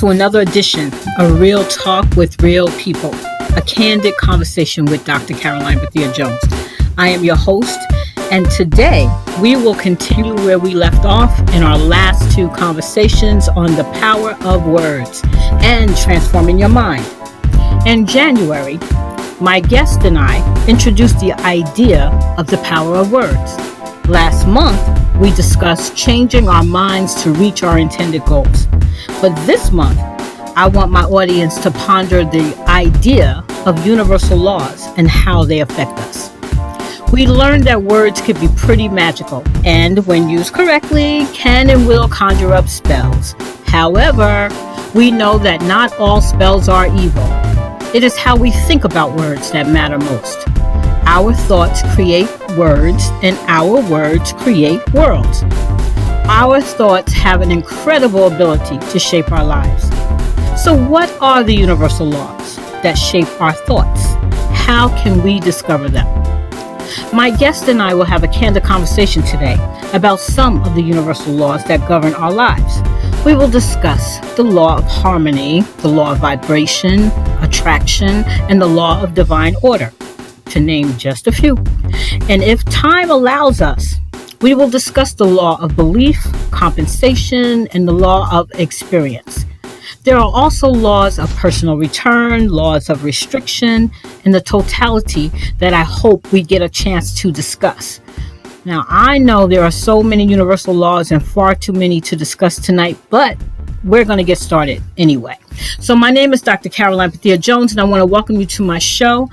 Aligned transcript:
to 0.00 0.08
another 0.08 0.40
edition 0.40 0.90
of 1.18 1.38
Real 1.38 1.62
Talk 1.64 2.16
with 2.16 2.42
Real 2.42 2.68
People, 2.78 3.14
a 3.54 3.62
candid 3.66 4.16
conversation 4.16 4.86
with 4.86 5.04
Dr. 5.04 5.34
Caroline 5.34 5.76
Bethia 5.76 6.10
Jones. 6.14 6.40
I 6.96 7.08
am 7.08 7.22
your 7.22 7.36
host, 7.36 7.78
and 8.32 8.50
today 8.50 9.14
we 9.42 9.56
will 9.56 9.74
continue 9.74 10.34
where 10.36 10.58
we 10.58 10.72
left 10.72 11.04
off 11.04 11.38
in 11.52 11.62
our 11.62 11.76
last 11.76 12.34
two 12.34 12.48
conversations 12.48 13.50
on 13.50 13.74
the 13.74 13.84
power 14.00 14.38
of 14.40 14.66
words 14.66 15.20
and 15.60 15.94
transforming 15.98 16.58
your 16.58 16.70
mind. 16.70 17.04
In 17.86 18.06
January, 18.06 18.78
my 19.38 19.60
guest 19.60 20.04
and 20.04 20.16
I 20.16 20.66
introduced 20.66 21.20
the 21.20 21.34
idea 21.40 22.08
of 22.38 22.46
the 22.46 22.56
power 22.64 22.96
of 22.96 23.12
words. 23.12 23.54
Last 24.08 24.46
month, 24.46 24.99
we 25.20 25.30
discussed 25.32 25.94
changing 25.94 26.48
our 26.48 26.64
minds 26.64 27.22
to 27.22 27.30
reach 27.32 27.62
our 27.62 27.78
intended 27.78 28.24
goals. 28.24 28.66
But 29.20 29.36
this 29.44 29.70
month, 29.70 30.00
I 30.56 30.66
want 30.66 30.90
my 30.90 31.04
audience 31.04 31.58
to 31.58 31.70
ponder 31.70 32.24
the 32.24 32.56
idea 32.66 33.44
of 33.66 33.86
universal 33.86 34.38
laws 34.38 34.86
and 34.96 35.08
how 35.08 35.44
they 35.44 35.60
affect 35.60 35.92
us. 35.98 36.30
We 37.12 37.26
learned 37.26 37.64
that 37.64 37.82
words 37.82 38.22
can 38.22 38.40
be 38.40 38.48
pretty 38.56 38.88
magical 38.88 39.42
and, 39.66 40.06
when 40.06 40.30
used 40.30 40.54
correctly, 40.54 41.26
can 41.34 41.68
and 41.68 41.86
will 41.86 42.08
conjure 42.08 42.54
up 42.54 42.68
spells. 42.68 43.34
However, 43.66 44.48
we 44.94 45.10
know 45.10 45.36
that 45.38 45.60
not 45.62 45.92
all 45.98 46.22
spells 46.22 46.68
are 46.68 46.86
evil. 46.86 47.26
It 47.94 48.04
is 48.04 48.16
how 48.16 48.36
we 48.36 48.52
think 48.52 48.84
about 48.84 49.16
words 49.16 49.50
that 49.50 49.68
matter 49.68 49.98
most. 49.98 50.48
Our 51.04 51.34
thoughts 51.34 51.82
create 51.94 52.28
words, 52.56 53.08
and 53.22 53.36
our 53.48 53.80
words 53.90 54.32
create 54.34 54.80
worlds. 54.92 55.42
Our 56.28 56.60
thoughts 56.60 57.12
have 57.12 57.40
an 57.40 57.50
incredible 57.50 58.26
ability 58.26 58.78
to 58.92 58.98
shape 58.98 59.32
our 59.32 59.44
lives. 59.44 59.84
So, 60.62 60.74
what 60.76 61.10
are 61.20 61.42
the 61.42 61.54
universal 61.54 62.06
laws 62.06 62.56
that 62.82 62.94
shape 62.94 63.28
our 63.40 63.52
thoughts? 63.52 64.04
How 64.66 64.88
can 65.02 65.22
we 65.22 65.40
discover 65.40 65.88
them? 65.88 66.06
My 67.12 67.30
guest 67.30 67.68
and 67.68 67.80
I 67.82 67.94
will 67.94 68.04
have 68.04 68.24
a 68.24 68.28
candid 68.28 68.62
conversation 68.62 69.22
today 69.22 69.56
about 69.92 70.20
some 70.20 70.62
of 70.64 70.74
the 70.74 70.82
universal 70.82 71.32
laws 71.32 71.64
that 71.64 71.88
govern 71.88 72.14
our 72.14 72.32
lives. 72.32 72.80
We 73.24 73.34
will 73.34 73.50
discuss 73.50 74.18
the 74.36 74.44
law 74.44 74.78
of 74.78 74.84
harmony, 74.84 75.62
the 75.78 75.88
law 75.88 76.12
of 76.12 76.18
vibration, 76.18 77.10
attraction, 77.42 78.24
and 78.48 78.60
the 78.60 78.66
law 78.66 79.02
of 79.02 79.14
divine 79.14 79.54
order, 79.62 79.92
to 80.50 80.60
name 80.60 80.96
just 80.98 81.26
a 81.26 81.32
few. 81.32 81.56
And 82.28 82.42
if 82.42 82.64
time 82.66 83.10
allows 83.10 83.60
us, 83.60 83.96
we 84.40 84.54
will 84.54 84.70
discuss 84.70 85.12
the 85.12 85.26
law 85.26 85.60
of 85.62 85.76
belief, 85.76 86.18
compensation, 86.50 87.68
and 87.68 87.86
the 87.86 87.92
law 87.92 88.28
of 88.32 88.50
experience. 88.52 89.44
There 90.02 90.16
are 90.16 90.30
also 90.32 90.68
laws 90.68 91.18
of 91.18 91.34
personal 91.36 91.76
return, 91.76 92.48
laws 92.48 92.88
of 92.88 93.04
restriction, 93.04 93.90
and 94.24 94.34
the 94.34 94.40
totality 94.40 95.30
that 95.58 95.74
I 95.74 95.82
hope 95.82 96.32
we 96.32 96.42
get 96.42 96.62
a 96.62 96.68
chance 96.70 97.14
to 97.20 97.30
discuss. 97.30 98.00
Now, 98.64 98.86
I 98.88 99.18
know 99.18 99.46
there 99.46 99.62
are 99.62 99.70
so 99.70 100.02
many 100.02 100.24
universal 100.24 100.74
laws 100.74 101.12
and 101.12 101.22
far 101.22 101.54
too 101.54 101.72
many 101.72 102.00
to 102.02 102.16
discuss 102.16 102.56
tonight, 102.56 102.96
but 103.10 103.36
we're 103.84 104.04
going 104.04 104.18
to 104.18 104.24
get 104.24 104.38
started 104.38 104.82
anyway. 104.96 105.38
So, 105.78 105.94
my 105.94 106.10
name 106.10 106.32
is 106.32 106.40
Dr. 106.40 106.70
Caroline 106.70 107.10
Bethea 107.10 107.36
Jones, 107.36 107.72
and 107.72 107.80
I 107.80 107.84
want 107.84 108.00
to 108.00 108.06
welcome 108.06 108.36
you 108.36 108.46
to 108.46 108.62
my 108.62 108.78
show. 108.78 109.28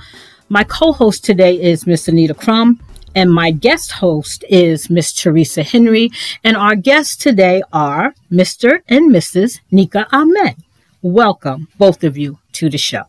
My 0.50 0.64
co 0.64 0.92
host 0.92 1.24
today 1.24 1.60
is 1.60 1.86
Miss 1.86 2.08
Anita 2.08 2.32
Crum. 2.32 2.80
And 3.14 3.30
my 3.32 3.50
guest 3.50 3.92
host 3.92 4.44
is 4.48 4.88
Miss 4.88 5.12
Teresa 5.12 5.62
Henry. 5.62 6.10
And 6.42 6.56
our 6.56 6.74
guests 6.74 7.16
today 7.16 7.62
are 7.72 8.14
Mr. 8.32 8.80
and 8.88 9.10
Mrs. 9.10 9.60
Nika 9.70 10.06
Amen. 10.12 10.56
Welcome, 11.02 11.68
both 11.76 12.02
of 12.02 12.16
you, 12.16 12.38
to 12.52 12.70
the 12.70 12.78
show. 12.78 13.04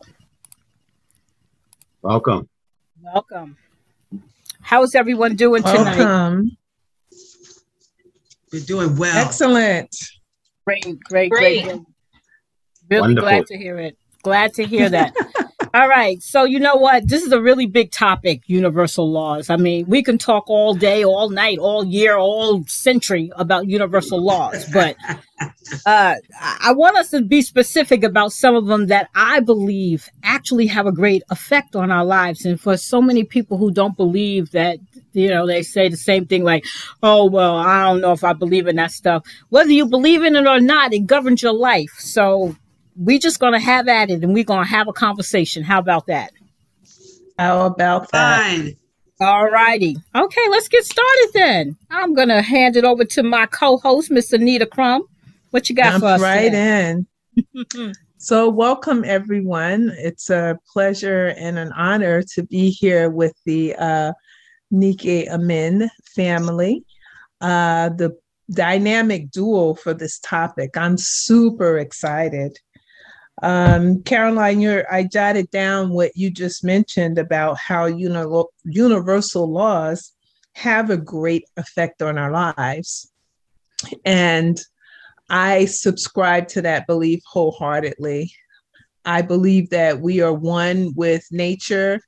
Welcome. 2.02 2.48
Welcome. 3.02 3.56
How's 4.60 4.94
everyone 4.94 5.36
doing 5.36 5.62
tonight? 5.62 5.96
Welcome. 5.96 6.56
We're 8.52 8.64
doing 8.64 8.96
well. 8.96 9.16
Excellent. 9.16 9.96
Great, 10.66 10.84
great, 11.04 11.30
great. 11.30 11.64
great. 11.64 11.80
Really 12.90 13.00
Wonderful. 13.00 13.30
glad 13.30 13.46
to 13.46 13.56
hear 13.56 13.78
it. 13.78 13.96
Glad 14.22 14.54
to 14.54 14.66
hear 14.66 14.90
that. 14.90 15.14
All 15.72 15.88
right. 15.88 16.20
So, 16.20 16.42
you 16.42 16.58
know 16.58 16.74
what? 16.74 17.06
This 17.06 17.22
is 17.22 17.30
a 17.30 17.40
really 17.40 17.66
big 17.66 17.92
topic, 17.92 18.42
universal 18.46 19.08
laws. 19.08 19.50
I 19.50 19.56
mean, 19.56 19.86
we 19.86 20.02
can 20.02 20.18
talk 20.18 20.50
all 20.50 20.74
day, 20.74 21.04
all 21.04 21.30
night, 21.30 21.58
all 21.58 21.84
year, 21.84 22.16
all 22.16 22.64
century 22.66 23.30
about 23.36 23.68
universal 23.68 24.20
laws, 24.20 24.66
but 24.72 24.96
uh, 25.86 26.14
I 26.40 26.72
want 26.72 26.96
us 26.96 27.10
to 27.10 27.22
be 27.22 27.40
specific 27.42 28.02
about 28.02 28.32
some 28.32 28.56
of 28.56 28.66
them 28.66 28.88
that 28.88 29.10
I 29.14 29.38
believe 29.38 30.08
actually 30.24 30.66
have 30.66 30.86
a 30.86 30.92
great 30.92 31.22
effect 31.30 31.76
on 31.76 31.92
our 31.92 32.04
lives. 32.04 32.44
And 32.44 32.60
for 32.60 32.76
so 32.76 33.00
many 33.00 33.22
people 33.22 33.56
who 33.56 33.70
don't 33.70 33.96
believe 33.96 34.50
that, 34.50 34.78
you 35.12 35.28
know, 35.28 35.46
they 35.46 35.62
say 35.62 35.88
the 35.88 35.96
same 35.96 36.26
thing 36.26 36.42
like, 36.42 36.64
oh, 37.00 37.26
well, 37.26 37.54
I 37.54 37.84
don't 37.84 38.00
know 38.00 38.12
if 38.12 38.24
I 38.24 38.32
believe 38.32 38.66
in 38.66 38.74
that 38.76 38.90
stuff. 38.90 39.24
Whether 39.50 39.70
you 39.70 39.86
believe 39.86 40.24
in 40.24 40.34
it 40.34 40.48
or 40.48 40.58
not, 40.58 40.92
it 40.92 41.06
governs 41.06 41.44
your 41.44 41.54
life. 41.54 41.94
So 41.98 42.56
we 42.96 43.18
just 43.18 43.40
going 43.40 43.52
to 43.52 43.60
have 43.60 43.88
at 43.88 44.10
it 44.10 44.22
and 44.22 44.34
we're 44.34 44.44
going 44.44 44.64
to 44.64 44.70
have 44.70 44.88
a 44.88 44.92
conversation. 44.92 45.62
How 45.62 45.78
about 45.78 46.06
that? 46.06 46.32
How 47.38 47.66
about 47.66 48.10
that? 48.12 48.46
Fine. 48.46 48.76
All 49.20 49.50
righty. 49.50 49.96
Okay, 50.14 50.48
let's 50.50 50.68
get 50.68 50.84
started 50.84 51.30
then. 51.34 51.76
I'm 51.90 52.14
going 52.14 52.28
to 52.28 52.40
hand 52.40 52.76
it 52.76 52.84
over 52.84 53.04
to 53.04 53.22
my 53.22 53.46
co-host, 53.46 54.10
Miss 54.10 54.32
Anita 54.32 54.66
Crum. 54.66 55.04
What 55.50 55.68
you 55.68 55.76
got 55.76 55.92
Jump 55.92 56.02
for 56.02 56.08
us? 56.08 56.20
Right 56.20 56.54
in. 56.54 57.06
so, 58.18 58.48
welcome 58.48 59.04
everyone. 59.04 59.92
It's 59.98 60.30
a 60.30 60.58
pleasure 60.72 61.34
and 61.36 61.58
an 61.58 61.72
honor 61.72 62.22
to 62.34 62.44
be 62.44 62.70
here 62.70 63.10
with 63.10 63.34
the 63.44 63.74
uh, 63.76 64.12
Nika 64.70 65.30
Amen 65.34 65.90
family. 66.14 66.84
Uh, 67.42 67.90
the 67.90 68.16
dynamic 68.50 69.30
duo 69.30 69.74
for 69.74 69.92
this 69.92 70.18
topic. 70.20 70.76
I'm 70.76 70.96
super 70.96 71.78
excited. 71.78 72.58
Um, 73.42 74.02
Caroline, 74.02 74.60
you're, 74.60 74.92
I 74.92 75.04
jotted 75.04 75.50
down 75.50 75.90
what 75.90 76.16
you 76.16 76.30
just 76.30 76.62
mentioned 76.62 77.18
about 77.18 77.58
how 77.58 77.86
uni- 77.86 78.44
universal 78.64 79.50
laws 79.50 80.12
have 80.54 80.90
a 80.90 80.96
great 80.96 81.44
effect 81.56 82.02
on 82.02 82.18
our 82.18 82.30
lives. 82.30 83.10
And 84.04 84.60
I 85.30 85.64
subscribe 85.66 86.48
to 86.48 86.62
that 86.62 86.86
belief 86.86 87.22
wholeheartedly. 87.26 88.32
I 89.04 89.22
believe 89.22 89.70
that 89.70 90.00
we 90.00 90.20
are 90.20 90.34
one 90.34 90.92
with 90.94 91.24
nature 91.30 92.00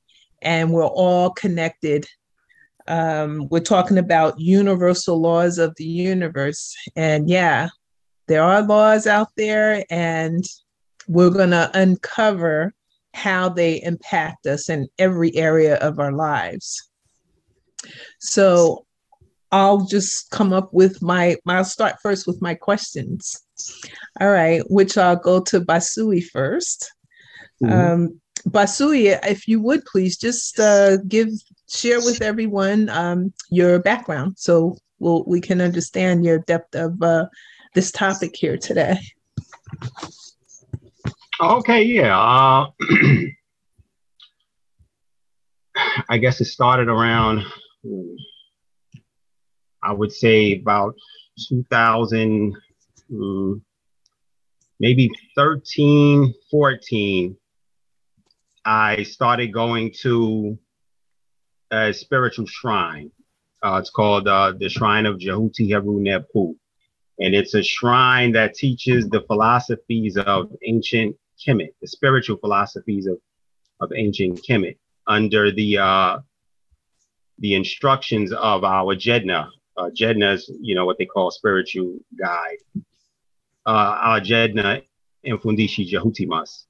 and 0.42 0.72
we're 0.72 0.84
all 0.84 1.30
connected. 1.30 2.06
Um, 2.88 3.48
we're 3.48 3.60
talking 3.60 3.96
about 3.96 4.40
universal 4.40 5.20
laws 5.20 5.58
of 5.58 5.74
the 5.76 5.84
universe. 5.84 6.74
And 6.96 7.30
yeah, 7.30 7.68
there 8.26 8.42
are 8.42 8.62
laws 8.62 9.06
out 9.06 9.28
there, 9.36 9.84
and 9.90 10.44
we're 11.08 11.30
going 11.30 11.50
to 11.50 11.70
uncover 11.74 12.74
how 13.14 13.48
they 13.48 13.82
impact 13.82 14.46
us 14.46 14.68
in 14.68 14.88
every 14.98 15.34
area 15.36 15.76
of 15.76 15.98
our 15.98 16.12
lives. 16.12 16.90
So 18.20 18.86
I'll 19.50 19.84
just 19.84 20.30
come 20.30 20.52
up 20.52 20.72
with 20.72 21.02
my, 21.02 21.36
I'll 21.46 21.64
start 21.64 21.96
first 22.02 22.26
with 22.26 22.40
my 22.40 22.54
questions. 22.54 23.38
All 24.20 24.30
right, 24.30 24.62
which 24.70 24.96
I'll 24.96 25.16
go 25.16 25.40
to 25.40 25.60
Basui 25.60 26.24
1st 26.34 26.86
mm-hmm. 27.62 27.72
um, 27.72 28.20
Basui, 28.48 29.18
if 29.24 29.46
you 29.46 29.60
would 29.60 29.84
please 29.84 30.16
just 30.16 30.58
uh, 30.58 30.96
give, 31.08 31.28
share 31.68 32.00
with 32.00 32.22
everyone 32.22 32.88
um, 32.88 33.32
your 33.50 33.78
background 33.78 34.34
so 34.36 34.76
we'll, 34.98 35.22
we 35.26 35.40
can 35.40 35.60
understand 35.60 36.24
your 36.24 36.38
depth 36.40 36.74
of 36.74 37.00
uh, 37.02 37.26
this 37.74 37.92
topic 37.92 38.34
here 38.34 38.56
today. 38.56 38.98
Okay, 41.42 41.82
yeah. 41.82 42.16
Uh, 42.16 42.70
I 46.08 46.18
guess 46.18 46.40
it 46.40 46.44
started 46.44 46.86
around, 46.86 47.44
I 49.82 49.92
would 49.92 50.12
say 50.12 50.60
about 50.60 50.94
2000, 51.48 52.56
mm, 53.12 53.60
maybe 54.78 55.10
13, 55.34 56.32
14. 56.48 57.36
I 58.64 59.02
started 59.02 59.52
going 59.52 59.92
to 60.02 60.56
a 61.72 61.92
spiritual 61.92 62.46
shrine. 62.46 63.10
Uh, 63.64 63.78
it's 63.80 63.90
called 63.90 64.28
uh, 64.28 64.52
the 64.56 64.68
Shrine 64.68 65.06
of 65.06 65.18
Jehuti 65.18 65.72
Heru 65.72 65.98
Nepu. 65.98 66.54
And 67.18 67.34
it's 67.34 67.54
a 67.54 67.64
shrine 67.64 68.30
that 68.32 68.54
teaches 68.54 69.08
the 69.08 69.22
philosophies 69.22 70.16
of 70.16 70.52
ancient 70.64 71.16
Kemet, 71.46 71.74
the 71.80 71.88
spiritual 71.88 72.36
philosophies 72.36 73.06
of, 73.06 73.18
of 73.80 73.92
ancient 73.96 74.40
Kemet, 74.48 74.76
under 75.06 75.50
the 75.50 75.78
uh, 75.78 76.18
the 77.38 77.54
instructions 77.54 78.32
of 78.32 78.64
our 78.64 78.94
Jedna. 78.94 79.48
Uh, 79.76 79.90
Jedna 79.90 80.34
is, 80.34 80.50
you 80.60 80.74
know, 80.74 80.84
what 80.84 80.98
they 80.98 81.06
call 81.06 81.30
spiritual 81.30 81.98
guide. 82.18 82.58
Uh, 83.64 83.96
our 84.00 84.20
Jedna 84.20 84.82
Mfundishi 85.26 85.90
Jahutimas. 85.90 86.64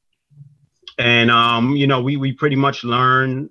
And 0.98 1.30
um, 1.30 1.74
you 1.76 1.86
know, 1.86 2.02
we 2.02 2.16
we 2.16 2.32
pretty 2.32 2.56
much 2.56 2.84
learn 2.84 3.48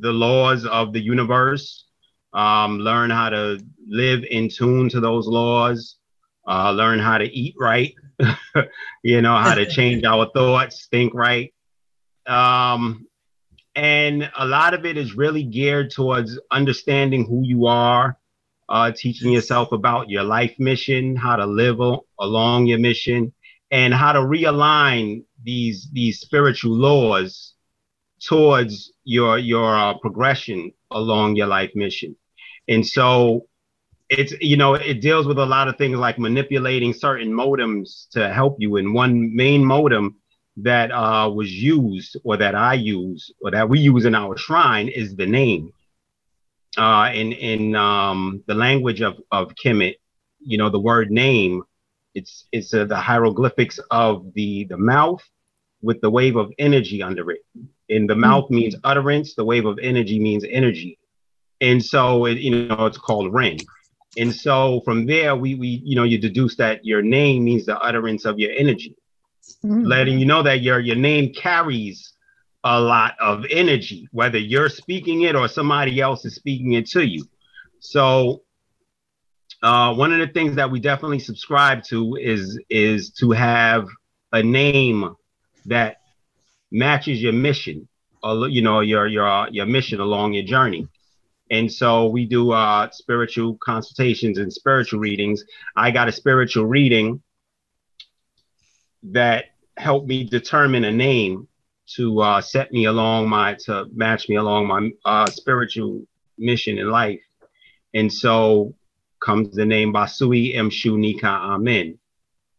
the 0.00 0.12
laws 0.12 0.64
of 0.66 0.92
the 0.92 1.00
universe, 1.00 1.84
um, 2.32 2.78
learn 2.78 3.10
how 3.10 3.28
to 3.30 3.58
live 3.86 4.24
in 4.30 4.48
tune 4.48 4.88
to 4.90 5.00
those 5.00 5.26
laws, 5.26 5.96
uh, 6.48 6.72
learn 6.72 6.98
how 6.98 7.18
to 7.18 7.24
eat 7.24 7.54
right, 7.58 7.94
you 9.02 9.20
know, 9.20 9.36
how 9.36 9.54
to 9.54 9.66
change 9.70 10.04
our 10.04 10.30
thoughts, 10.34 10.88
think 10.90 11.12
right. 11.14 11.52
Um, 12.26 13.06
and 13.74 14.30
a 14.36 14.46
lot 14.46 14.74
of 14.74 14.84
it 14.84 14.96
is 14.96 15.14
really 15.14 15.44
geared 15.44 15.90
towards 15.90 16.38
understanding 16.50 17.26
who 17.26 17.42
you 17.44 17.66
are, 17.66 18.16
uh, 18.68 18.92
teaching 18.92 19.30
yourself 19.32 19.72
about 19.72 20.10
your 20.10 20.24
life 20.24 20.54
mission, 20.58 21.16
how 21.16 21.36
to 21.36 21.46
live 21.46 21.80
along 22.18 22.66
your 22.66 22.78
mission, 22.78 23.32
and 23.70 23.92
how 23.92 24.12
to 24.12 24.20
realign 24.20 25.24
these 25.42 25.88
these 25.92 26.20
spiritual 26.20 26.72
laws 26.72 27.54
towards 28.20 28.92
your 29.04 29.38
your 29.38 29.76
uh, 29.76 29.94
progression 29.98 30.72
along 30.90 31.36
your 31.36 31.46
life 31.46 31.70
mission. 31.74 32.16
And 32.68 32.86
so 32.86 33.47
it's 34.08 34.32
you 34.40 34.56
know 34.56 34.74
it 34.74 35.00
deals 35.00 35.26
with 35.26 35.38
a 35.38 35.46
lot 35.46 35.68
of 35.68 35.76
things 35.76 35.98
like 35.98 36.18
manipulating 36.18 36.92
certain 36.92 37.28
modems 37.28 38.08
to 38.10 38.32
help 38.32 38.56
you. 38.58 38.76
And 38.76 38.94
one 38.94 39.34
main 39.34 39.64
modem 39.64 40.16
that 40.56 40.90
uh, 40.90 41.30
was 41.30 41.52
used 41.52 42.16
or 42.24 42.36
that 42.36 42.54
I 42.54 42.74
use 42.74 43.30
or 43.42 43.50
that 43.50 43.68
we 43.68 43.78
use 43.78 44.04
in 44.04 44.14
our 44.14 44.36
shrine 44.36 44.88
is 44.88 45.14
the 45.14 45.26
name. 45.26 45.72
Uh, 46.76 47.10
in 47.14 47.32
in 47.32 47.74
um, 47.74 48.42
the 48.46 48.54
language 48.54 49.00
of 49.02 49.18
of 49.30 49.54
Kemet, 49.54 49.96
you 50.40 50.58
know, 50.58 50.70
the 50.70 50.80
word 50.80 51.10
name, 51.10 51.62
it's 52.14 52.46
it's 52.52 52.72
uh, 52.72 52.84
the 52.84 52.96
hieroglyphics 52.96 53.78
of 53.90 54.32
the 54.34 54.64
the 54.64 54.78
mouth 54.78 55.22
with 55.82 56.00
the 56.00 56.10
wave 56.10 56.36
of 56.36 56.52
energy 56.58 57.02
under 57.02 57.30
it. 57.30 57.40
And 57.90 58.08
the 58.08 58.14
mm-hmm. 58.14 58.20
mouth 58.20 58.50
means 58.50 58.74
utterance, 58.84 59.34
the 59.34 59.44
wave 59.44 59.66
of 59.66 59.78
energy 59.80 60.18
means 60.18 60.44
energy. 60.48 60.98
And 61.60 61.84
so 61.84 62.26
it, 62.26 62.38
you 62.38 62.66
know, 62.66 62.86
it's 62.86 62.98
called 62.98 63.32
Ren. 63.32 63.58
And 64.16 64.34
so 64.34 64.80
from 64.84 65.06
there, 65.06 65.36
we 65.36 65.54
we 65.54 65.82
you 65.84 65.96
know 65.96 66.04
you 66.04 66.18
deduce 66.18 66.56
that 66.56 66.84
your 66.84 67.02
name 67.02 67.44
means 67.44 67.66
the 67.66 67.78
utterance 67.78 68.24
of 68.24 68.38
your 68.38 68.52
energy, 68.52 68.96
mm-hmm. 69.64 69.84
letting 69.84 70.18
you 70.18 70.26
know 70.26 70.42
that 70.42 70.62
your 70.62 70.80
your 70.80 70.96
name 70.96 71.32
carries 71.32 72.14
a 72.64 72.80
lot 72.80 73.14
of 73.20 73.44
energy, 73.50 74.08
whether 74.12 74.38
you're 74.38 74.68
speaking 74.68 75.22
it 75.22 75.36
or 75.36 75.46
somebody 75.46 76.00
else 76.00 76.24
is 76.24 76.34
speaking 76.34 76.72
it 76.72 76.86
to 76.86 77.06
you. 77.06 77.24
So 77.80 78.42
uh, 79.62 79.94
one 79.94 80.12
of 80.12 80.18
the 80.18 80.32
things 80.32 80.56
that 80.56 80.70
we 80.70 80.80
definitely 80.80 81.18
subscribe 81.18 81.82
to 81.84 82.16
is 82.16 82.60
is 82.70 83.10
to 83.10 83.30
have 83.32 83.86
a 84.32 84.42
name 84.42 85.14
that 85.66 85.98
matches 86.70 87.22
your 87.22 87.32
mission, 87.32 87.88
or 88.22 88.48
you 88.48 88.62
know 88.62 88.80
your 88.80 89.06
your 89.06 89.48
your 89.50 89.66
mission 89.66 90.00
along 90.00 90.34
your 90.34 90.44
journey. 90.44 90.88
And 91.50 91.72
so 91.72 92.08
we 92.08 92.26
do 92.26 92.52
uh, 92.52 92.90
spiritual 92.90 93.56
consultations 93.58 94.38
and 94.38 94.52
spiritual 94.52 95.00
readings. 95.00 95.44
I 95.76 95.90
got 95.90 96.08
a 96.08 96.12
spiritual 96.12 96.66
reading 96.66 97.22
that 99.04 99.46
helped 99.76 100.08
me 100.08 100.24
determine 100.24 100.84
a 100.84 100.92
name 100.92 101.48
to 101.96 102.20
uh, 102.20 102.40
set 102.40 102.70
me 102.72 102.84
along 102.84 103.28
my 103.28 103.54
to 103.54 103.86
match 103.94 104.28
me 104.28 104.36
along 104.36 104.66
my 104.66 104.90
uh, 105.04 105.26
spiritual 105.26 106.06
mission 106.36 106.78
in 106.78 106.90
life. 106.90 107.20
And 107.94 108.12
so 108.12 108.74
comes 109.20 109.54
the 109.54 109.64
name 109.64 109.92
Basui 109.92 110.54
Mshu 110.54 110.96
Nika 110.98 111.26
Amen. 111.26 111.98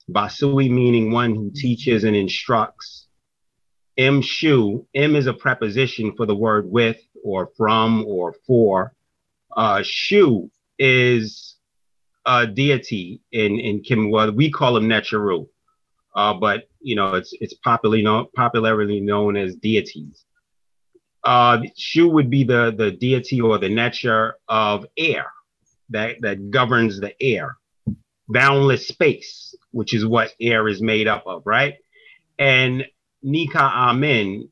Basui 0.09 0.69
meaning 0.69 1.11
one 1.11 1.35
who 1.35 1.51
teaches 1.51 2.03
and 2.03 2.15
instructs. 2.15 3.07
Mshu, 3.97 4.85
M 4.95 5.15
is 5.15 5.27
a 5.27 5.33
preposition 5.33 6.15
for 6.15 6.25
the 6.25 6.35
word 6.35 6.69
with 6.69 6.97
or 7.23 7.49
from 7.57 8.05
or 8.05 8.35
for. 8.45 8.93
Uh, 9.55 9.81
Shu 9.83 10.49
is 10.77 11.55
a 12.25 12.47
deity 12.47 13.21
in 13.31 13.59
in 13.59 13.81
Kim. 13.81 14.11
Well, 14.11 14.31
we 14.31 14.51
call 14.51 14.77
him 14.77 14.87
Necharu, 14.87 15.47
uh, 16.15 16.33
but 16.33 16.69
you 16.81 16.95
know 16.95 17.15
it's 17.15 17.33
it's 17.41 17.53
popularly 17.55 18.03
known 18.03 18.27
popularly 18.35 18.99
known 18.99 19.35
as 19.35 19.55
deities. 19.55 20.25
Uh, 21.23 21.61
Shu 21.75 22.07
would 22.09 22.29
be 22.29 22.43
the 22.43 22.73
the 22.77 22.91
deity 22.91 23.41
or 23.41 23.57
the 23.57 23.69
nature 23.69 24.35
of 24.47 24.85
air 24.97 25.25
that 25.89 26.21
that 26.21 26.51
governs 26.51 26.99
the 26.99 27.13
air, 27.21 27.57
boundless 28.27 28.87
space, 28.87 29.55
which 29.71 29.93
is 29.93 30.05
what 30.05 30.33
air 30.39 30.67
is 30.67 30.81
made 30.81 31.07
up 31.07 31.23
of, 31.25 31.41
right? 31.45 31.75
And 32.37 32.85
Nika 33.21 33.59
Amen 33.59 34.49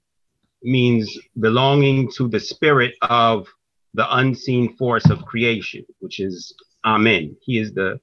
means 0.68 1.18
belonging 1.40 2.12
to 2.18 2.28
the 2.28 2.40
spirit 2.40 2.94
of 3.02 3.48
the 3.94 4.06
unseen 4.18 4.76
force 4.76 5.10
of 5.10 5.26
creation, 5.26 5.84
which 6.00 6.20
is 6.20 6.54
Amen. 6.86 7.36
He 7.42 7.58
is 7.58 7.74
the, 7.74 8.00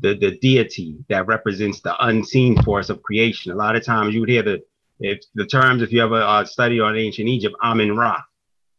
the 0.00 0.14
the 0.14 0.38
deity 0.38 0.96
that 1.08 1.26
represents 1.26 1.80
the 1.80 1.94
unseen 2.04 2.60
force 2.62 2.88
of 2.90 3.02
creation. 3.02 3.52
A 3.52 3.56
lot 3.56 3.76
of 3.76 3.84
times 3.84 4.14
you 4.14 4.20
would 4.20 4.28
hear 4.28 4.42
the 4.42 4.62
if 4.98 5.20
the 5.34 5.46
terms, 5.46 5.82
if 5.82 5.92
you 5.92 6.02
ever 6.02 6.22
uh, 6.22 6.44
study 6.44 6.80
on 6.80 6.96
ancient 6.96 7.28
Egypt, 7.28 7.54
Amen 7.62 7.96
Ra, 7.96 8.22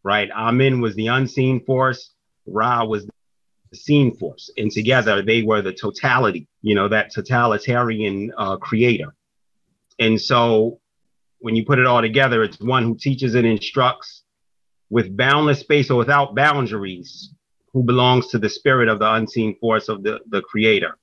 right? 0.03 0.29
Amen 0.31 0.81
was 0.81 0.95
the 0.95 1.07
unseen 1.07 1.63
force, 1.65 2.11
Ra 2.47 2.83
was 2.83 3.05
the 3.05 3.77
seen 3.77 4.15
force, 4.15 4.49
and 4.57 4.71
together 4.71 5.21
they 5.21 5.43
were 5.43 5.61
the 5.61 5.73
totality, 5.73 6.47
you 6.61 6.75
know, 6.75 6.87
that 6.87 7.11
totalitarian 7.11 8.31
uh, 8.37 8.57
creator. 8.57 9.13
And 9.99 10.19
so 10.19 10.79
when 11.39 11.55
you 11.55 11.65
put 11.65 11.79
it 11.79 11.85
all 11.85 12.01
together, 12.01 12.43
it's 12.43 12.59
one 12.59 12.83
who 12.83 12.95
teaches 12.95 13.35
and 13.35 13.45
instructs 13.45 14.23
with 14.89 15.15
boundless 15.15 15.59
space 15.59 15.89
or 15.89 15.97
without 15.97 16.35
boundaries, 16.35 17.33
who 17.73 17.83
belongs 17.83 18.27
to 18.27 18.39
the 18.39 18.49
spirit 18.49 18.87
of 18.87 18.99
the 18.99 19.13
unseen 19.13 19.55
force 19.59 19.89
of 19.89 20.03
the, 20.03 20.19
the 20.29 20.41
creator. 20.41 20.97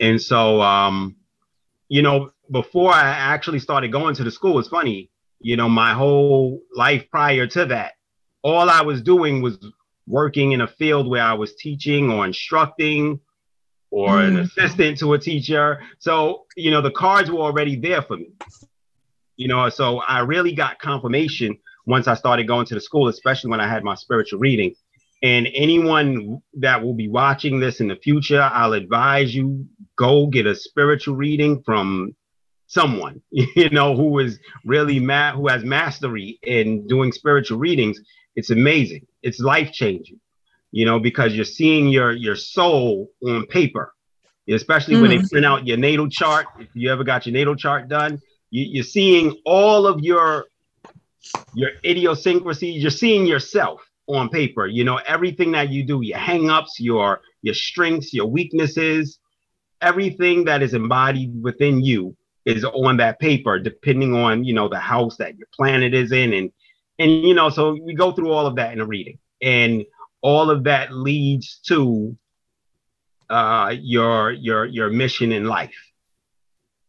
And 0.00 0.20
so, 0.20 0.60
um, 0.62 1.16
you 1.88 2.02
know, 2.02 2.32
before 2.50 2.92
I 2.92 3.02
actually 3.10 3.58
started 3.58 3.92
going 3.92 4.14
to 4.16 4.24
the 4.24 4.30
school, 4.30 4.58
it's 4.58 4.68
funny, 4.68 5.10
you 5.40 5.56
know, 5.56 5.68
my 5.68 5.92
whole 5.92 6.60
life 6.74 7.04
prior 7.10 7.46
to 7.48 7.66
that, 7.66 7.92
all 8.42 8.70
I 8.70 8.82
was 8.82 9.02
doing 9.02 9.42
was 9.42 9.58
working 10.06 10.52
in 10.52 10.62
a 10.62 10.66
field 10.66 11.08
where 11.08 11.22
I 11.22 11.34
was 11.34 11.54
teaching 11.54 12.10
or 12.10 12.24
instructing 12.24 13.20
or 13.90 14.16
mm. 14.16 14.28
an 14.28 14.38
assistant 14.38 14.98
to 14.98 15.12
a 15.12 15.18
teacher. 15.18 15.82
So, 15.98 16.46
you 16.56 16.70
know, 16.70 16.80
the 16.80 16.90
cards 16.90 17.30
were 17.30 17.40
already 17.40 17.76
there 17.76 18.02
for 18.02 18.16
me 18.16 18.30
you 19.42 19.48
know 19.48 19.68
so 19.68 19.98
i 20.06 20.20
really 20.20 20.52
got 20.52 20.78
confirmation 20.78 21.58
once 21.86 22.06
i 22.06 22.14
started 22.14 22.46
going 22.46 22.64
to 22.64 22.74
the 22.74 22.80
school 22.80 23.08
especially 23.08 23.50
when 23.50 23.60
i 23.60 23.66
had 23.66 23.82
my 23.82 23.96
spiritual 23.96 24.38
reading 24.38 24.72
and 25.24 25.48
anyone 25.52 26.40
that 26.54 26.80
will 26.80 26.94
be 26.94 27.08
watching 27.08 27.58
this 27.58 27.80
in 27.80 27.88
the 27.88 27.96
future 27.96 28.40
i'll 28.40 28.72
advise 28.72 29.34
you 29.34 29.66
go 29.96 30.26
get 30.28 30.46
a 30.46 30.54
spiritual 30.54 31.16
reading 31.16 31.60
from 31.64 32.14
someone 32.68 33.20
you 33.30 33.68
know 33.70 33.96
who 33.96 34.20
is 34.20 34.38
really 34.64 35.00
mad 35.00 35.34
who 35.34 35.48
has 35.48 35.64
mastery 35.64 36.38
in 36.44 36.86
doing 36.86 37.10
spiritual 37.10 37.58
readings 37.58 37.98
it's 38.36 38.50
amazing 38.50 39.04
it's 39.22 39.40
life 39.40 39.72
changing 39.72 40.20
you 40.70 40.86
know 40.86 41.00
because 41.00 41.34
you're 41.34 41.44
seeing 41.44 41.88
your 41.88 42.12
your 42.12 42.36
soul 42.36 43.10
on 43.26 43.44
paper 43.46 43.92
especially 44.48 44.94
mm. 44.94 45.00
when 45.00 45.10
they 45.10 45.18
mm. 45.18 45.30
print 45.30 45.46
out 45.46 45.66
your 45.66 45.76
natal 45.76 46.08
chart 46.08 46.46
if 46.60 46.68
you 46.74 46.92
ever 46.92 47.02
got 47.02 47.26
your 47.26 47.32
natal 47.32 47.56
chart 47.56 47.88
done 47.88 48.20
you, 48.52 48.80
are 48.80 48.84
seeing 48.84 49.40
all 49.44 49.86
of 49.86 50.00
your 50.00 50.46
your 51.54 51.70
idiosyncrasies. 51.84 52.82
You're 52.82 52.90
seeing 52.90 53.26
yourself 53.26 53.82
on 54.06 54.28
paper. 54.28 54.66
You 54.66 54.84
know 54.84 55.00
everything 55.06 55.52
that 55.52 55.70
you 55.70 55.84
do, 55.84 56.02
your 56.02 56.18
hangups, 56.18 56.78
your 56.78 57.22
your 57.40 57.54
strengths, 57.54 58.12
your 58.12 58.26
weaknesses, 58.26 59.18
everything 59.80 60.44
that 60.44 60.62
is 60.62 60.74
embodied 60.74 61.42
within 61.42 61.82
you 61.82 62.14
is 62.44 62.64
on 62.64 62.98
that 62.98 63.18
paper, 63.18 63.58
depending 63.58 64.14
on 64.14 64.44
you 64.44 64.52
know 64.52 64.68
the 64.68 64.78
house 64.78 65.16
that 65.16 65.36
your 65.38 65.48
planet 65.54 65.94
is 65.94 66.12
in, 66.12 66.34
and 66.34 66.52
and 66.98 67.10
you 67.10 67.34
know 67.34 67.48
so 67.48 67.76
we 67.82 67.94
go 67.94 68.12
through 68.12 68.30
all 68.32 68.46
of 68.46 68.56
that 68.56 68.74
in 68.74 68.80
a 68.80 68.86
reading, 68.86 69.18
and 69.40 69.84
all 70.20 70.50
of 70.50 70.64
that 70.64 70.92
leads 70.92 71.58
to 71.68 72.14
uh, 73.30 73.74
your 73.80 74.32
your 74.32 74.66
your 74.66 74.90
mission 74.90 75.32
in 75.32 75.44
life 75.46 75.91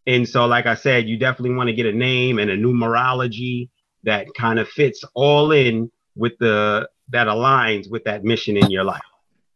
and 0.05 0.27
so, 0.27 0.45
like 0.45 0.65
I 0.65 0.75
said, 0.75 1.07
you 1.07 1.17
definitely 1.17 1.55
want 1.55 1.67
to 1.67 1.73
get 1.73 1.85
a 1.85 1.93
name 1.93 2.39
and 2.39 2.51
a 2.51 2.57
numerology 2.57 3.69
that 4.03 4.27
kind 4.37 4.59
of 4.59 4.67
fits 4.67 5.03
all 5.13 5.51
in 5.51 5.89
with 6.15 6.33
the 6.39 6.89
that 7.09 7.27
aligns 7.27 7.89
with 7.89 8.03
that 8.05 8.23
mission 8.23 8.57
in 8.57 8.69
your 8.69 8.83
life. 8.83 9.01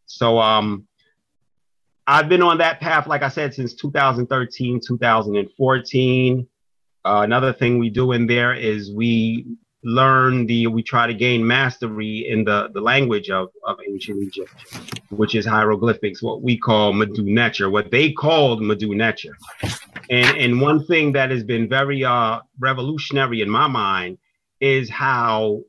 So 0.05 0.39
um 0.39 0.87
I've 2.09 2.29
been 2.29 2.41
on 2.41 2.59
that 2.59 2.79
path, 2.79 3.05
like 3.05 3.21
I 3.21 3.27
said, 3.27 3.53
since 3.53 3.73
2013, 3.73 4.79
2014. 4.79 6.47
Uh, 7.03 7.21
another 7.23 7.51
thing 7.51 7.79
we 7.79 7.89
do 7.89 8.13
in 8.13 8.27
there 8.27 8.53
is 8.53 8.93
we 8.93 9.45
learn 9.87 10.45
the 10.47 10.67
we 10.67 10.83
try 10.83 11.07
to 11.07 11.13
gain 11.13 11.47
mastery 11.47 12.27
in 12.27 12.43
the 12.43 12.69
the 12.73 12.81
language 12.81 13.29
of 13.29 13.47
of 13.65 13.77
ancient 13.89 14.21
Egypt, 14.21 14.51
which 15.09 15.33
is 15.33 15.45
hieroglyphics, 15.45 16.21
what 16.21 16.41
we 16.41 16.57
call 16.57 16.91
Madu 16.91 17.23
Necher, 17.23 17.71
what 17.71 17.89
they 17.89 18.11
called 18.11 18.61
Madu 18.61 18.89
Necher. 18.89 19.31
And 20.09 20.37
and 20.37 20.61
one 20.61 20.85
thing 20.85 21.13
that 21.13 21.31
has 21.31 21.43
been 21.45 21.69
very 21.69 22.03
uh, 22.03 22.41
revolutionary 22.59 23.41
in 23.41 23.49
my 23.49 23.67
mind 23.67 24.17
is 24.59 24.89
how 24.89 25.61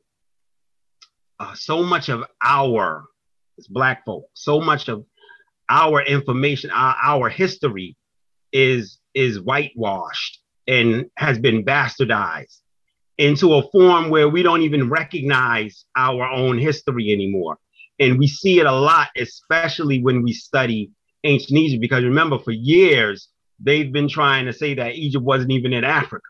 uh, 1.39 1.53
so 1.53 1.81
much 1.81 2.09
of 2.09 2.25
our 2.43 3.05
as 3.57 3.67
black 3.67 4.03
folk, 4.03 4.25
so 4.33 4.59
much 4.59 4.89
of 4.89 5.05
our 5.69 6.01
information, 6.01 6.71
our, 6.71 6.95
our 7.01 7.29
history 7.29 7.95
is 8.51 8.99
is 9.13 9.39
whitewashed 9.39 10.41
and 10.67 11.09
has 11.15 11.39
been 11.39 11.63
bastardized 11.63 12.57
into 13.19 13.53
a 13.53 13.69
form 13.69 14.09
where 14.09 14.29
we 14.29 14.41
don't 14.41 14.61
even 14.61 14.89
recognize 14.89 15.85
our 15.95 16.23
own 16.23 16.57
history 16.57 17.11
anymore. 17.11 17.57
And 17.99 18.17
we 18.17 18.27
see 18.27 18.59
it 18.59 18.65
a 18.65 18.71
lot, 18.71 19.09
especially 19.17 20.01
when 20.01 20.23
we 20.23 20.31
study 20.31 20.89
ancient 21.25 21.59
Egypt, 21.59 21.81
because 21.81 22.05
remember, 22.05 22.39
for 22.39 22.51
years, 22.51 23.27
they've 23.59 23.91
been 23.91 24.07
trying 24.07 24.45
to 24.45 24.53
say 24.53 24.73
that 24.75 24.95
Egypt 24.95 25.23
wasn't 25.23 25.51
even 25.51 25.73
in 25.73 25.83
Africa. 25.83 26.25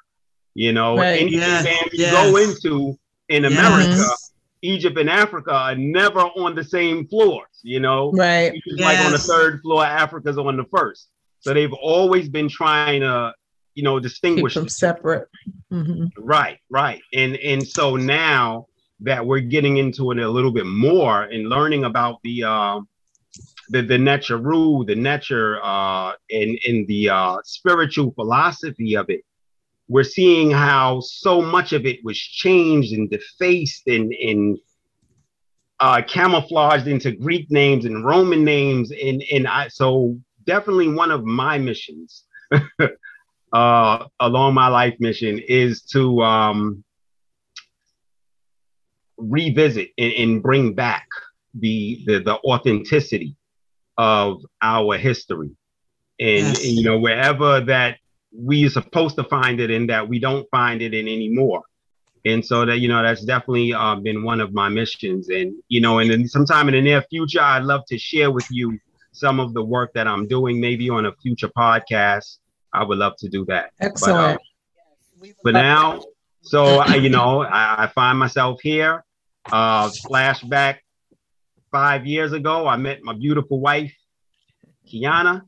You 0.56 0.74
know, 0.74 0.98
right. 0.98 1.22
anything 1.22 1.40
yes. 1.40 1.94
you 1.94 2.00
yes. 2.00 2.12
go 2.12 2.38
into 2.38 3.00
in 3.30 3.46
America, 3.46 3.90
yes. 3.90 4.32
Egypt 4.64 4.98
and 4.98 5.12
Africa 5.12 5.54
are 5.54 5.76
never 5.76 6.22
on 6.22 6.56
the 6.56 6.64
same 6.64 7.08
floors, 7.08 7.60
you 7.62 7.80
know? 7.80 8.12
Right. 8.12 8.52
Yes. 8.66 8.80
Like 8.80 9.06
on 9.06 9.12
the 9.12 9.20
third 9.20 9.62
floor, 9.62 9.86
Africa's 9.86 10.40
on 10.40 10.58
the 10.58 10.66
first. 10.76 11.10
So 11.42 11.54
they've 11.54 11.72
always 11.72 12.30
been 12.30 12.50
trying 12.50 13.02
to, 13.02 13.34
you 13.76 13.84
know, 13.84 14.00
distinguish 14.00 14.56
Keep 14.56 14.64
them 14.64 14.70
separate. 14.70 15.30
Mm-hmm. 15.72 16.06
Right, 16.18 16.60
right. 16.70 17.02
And 17.14 17.36
and 17.38 17.66
so 17.66 17.96
now 17.96 18.68
that 19.02 19.26
we're 19.26 19.40
getting 19.40 19.78
into 19.78 20.12
it 20.12 20.18
a 20.18 20.30
little 20.30 20.52
bit 20.52 20.66
more 20.66 21.24
and 21.24 21.48
learning 21.48 21.84
about 21.86 22.20
the 22.24 22.44
uh, 22.44 22.80
the 23.70 23.82
the 23.82 23.98
Neteru, 23.98 24.86
the 24.86 24.96
nature 24.96 25.60
uh, 25.64 26.14
and 26.32 26.58
and 26.68 26.88
the 26.88 27.10
uh, 27.10 27.38
spiritual 27.44 28.12
philosophy 28.14 28.96
of 28.96 29.10
it, 29.10 29.22
we're 29.88 30.04
seeing 30.04 30.50
how 30.52 31.00
so 31.02 31.42
much 31.42 31.72
of 31.74 31.86
it 31.86 32.00
was 32.04 32.18
changed 32.18 32.94
and 32.94 33.10
defaced 33.10 33.88
and 33.88 34.12
and 34.14 34.58
uh, 35.80 36.02
camouflaged 36.08 36.88
into 36.88 37.12
Greek 37.12 37.50
names 37.52 37.86
and 37.86 38.04
Roman 38.04 38.44
names, 38.44 38.92
and 38.92 39.24
and 39.32 39.48
I 39.48 39.68
so 39.68 40.18
definitely 40.46 40.88
one 40.92 41.12
of 41.12 41.24
my 41.24 41.60
missions 41.60 42.24
uh, 43.54 44.06
along 44.20 44.54
my 44.54 44.68
life 44.68 44.96
mission 45.00 45.40
is 45.48 45.82
to 45.84 46.22
um, 46.22 46.84
revisit 49.18 49.90
and, 49.98 50.14
and 50.14 50.44
bring 50.44 50.74
back 50.74 51.08
the, 51.54 52.04
the 52.06 52.20
the 52.20 52.36
authenticity 52.40 53.36
of 53.98 54.42
our 54.62 54.98
history, 54.98 55.52
and, 56.20 56.48
yes. 56.48 56.64
and 56.64 56.74
you 56.74 56.84
know 56.84 57.00
wherever 57.00 57.60
that 57.62 57.98
we 58.32 58.66
are 58.66 58.70
supposed 58.70 59.16
to 59.16 59.24
find 59.24 59.60
it 59.60 59.72
in 59.72 59.88
that 59.88 60.08
we 60.08 60.20
don't 60.20 60.48
find 60.52 60.82
it 60.82 60.94
in 60.94 61.08
anymore. 61.08 61.64
And 62.26 62.46
so 62.46 62.66
that 62.66 62.80
you 62.80 62.88
know 62.88 63.02
that's 63.02 63.26
definitely 63.26 63.74
uh, 63.74 63.96
been 63.96 64.24
one 64.24 64.42
of 64.42 64.54
my 64.54 64.70
missions. 64.70 65.30
And 65.30 65.56
you 65.70 65.82
know 65.82 66.00
and 66.00 66.12
then 66.12 66.28
sometime 66.28 66.68
in 66.68 66.76
the 66.76 66.82
near 66.82 67.02
future 67.10 67.42
i'd 67.42 67.64
love 67.64 67.86
to 67.88 67.98
share 67.98 68.32
with 68.32 68.48
you 68.52 68.78
some 69.12 69.40
of 69.40 69.54
the 69.54 69.64
work 69.64 69.92
that 69.94 70.08
i'm 70.08 70.28
doing 70.28 70.60
maybe 70.60 70.90
on 70.90 71.06
a 71.06 71.14
future 71.22 71.50
podcast 71.58 72.38
i 72.74 72.84
would 72.84 72.98
love 72.98 73.14
to 73.18 73.30
do 73.30 73.46
that 73.46 73.72
excellent 73.80 74.40
but, 75.20 75.30
uh, 75.30 75.34
but 75.44 75.52
now 75.54 76.02
so 76.42 76.80
I, 76.80 76.96
you 76.96 77.10
know 77.10 77.44
I, 77.44 77.84
I, 77.84 77.88
find 77.88 78.18
myself 78.18 78.60
here 78.62 79.04
uh 79.52 79.90
flashback 79.90 80.78
five 81.72 82.06
years 82.06 82.34
ago 82.34 82.68
i 82.68 82.78
met 82.78 83.02
my 83.04 83.14
beautiful 83.14 83.60
wife 83.60 83.94
kiana 84.88 85.44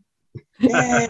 Yay. 0.59 1.07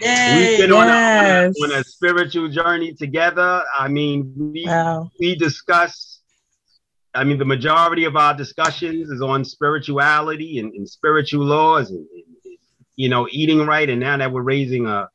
We've 0.00 0.58
been 0.58 0.72
on, 0.72 0.88
a, 0.88 1.48
on, 1.48 1.72
a, 1.72 1.84
spiritual 1.84 2.48
journey 2.48 2.92
together. 2.94 3.62
I 3.76 3.88
mean, 3.88 4.32
we, 4.36 4.64
wow. 4.66 5.10
we 5.18 5.34
discuss, 5.34 6.20
I 7.14 7.24
mean, 7.24 7.38
the 7.38 7.44
majority 7.44 8.04
of 8.04 8.16
our 8.16 8.34
discussions 8.34 9.10
is 9.10 9.22
on 9.22 9.44
spirituality 9.44 10.58
and, 10.58 10.72
and 10.74 10.88
spiritual 10.88 11.44
laws 11.44 11.90
and, 11.90 12.00
and, 12.00 12.56
you 12.96 13.08
know, 13.08 13.26
eating 13.30 13.66
right. 13.66 13.88
And 13.88 14.00
now 14.00 14.16
that 14.16 14.32
we're 14.32 14.42
raising 14.42 14.86
a, 14.86 15.08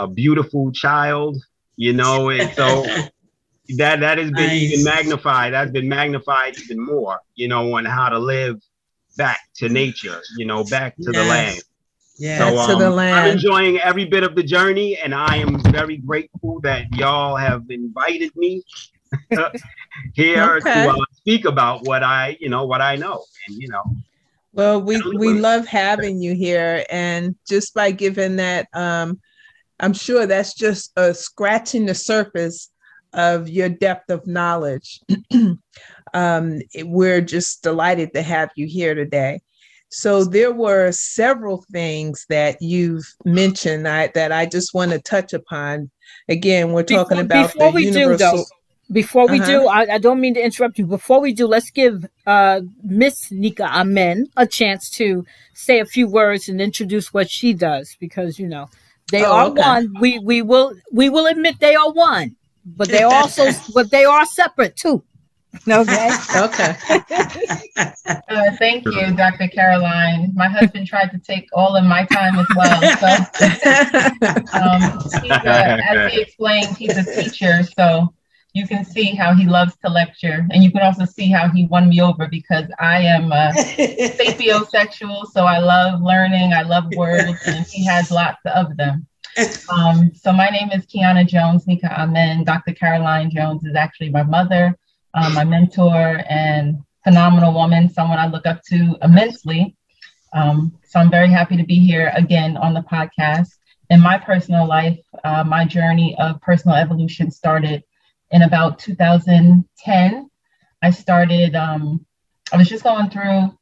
a 0.00 0.08
beautiful 0.08 0.72
child, 0.72 1.36
you 1.76 1.92
know, 1.92 2.30
and 2.30 2.52
so 2.54 2.84
that 3.76 4.00
that 4.00 4.18
has 4.18 4.30
been 4.30 4.46
nice. 4.46 4.62
even 4.62 4.84
magnified. 4.84 5.52
That's 5.52 5.70
been 5.70 5.88
magnified 5.88 6.58
even 6.58 6.84
more, 6.84 7.20
you 7.34 7.48
know, 7.48 7.74
on 7.74 7.84
how 7.84 8.08
to 8.08 8.18
live 8.18 8.60
back 9.16 9.40
to 9.56 9.68
nature, 9.68 10.20
you 10.38 10.46
know, 10.46 10.64
back 10.64 10.96
to 10.96 11.10
yes. 11.12 11.14
the 11.14 11.24
land. 11.24 11.62
Yeah, 12.18 12.38
so, 12.38 12.58
um, 12.58 12.70
to 12.70 12.84
the 12.84 12.90
land. 12.90 13.16
I'm 13.16 13.30
enjoying 13.32 13.78
every 13.78 14.04
bit 14.04 14.24
of 14.24 14.34
the 14.34 14.42
journey, 14.42 14.98
and 14.98 15.14
I 15.14 15.36
am 15.36 15.60
very 15.72 15.96
grateful 15.96 16.60
that 16.60 16.94
y'all 16.94 17.36
have 17.36 17.64
invited 17.70 18.34
me 18.36 18.62
here 20.14 20.56
okay. 20.56 20.84
to 20.84 20.90
uh, 20.90 21.04
speak 21.12 21.44
about 21.44 21.86
what 21.86 22.02
I, 22.02 22.36
you 22.40 22.48
know, 22.48 22.66
what 22.66 22.80
I 22.80 22.96
know, 22.96 23.24
and 23.48 23.56
you 23.56 23.68
know. 23.68 23.82
Well, 24.52 24.82
we 24.82 25.00
we 25.16 25.32
love 25.34 25.66
having 25.66 26.20
you 26.20 26.34
here, 26.34 26.84
and 26.90 27.36
just 27.48 27.72
by 27.72 27.92
giving 27.92 28.36
that, 28.36 28.68
um, 28.74 29.20
I'm 29.80 29.94
sure 29.94 30.26
that's 30.26 30.54
just 30.54 30.92
a 30.96 31.12
scratching 31.14 31.86
the 31.86 31.94
surface 31.94 32.70
of 33.12 33.48
your 33.48 33.68
depth 33.68 34.10
of 34.10 34.26
knowledge. 34.26 35.00
um, 36.14 36.60
we're 36.84 37.20
just 37.20 37.62
delighted 37.62 38.14
to 38.14 38.22
have 38.22 38.50
you 38.54 38.66
here 38.66 38.94
today. 38.94 39.40
So 39.88 40.24
there 40.24 40.52
were 40.52 40.92
several 40.92 41.64
things 41.72 42.24
that 42.28 42.62
you've 42.62 43.04
mentioned 43.24 43.88
I, 43.88 44.08
that 44.14 44.30
I 44.30 44.46
just 44.46 44.72
want 44.72 44.92
to 44.92 45.00
touch 45.00 45.32
upon. 45.32 45.90
Again, 46.28 46.72
we're 46.72 46.84
talking 46.84 47.16
before, 47.16 47.24
about 47.24 47.52
before 47.52 47.72
we 47.72 47.86
universal- 47.86 48.30
do 48.32 48.36
though. 48.36 48.44
Before 48.92 49.28
we 49.28 49.38
uh-huh. 49.38 49.46
do, 49.46 49.68
I, 49.68 49.94
I, 49.94 49.98
don't 49.98 50.20
mean 50.20 50.34
to 50.34 50.44
interrupt 50.44 50.76
you. 50.76 50.84
Before 50.84 51.20
we 51.20 51.32
do, 51.32 51.46
let's 51.46 51.70
give 51.70 52.08
uh, 52.26 52.62
Miss 52.82 53.30
Nika 53.30 53.62
Amen 53.62 54.26
a 54.36 54.48
chance 54.48 54.90
to 54.90 55.24
say 55.54 55.78
a 55.78 55.86
few 55.86 56.08
words 56.08 56.48
and 56.48 56.60
introduce 56.60 57.14
what 57.14 57.30
she 57.30 57.54
does, 57.54 57.96
because 58.00 58.40
you 58.40 58.48
know 58.48 58.68
they 59.10 59.24
oh, 59.24 59.32
are 59.32 59.46
okay. 59.46 59.60
one. 59.60 59.94
We 60.00 60.18
we 60.18 60.42
will 60.42 60.74
we 60.92 61.08
will 61.08 61.26
admit 61.26 61.56
they 61.60 61.74
are 61.74 61.92
one, 61.92 62.36
but 62.64 62.88
they 62.88 63.02
also 63.02 63.50
but 63.74 63.90
they 63.90 64.04
are 64.04 64.24
separate 64.26 64.76
too. 64.76 65.02
Okay. 65.68 66.10
okay. 66.36 66.76
Uh, 68.28 68.50
thank 68.58 68.84
you, 68.84 69.14
Dr. 69.14 69.48
Caroline. 69.48 70.32
My 70.34 70.48
husband 70.48 70.86
tried 70.86 71.10
to 71.10 71.18
take 71.18 71.48
all 71.52 71.76
of 71.76 71.84
my 71.84 72.04
time 72.06 72.38
as 72.38 72.46
well. 72.56 72.80
So, 72.98 73.06
um, 74.56 74.82
a, 75.30 75.80
as 75.90 76.12
he 76.12 76.20
explained, 76.20 76.76
he's 76.76 76.96
a 76.96 77.04
teacher, 77.04 77.62
so 77.76 78.12
you 78.52 78.66
can 78.66 78.84
see 78.84 79.14
how 79.14 79.34
he 79.34 79.46
loves 79.46 79.76
to 79.84 79.90
lecture, 79.90 80.46
and 80.50 80.62
you 80.62 80.70
can 80.70 80.82
also 80.82 81.04
see 81.04 81.30
how 81.30 81.48
he 81.48 81.66
won 81.66 81.88
me 81.88 82.00
over 82.00 82.28
because 82.28 82.66
I 82.78 83.02
am 83.02 83.32
a 83.32 83.52
sapiosexual, 83.54 85.26
so 85.32 85.44
I 85.44 85.58
love 85.58 86.02
learning, 86.02 86.52
I 86.52 86.62
love 86.62 86.84
words, 86.96 87.40
and 87.46 87.66
he 87.66 87.84
has 87.86 88.10
lots 88.10 88.40
of 88.46 88.76
them. 88.76 89.06
Um, 89.72 90.12
so 90.14 90.32
my 90.32 90.48
name 90.48 90.70
is 90.72 90.84
Kiana 90.86 91.26
Jones 91.26 91.66
Nika 91.66 92.00
Amen. 92.00 92.44
Dr. 92.44 92.72
Caroline 92.72 93.30
Jones 93.30 93.64
is 93.64 93.76
actually 93.76 94.10
my 94.10 94.24
mother 94.24 94.76
um, 95.14 95.34
my 95.34 95.44
mentor 95.44 96.22
and 96.28 96.82
phenomenal 97.04 97.52
woman, 97.52 97.88
someone 97.88 98.18
I 98.18 98.26
look 98.26 98.46
up 98.46 98.62
to 98.68 98.96
immensely. 99.02 99.76
Um, 100.32 100.72
so 100.86 101.00
I'm 101.00 101.10
very 101.10 101.28
happy 101.28 101.56
to 101.56 101.64
be 101.64 101.78
here 101.78 102.12
again 102.14 102.56
on 102.56 102.74
the 102.74 102.82
podcast. 102.82 103.48
In 103.88 104.00
my 104.00 104.18
personal 104.18 104.68
life, 104.68 105.00
uh, 105.24 105.42
my 105.42 105.64
journey 105.64 106.16
of 106.18 106.40
personal 106.40 106.76
evolution 106.76 107.30
started 107.30 107.82
in 108.30 108.42
about 108.42 108.78
2010. 108.78 110.30
I 110.82 110.90
started, 110.90 111.54
um, 111.54 112.06
I 112.52 112.56
was 112.56 112.68
just 112.68 112.84
going 112.84 113.10
through 113.10 113.56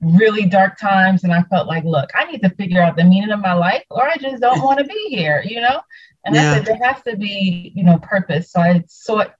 really 0.00 0.46
dark 0.46 0.78
times 0.78 1.24
and 1.24 1.32
I 1.32 1.42
felt 1.44 1.66
like, 1.66 1.84
look, 1.84 2.10
I 2.14 2.30
need 2.30 2.42
to 2.42 2.50
figure 2.50 2.82
out 2.82 2.96
the 2.96 3.04
meaning 3.04 3.30
of 3.30 3.40
my 3.40 3.54
life 3.54 3.84
or 3.90 4.06
I 4.08 4.16
just 4.16 4.40
don't 4.40 4.62
want 4.62 4.78
to 4.78 4.84
be 4.84 5.06
here, 5.08 5.42
you 5.46 5.60
know? 5.60 5.80
And 6.24 6.34
yeah. 6.34 6.50
I 6.50 6.54
said, 6.54 6.66
there 6.66 6.78
has 6.82 7.02
to 7.04 7.16
be, 7.16 7.72
you 7.74 7.84
know, 7.84 7.98
purpose. 7.98 8.50
So 8.50 8.60
I 8.60 8.82
sought 8.88 9.34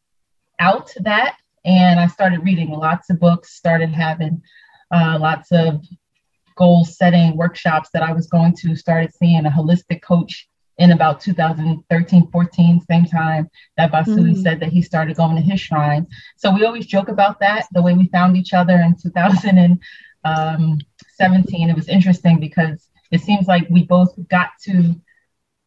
out 0.60 0.90
that 1.00 1.36
and 1.64 1.98
I 1.98 2.06
started 2.06 2.44
reading 2.44 2.70
lots 2.70 3.10
of 3.10 3.18
books, 3.18 3.54
started 3.54 3.90
having 3.90 4.42
uh, 4.90 5.18
lots 5.20 5.50
of 5.50 5.84
goal 6.56 6.84
setting 6.84 7.36
workshops 7.36 7.88
that 7.92 8.02
I 8.02 8.12
was 8.12 8.26
going 8.26 8.54
to, 8.56 8.76
started 8.76 9.12
seeing 9.14 9.44
a 9.46 9.50
holistic 9.50 10.02
coach 10.02 10.48
in 10.78 10.90
about 10.90 11.20
2013, 11.20 12.30
14, 12.30 12.80
same 12.80 13.04
time 13.06 13.48
that 13.76 13.92
Basui 13.92 14.32
mm-hmm. 14.32 14.42
said 14.42 14.60
that 14.60 14.72
he 14.72 14.82
started 14.82 15.16
going 15.16 15.36
to 15.36 15.42
his 15.42 15.60
shrine. 15.60 16.06
So 16.36 16.52
we 16.52 16.64
always 16.64 16.86
joke 16.86 17.08
about 17.08 17.38
that, 17.40 17.66
the 17.72 17.82
way 17.82 17.94
we 17.94 18.08
found 18.08 18.36
each 18.36 18.52
other 18.52 18.74
in 18.74 18.96
2017. 19.00 19.80
Um, 20.24 20.78
it 21.20 21.76
was 21.76 21.88
interesting 21.88 22.40
because 22.40 22.88
it 23.10 23.20
seems 23.20 23.46
like 23.46 23.68
we 23.70 23.84
both 23.84 24.14
got 24.28 24.50
to 24.62 25.00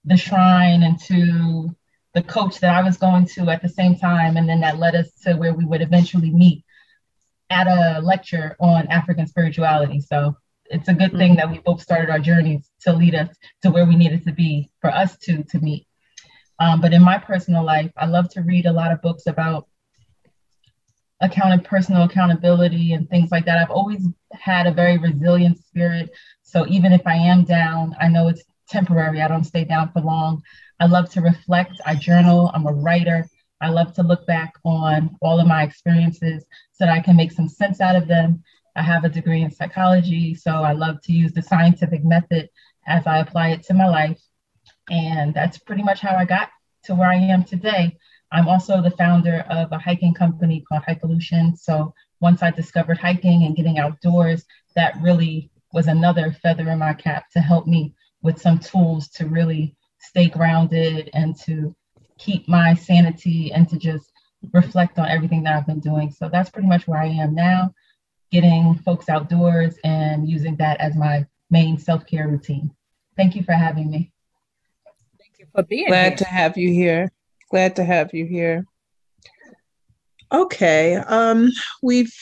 the 0.04 0.18
shrine 0.18 0.84
and 0.84 1.00
to 1.02 1.76
the 2.14 2.24
coach 2.24 2.60
that 2.60 2.76
I 2.76 2.84
was 2.84 2.98
going 2.98 3.28
to 3.28 3.50
at 3.50 3.62
the 3.62 3.70
same 3.70 3.96
time. 3.96 4.38
And 4.38 4.50
then 4.50 4.62
that 4.62 4.80
led 4.80 4.96
us 4.96 5.12
to 5.24 5.36
where 5.36 5.54
we 5.54 5.66
would 5.66 5.82
eventually 5.82 6.32
meet 6.32 6.64
at 7.50 7.68
a 7.68 8.02
lecture 8.02 8.56
on 8.60 8.88
African 8.88 9.28
spirituality. 9.28 10.02
So 10.02 10.36
it's 10.70 10.88
a 10.88 10.94
good 10.94 11.12
thing 11.12 11.36
that 11.36 11.50
we 11.50 11.60
both 11.60 11.82
started 11.82 12.10
our 12.10 12.20
journeys 12.20 12.70
to 12.82 12.94
lead 12.94 13.16
us 13.16 13.30
to 13.62 13.72
where 13.72 13.86
we 13.86 13.96
needed 13.96 14.24
to 14.26 14.32
be 14.32 14.70
for 14.82 14.90
us 14.90 15.18
to 15.18 15.44
to 15.44 15.60
meet. 15.60 15.88
Um, 16.60 16.82
but 16.82 16.94
in 16.94 17.02
my 17.04 17.18
personal 17.18 17.64
life, 17.64 17.92
I 17.98 18.08
love 18.08 18.30
to 18.30 18.42
read 18.42 18.66
a 18.66 18.72
lot 18.72 18.92
of 18.92 19.02
books 19.02 19.28
about 19.28 19.68
account 21.22 21.64
personal 21.64 22.04
accountability 22.04 22.94
and 22.94 23.10
things 23.10 23.32
like 23.32 23.46
that. 23.46 23.58
I've 23.58 23.72
always 23.72 24.06
had 24.34 24.68
a 24.68 24.72
very 24.72 24.98
resilient 24.98 25.58
spirit. 25.58 26.12
So 26.44 26.66
even 26.68 26.94
if 26.94 27.02
I 27.06 27.16
am 27.16 27.44
down, 27.44 27.96
I 28.00 28.08
know 28.08 28.28
it's 28.28 28.44
temporary. 28.70 29.22
I 29.22 29.28
don't 29.28 29.44
stay 29.44 29.64
down 29.64 29.92
for 29.92 30.02
long. 30.02 30.44
I 30.80 30.86
love 30.86 31.10
to 31.12 31.22
reflect. 31.22 31.74
I 31.86 31.96
journal. 31.96 32.52
I'm 32.54 32.68
a 32.68 32.74
writer. 32.74 33.28
I 33.60 33.70
love 33.70 33.94
to 33.94 34.04
look 34.04 34.28
back 34.28 34.54
on 34.64 35.16
all 35.22 35.40
of 35.40 35.48
my 35.48 35.64
experiences 35.64 36.46
so 36.74 36.86
that 36.86 36.94
I 36.94 37.00
can 37.00 37.16
make 37.16 37.32
some 37.32 37.50
sense 37.50 37.82
out 37.82 37.96
of 37.96 38.08
them. 38.08 38.44
I 38.78 38.84
have 38.84 39.04
a 39.04 39.10
degree 39.10 39.42
in 39.42 39.52
psychology, 39.52 40.36
so 40.36 40.52
I 40.52 40.74
love 40.74 41.02
to 41.04 41.12
use 41.12 41.34
the 41.34 41.42
scientific 41.42 42.06
method 42.06 42.50
as 42.86 43.08
I 43.08 43.18
apply 43.18 43.50
it 43.50 43.64
to 43.64 43.74
my 43.74 43.88
life. 43.88 44.22
And 44.90 45.34
that's 45.34 45.58
pretty 45.58 45.82
much 45.82 46.00
how 46.00 46.16
I 46.16 46.26
got 46.26 46.50
to 46.84 46.94
where 46.94 47.10
I 47.10 47.16
am 47.16 47.44
today. 47.44 47.98
I'm 48.32 48.48
also 48.48 48.82
the 48.82 48.92
founder 48.92 49.46
of 49.50 49.72
a 49.72 49.80
hiking 49.80 50.14
company 50.14 50.64
called 50.68 50.84
Hikeolution. 50.84 51.58
So 51.58 51.94
once 52.20 52.44
I 52.44 52.52
discovered 52.52 53.00
hiking 53.00 53.44
and 53.44 53.56
getting 53.56 53.80
outdoors, 53.80 54.46
that 54.76 54.96
really 55.02 55.50
was 55.74 55.88
another 55.88 56.32
feather 56.32 56.70
in 56.70 56.80
my 56.80 56.94
cap 56.94 57.26
to 57.32 57.40
help 57.40 57.66
me 57.66 57.96
with 58.22 58.40
some 58.40 58.60
tools 58.60 59.08
to 59.10 59.26
really 59.26 59.76
stay 60.00 60.30
grounded 60.30 61.10
and 61.14 61.36
to 61.46 61.76
keep 62.20 62.48
my 62.48 62.76
sanity 62.76 63.52
and 63.52 63.68
to 63.70 63.78
just 63.78 64.12
reflect 64.54 65.00
on 65.00 65.10
everything 65.10 65.44
that 65.44 65.56
I've 65.56 65.68
been 65.68 65.80
doing. 65.80 66.12
So 66.12 66.30
that's 66.30 66.50
pretty 66.50 66.68
much 66.68 66.88
where 66.88 67.02
I 67.02 67.08
am 67.08 67.34
now, 67.34 67.74
getting 68.32 68.76
folks 68.86 69.10
outdoors 69.10 69.76
and 69.84 70.30
using 70.30 70.56
that 70.58 70.80
as 70.80 70.96
my 70.96 71.26
main 71.50 71.78
self 71.78 72.06
care 72.06 72.28
routine. 72.28 72.72
Thank 73.16 73.36
you 73.36 73.44
for 73.44 73.54
having 73.54 73.90
me. 73.90 74.12
Thank 75.20 75.40
you 75.40 75.46
for 75.54 75.64
being 75.64 75.88
Glad 75.88 76.10
here. 76.10 76.18
to 76.18 76.26
have 76.26 76.58
you 76.58 76.70
here. 76.70 77.12
Glad 77.50 77.76
to 77.78 77.84
have 77.84 78.14
you 78.14 78.26
here. 78.26 78.66
Okay, 80.32 80.96
um, 80.96 81.50
we've 81.82 82.14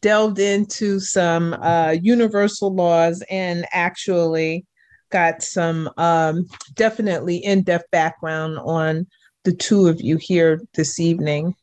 delved 0.00 0.38
into 0.38 0.98
some 1.00 1.52
uh, 1.54 1.90
universal 2.00 2.74
laws 2.74 3.22
and 3.30 3.66
actually 3.72 4.64
got 5.10 5.42
some 5.42 5.90
um, 5.96 6.46
definitely 6.74 7.36
in 7.36 7.62
depth 7.62 7.90
background 7.90 8.58
on 8.58 9.06
the 9.44 9.52
two 9.52 9.88
of 9.88 10.00
you 10.00 10.16
here 10.16 10.60
this 10.74 10.98
evening. 10.98 11.54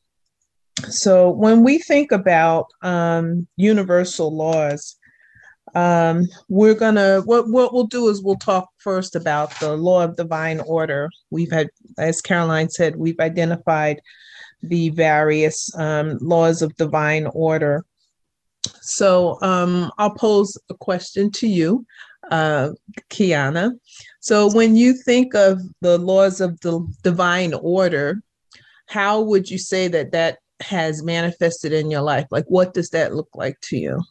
So, 0.83 1.29
when 1.29 1.63
we 1.63 1.77
think 1.79 2.11
about 2.11 2.67
um, 2.81 3.47
universal 3.55 4.35
laws, 4.35 4.97
um, 5.73 6.27
we're 6.47 6.73
gonna 6.73 7.21
what 7.25 7.49
what 7.49 7.73
we'll 7.73 7.87
do 7.87 8.07
is 8.09 8.21
we'll 8.21 8.35
talk 8.37 8.69
first 8.77 9.15
about 9.15 9.57
the 9.59 9.75
law 9.75 10.03
of 10.03 10.15
divine 10.15 10.61
order. 10.61 11.09
We've 11.31 11.51
had, 11.51 11.69
as 11.97 12.21
Caroline 12.21 12.69
said, 12.69 12.95
we've 12.95 13.19
identified 13.19 14.01
the 14.61 14.89
various 14.89 15.69
um, 15.77 16.17
laws 16.21 16.61
of 16.61 16.75
divine 16.77 17.27
order. 17.27 17.85
So 18.81 19.37
um, 19.41 19.91
I'll 19.97 20.15
pose 20.15 20.57
a 20.69 20.73
question 20.73 21.29
to 21.31 21.47
you, 21.47 21.85
uh, 22.31 22.69
Kiana. 23.09 23.71
So 24.19 24.51
when 24.51 24.75
you 24.75 24.93
think 24.93 25.35
of 25.35 25.59
the 25.81 25.97
laws 25.97 26.41
of 26.41 26.59
the 26.61 26.85
divine 27.03 27.53
order, 27.53 28.21
how 28.87 29.21
would 29.21 29.49
you 29.49 29.57
say 29.57 29.87
that 29.89 30.11
that 30.13 30.39
has 30.61 31.03
manifested 31.03 31.73
in 31.73 31.91
your 31.91 32.01
life? 32.01 32.27
Like, 32.31 32.45
what 32.47 32.73
does 32.73 32.89
that 32.89 33.13
look 33.13 33.29
like 33.35 33.59
to 33.63 33.77
you? 33.77 34.01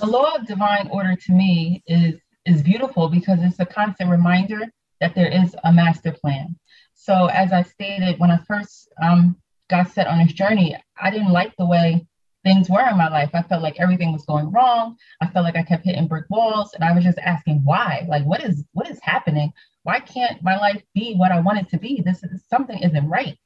The 0.00 0.06
law 0.06 0.34
of 0.34 0.46
divine 0.46 0.88
order 0.88 1.16
to 1.16 1.32
me 1.32 1.82
is 1.86 2.20
is 2.44 2.62
beautiful 2.62 3.08
because 3.08 3.40
it's 3.42 3.58
a 3.58 3.66
constant 3.66 4.08
reminder 4.08 4.60
that 5.00 5.14
there 5.14 5.28
is 5.28 5.56
a 5.64 5.72
master 5.72 6.12
plan. 6.12 6.56
So 6.94 7.26
as 7.26 7.52
I 7.52 7.62
stated 7.62 8.20
when 8.20 8.30
I 8.30 8.38
first 8.46 8.88
um, 9.02 9.36
got 9.68 9.90
set 9.90 10.06
on 10.06 10.18
this 10.18 10.32
journey, 10.32 10.76
I 11.00 11.10
didn't 11.10 11.32
like 11.32 11.52
the 11.56 11.66
way 11.66 12.06
things 12.44 12.70
were 12.70 12.88
in 12.88 12.96
my 12.96 13.08
life. 13.08 13.30
I 13.34 13.42
felt 13.42 13.62
like 13.62 13.80
everything 13.80 14.12
was 14.12 14.24
going 14.24 14.52
wrong. 14.52 14.96
I 15.20 15.26
felt 15.26 15.44
like 15.44 15.56
I 15.56 15.64
kept 15.64 15.84
hitting 15.84 16.06
brick 16.06 16.26
walls, 16.30 16.72
and 16.74 16.84
I 16.84 16.92
was 16.92 17.02
just 17.02 17.18
asking 17.18 17.62
why. 17.64 18.06
Like, 18.08 18.24
what 18.24 18.42
is 18.42 18.64
what 18.72 18.88
is 18.88 19.00
happening? 19.02 19.52
Why 19.82 19.98
can't 20.00 20.42
my 20.42 20.56
life 20.56 20.82
be 20.94 21.14
what 21.14 21.32
I 21.32 21.40
want 21.40 21.58
it 21.58 21.68
to 21.70 21.78
be? 21.78 22.02
This 22.04 22.22
is 22.22 22.44
something 22.48 22.78
isn't 22.78 23.08
right. 23.08 23.36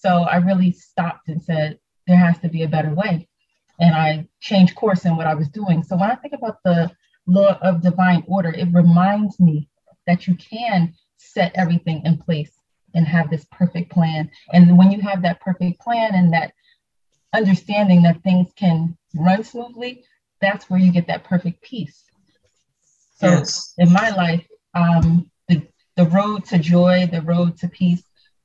So 0.00 0.22
I 0.22 0.36
really 0.36 0.70
stopped 0.72 1.28
and 1.28 1.42
said 1.42 1.78
there 2.06 2.16
has 2.16 2.38
to 2.40 2.48
be 2.48 2.62
a 2.62 2.68
better 2.68 2.94
way 2.94 3.28
and 3.80 3.94
I 3.94 4.26
changed 4.40 4.74
course 4.74 5.04
in 5.04 5.16
what 5.16 5.26
I 5.26 5.34
was 5.34 5.48
doing. 5.48 5.82
So 5.82 5.96
when 5.96 6.10
I 6.10 6.16
think 6.16 6.34
about 6.34 6.58
the 6.64 6.90
law 7.26 7.58
of 7.62 7.82
divine 7.82 8.24
order, 8.26 8.50
it 8.50 8.68
reminds 8.72 9.38
me 9.38 9.68
that 10.06 10.26
you 10.26 10.34
can 10.34 10.94
set 11.16 11.52
everything 11.54 12.02
in 12.04 12.18
place 12.18 12.52
and 12.94 13.06
have 13.06 13.30
this 13.30 13.46
perfect 13.52 13.90
plan. 13.92 14.30
And 14.52 14.78
when 14.78 14.90
you 14.90 15.00
have 15.02 15.22
that 15.22 15.40
perfect 15.40 15.80
plan 15.80 16.14
and 16.14 16.32
that 16.32 16.52
understanding 17.34 18.02
that 18.02 18.22
things 18.22 18.50
can 18.56 18.96
run 19.14 19.44
smoothly, 19.44 20.04
that's 20.40 20.70
where 20.70 20.80
you 20.80 20.92
get 20.92 21.06
that 21.08 21.24
perfect 21.24 21.62
peace. 21.62 22.04
So 23.16 23.28
yes. 23.28 23.74
in 23.78 23.92
my 23.92 24.10
life, 24.10 24.46
um, 24.74 25.30
the, 25.48 25.66
the 25.96 26.06
road 26.06 26.44
to 26.46 26.58
joy, 26.58 27.08
the 27.10 27.22
road 27.22 27.58
to 27.58 27.68
peace 27.68 28.02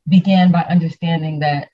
began 0.08 0.52
by 0.52 0.62
understanding 0.64 1.40
that 1.40 1.70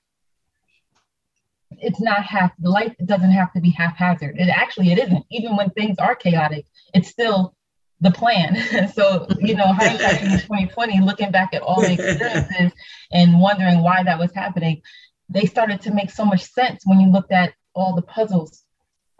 it's 1.78 2.00
not 2.00 2.22
half 2.22 2.52
life 2.60 2.94
doesn't 3.04 3.30
have 3.30 3.52
to 3.52 3.60
be 3.60 3.70
haphazard. 3.70 4.36
It 4.38 4.48
actually 4.48 4.92
it 4.92 4.98
isn't. 4.98 5.24
Even 5.30 5.56
when 5.56 5.70
things 5.70 5.98
are 5.98 6.14
chaotic, 6.14 6.66
it's 6.94 7.08
still 7.08 7.54
the 8.00 8.10
plan. 8.10 8.90
so, 8.94 9.26
you 9.38 9.54
know, 9.54 9.72
hindsight 9.72 10.22
in 10.22 10.30
2020, 10.30 11.00
looking 11.00 11.30
back 11.30 11.54
at 11.54 11.62
all 11.62 11.80
the 11.80 11.92
experiences 11.92 12.72
and 13.12 13.40
wondering 13.40 13.82
why 13.82 14.02
that 14.02 14.18
was 14.18 14.32
happening, 14.32 14.82
they 15.28 15.46
started 15.46 15.80
to 15.82 15.94
make 15.94 16.10
so 16.10 16.24
much 16.24 16.44
sense 16.44 16.82
when 16.84 17.00
you 17.00 17.10
looked 17.10 17.32
at 17.32 17.54
all 17.74 17.94
the 17.94 18.02
puzzles, 18.02 18.64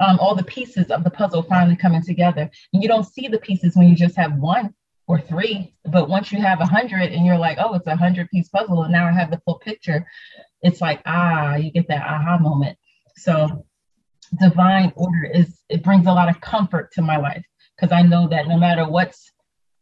um, 0.01 0.18
all 0.18 0.35
the 0.35 0.44
pieces 0.44 0.90
of 0.90 1.05
the 1.05 1.11
puzzle 1.11 1.42
finally 1.42 1.77
coming 1.77 2.03
together. 2.03 2.51
And 2.73 2.83
you 2.83 2.88
don't 2.88 3.07
see 3.07 3.29
the 3.29 3.38
pieces 3.38 3.77
when 3.77 3.88
you 3.88 3.94
just 3.94 4.16
have 4.16 4.35
one 4.35 4.75
or 5.11 5.20
three, 5.20 5.75
but 5.85 6.09
once 6.09 6.31
you 6.33 6.40
have 6.40 6.61
a 6.61 6.66
hundred 6.66 7.12
and 7.12 7.27
you're 7.27 7.38
like, 7.49 7.59
oh, 7.61 7.75
it's 7.75 7.87
a 7.87 7.96
hundred 7.96 8.31
piece 8.31 8.49
puzzle, 8.49 8.85
and 8.85 8.92
now 8.92 9.07
I 9.07 9.12
have 9.12 9.31
the 9.31 9.40
full 9.44 9.59
picture 9.59 10.07
it's 10.62 10.81
like 10.81 11.01
ah 11.07 11.57
you 11.57 11.70
get 11.70 11.88
that 11.88 12.07
aha 12.07 12.38
moment. 12.38 12.77
So 13.16 13.66
divine 14.38 14.92
order 14.96 15.25
is 15.25 15.61
it 15.68 15.83
brings 15.83 16.07
a 16.07 16.12
lot 16.12 16.29
of 16.29 16.40
comfort 16.40 16.92
to 16.92 17.03
my 17.03 17.16
life 17.16 17.44
because 17.75 17.90
i 17.90 18.01
know 18.01 18.29
that 18.29 18.46
no 18.46 18.57
matter 18.57 18.88
what's 18.88 19.33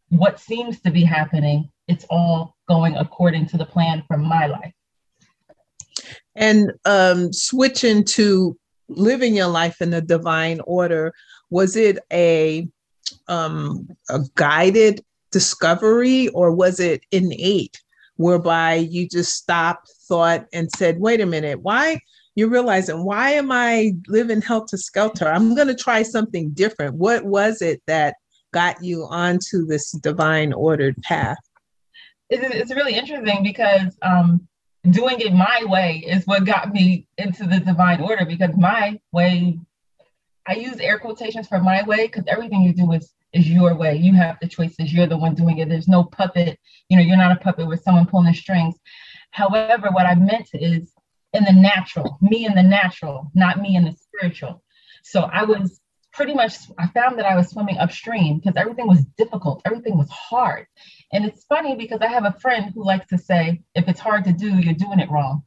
what 0.08 0.40
seems 0.40 0.80
to 0.80 0.90
be 0.90 1.04
happening 1.04 1.70
it's 1.86 2.06
all 2.08 2.56
going 2.66 2.96
according 2.96 3.46
to 3.46 3.58
the 3.58 3.66
plan 3.66 4.02
for 4.06 4.16
my 4.16 4.46
life. 4.46 4.72
And 6.34 6.72
um 6.86 7.32
switching 7.32 8.04
to 8.04 8.56
living 8.88 9.34
your 9.34 9.48
life 9.48 9.82
in 9.82 9.90
the 9.90 10.00
divine 10.00 10.60
order 10.64 11.12
was 11.50 11.76
it 11.76 11.98
a 12.10 12.66
um 13.28 13.86
a 14.08 14.20
guided 14.34 15.04
discovery 15.30 16.28
or 16.28 16.54
was 16.54 16.80
it 16.80 17.02
innate 17.10 17.80
whereby 18.16 18.74
you 18.74 19.08
just 19.08 19.34
stopped 19.34 19.90
thought 20.08 20.46
and 20.52 20.70
said, 20.76 20.98
wait 20.98 21.20
a 21.20 21.26
minute, 21.26 21.60
why? 21.62 22.00
You're 22.34 22.50
realizing, 22.50 23.04
why 23.04 23.30
am 23.30 23.50
I 23.50 23.92
living 24.06 24.40
helter 24.40 24.76
skelter? 24.76 25.28
I'm 25.28 25.54
going 25.54 25.68
to 25.68 25.74
try 25.74 26.02
something 26.02 26.50
different. 26.50 26.94
What 26.94 27.24
was 27.24 27.62
it 27.62 27.82
that 27.86 28.16
got 28.52 28.82
you 28.82 29.06
onto 29.10 29.66
this 29.66 29.92
divine 29.92 30.52
ordered 30.52 30.96
path? 31.02 31.38
It's 32.30 32.74
really 32.74 32.94
interesting 32.94 33.42
because 33.42 33.96
um, 34.02 34.46
doing 34.90 35.20
it 35.20 35.32
my 35.32 35.62
way 35.64 36.04
is 36.06 36.26
what 36.26 36.44
got 36.44 36.72
me 36.72 37.06
into 37.16 37.44
the 37.44 37.58
divine 37.58 38.00
order 38.00 38.24
because 38.24 38.56
my 38.56 39.00
way, 39.12 39.58
I 40.46 40.54
use 40.54 40.78
air 40.78 40.98
quotations 40.98 41.48
for 41.48 41.60
my 41.60 41.82
way 41.84 42.06
because 42.06 42.24
everything 42.26 42.62
you 42.62 42.72
do 42.72 42.92
is 42.92 43.14
is 43.32 43.48
your 43.48 43.74
way. 43.74 43.96
You 43.96 44.14
have 44.14 44.38
the 44.40 44.48
choices. 44.48 44.92
You're 44.92 45.06
the 45.06 45.18
one 45.18 45.34
doing 45.34 45.58
it. 45.58 45.68
There's 45.68 45.88
no 45.88 46.04
puppet. 46.04 46.58
You 46.88 46.96
know, 46.96 47.02
you're 47.02 47.16
not 47.16 47.32
a 47.32 47.36
puppet 47.36 47.66
with 47.66 47.82
someone 47.82 48.06
pulling 48.06 48.26
the 48.26 48.34
strings. 48.34 48.76
However, 49.30 49.88
what 49.90 50.06
I 50.06 50.14
meant 50.14 50.48
is 50.54 50.92
in 51.32 51.44
the 51.44 51.52
natural, 51.52 52.18
me 52.20 52.46
in 52.46 52.54
the 52.54 52.62
natural, 52.62 53.30
not 53.34 53.60
me 53.60 53.76
in 53.76 53.84
the 53.84 53.92
spiritual. 53.92 54.62
So 55.02 55.22
I 55.22 55.44
was 55.44 55.80
pretty 56.12 56.34
much, 56.34 56.54
I 56.78 56.88
found 56.88 57.18
that 57.18 57.26
I 57.26 57.36
was 57.36 57.50
swimming 57.50 57.78
upstream 57.78 58.38
because 58.38 58.56
everything 58.56 58.88
was 58.88 59.04
difficult, 59.16 59.62
everything 59.64 59.96
was 59.96 60.10
hard. 60.10 60.66
And 61.12 61.24
it's 61.24 61.44
funny 61.44 61.76
because 61.76 62.00
I 62.00 62.08
have 62.08 62.24
a 62.24 62.36
friend 62.40 62.72
who 62.74 62.84
likes 62.84 63.06
to 63.08 63.18
say, 63.18 63.62
if 63.74 63.86
it's 63.88 64.00
hard 64.00 64.24
to 64.24 64.32
do, 64.32 64.58
you're 64.58 64.74
doing 64.74 64.98
it 64.98 65.10
wrong. 65.10 65.42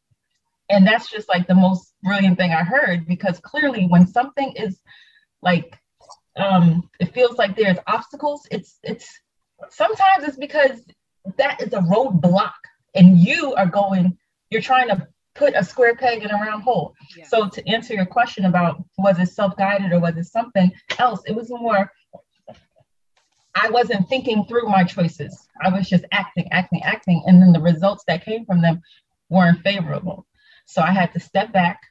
And 0.69 0.87
that's 0.87 1.09
just 1.09 1.27
like 1.27 1.47
the 1.47 1.55
most 1.55 1.93
brilliant 2.03 2.37
thing 2.37 2.53
I 2.53 2.63
heard 2.63 3.05
because 3.05 3.39
clearly 3.39 3.85
when 3.87 4.07
something 4.07 4.53
is 4.55 4.79
like, 5.41 5.77
um, 6.37 6.89
it 6.99 7.13
feels 7.13 7.37
like 7.37 7.55
there's 7.55 7.77
obstacles, 7.87 8.47
it's, 8.51 8.79
it's, 8.83 9.07
sometimes 9.69 10.23
it's 10.23 10.37
because 10.37 10.81
that 11.37 11.61
is 11.61 11.73
a 11.73 11.79
roadblock 11.79 12.53
and 12.95 13.17
you 13.17 13.53
are 13.55 13.67
going 13.67 14.17
you're 14.51 14.61
trying 14.61 14.89
to 14.89 15.07
put 15.33 15.55
a 15.55 15.63
square 15.63 15.95
peg 15.95 16.23
in 16.23 16.29
a 16.29 16.33
round 16.33 16.61
hole. 16.61 16.93
Yeah. 17.17 17.25
So 17.25 17.47
to 17.47 17.69
answer 17.69 17.93
your 17.93 18.05
question 18.05 18.45
about 18.45 18.83
was 18.97 19.17
it 19.17 19.29
self-guided 19.29 19.91
or 19.91 19.99
was 19.99 20.17
it 20.17 20.25
something 20.25 20.71
else, 20.99 21.21
it 21.25 21.33
was 21.33 21.49
more 21.49 21.91
I 23.53 23.69
wasn't 23.69 24.07
thinking 24.07 24.45
through 24.45 24.69
my 24.69 24.85
choices. 24.85 25.47
I 25.61 25.69
was 25.69 25.89
just 25.89 26.05
acting, 26.13 26.49
acting, 26.51 26.83
acting. 26.83 27.21
And 27.25 27.41
then 27.41 27.51
the 27.51 27.59
results 27.59 28.05
that 28.07 28.23
came 28.23 28.45
from 28.45 28.61
them 28.61 28.81
weren't 29.29 29.61
favorable. 29.61 30.25
So 30.65 30.81
I 30.81 30.91
had 30.91 31.11
to 31.13 31.19
step 31.19 31.51
back, 31.51 31.81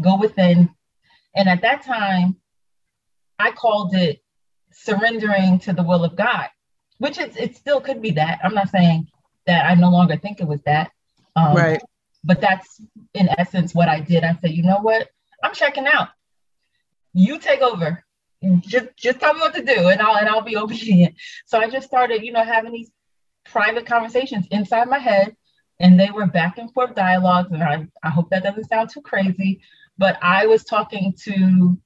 go 0.00 0.16
within. 0.16 0.68
And 1.36 1.48
at 1.48 1.62
that 1.62 1.84
time, 1.84 2.39
I 3.40 3.52
called 3.52 3.94
it 3.94 4.22
surrendering 4.72 5.58
to 5.60 5.72
the 5.72 5.82
will 5.82 6.04
of 6.04 6.16
God, 6.16 6.48
which 6.98 7.18
it, 7.18 7.36
it 7.36 7.56
still 7.56 7.80
could 7.80 8.00
be 8.02 8.12
that. 8.12 8.40
I'm 8.44 8.54
not 8.54 8.68
saying 8.70 9.08
that 9.46 9.66
I 9.66 9.74
no 9.74 9.90
longer 9.90 10.16
think 10.16 10.40
it 10.40 10.46
was 10.46 10.62
that. 10.62 10.90
Um, 11.36 11.56
right. 11.56 11.82
But 12.22 12.40
that's 12.40 12.80
in 13.14 13.28
essence 13.38 13.74
what 13.74 13.88
I 13.88 14.00
did. 14.00 14.24
I 14.24 14.36
said, 14.40 14.50
you 14.50 14.62
know 14.62 14.78
what? 14.80 15.08
I'm 15.42 15.54
checking 15.54 15.86
out. 15.86 16.08
You 17.14 17.38
take 17.38 17.60
over. 17.60 18.04
Just 18.60 18.88
just 18.96 19.20
tell 19.20 19.34
me 19.34 19.40
what 19.40 19.54
to 19.54 19.62
do 19.62 19.88
and 19.88 20.00
I'll 20.00 20.16
and 20.16 20.28
I'll 20.28 20.42
be 20.42 20.56
obedient. 20.64 21.14
So 21.46 21.58
I 21.58 21.68
just 21.68 21.86
started, 21.86 22.22
you 22.22 22.32
know, 22.32 22.44
having 22.44 22.72
these 22.72 22.90
private 23.44 23.86
conversations 23.86 24.46
inside 24.50 24.88
my 24.88 24.98
head 24.98 25.36
and 25.80 25.98
they 25.98 26.10
were 26.10 26.26
back 26.26 26.58
and 26.58 26.72
forth 26.72 26.94
dialogues 26.94 27.50
and 27.52 27.62
I, 27.62 27.86
I 28.02 28.10
hope 28.10 28.30
that 28.30 28.42
doesn't 28.42 28.68
sound 28.68 28.90
too 28.90 29.00
crazy 29.00 29.60
but 29.98 30.18
i 30.22 30.46
was 30.46 30.64
talking 30.64 31.14
to 31.24 31.76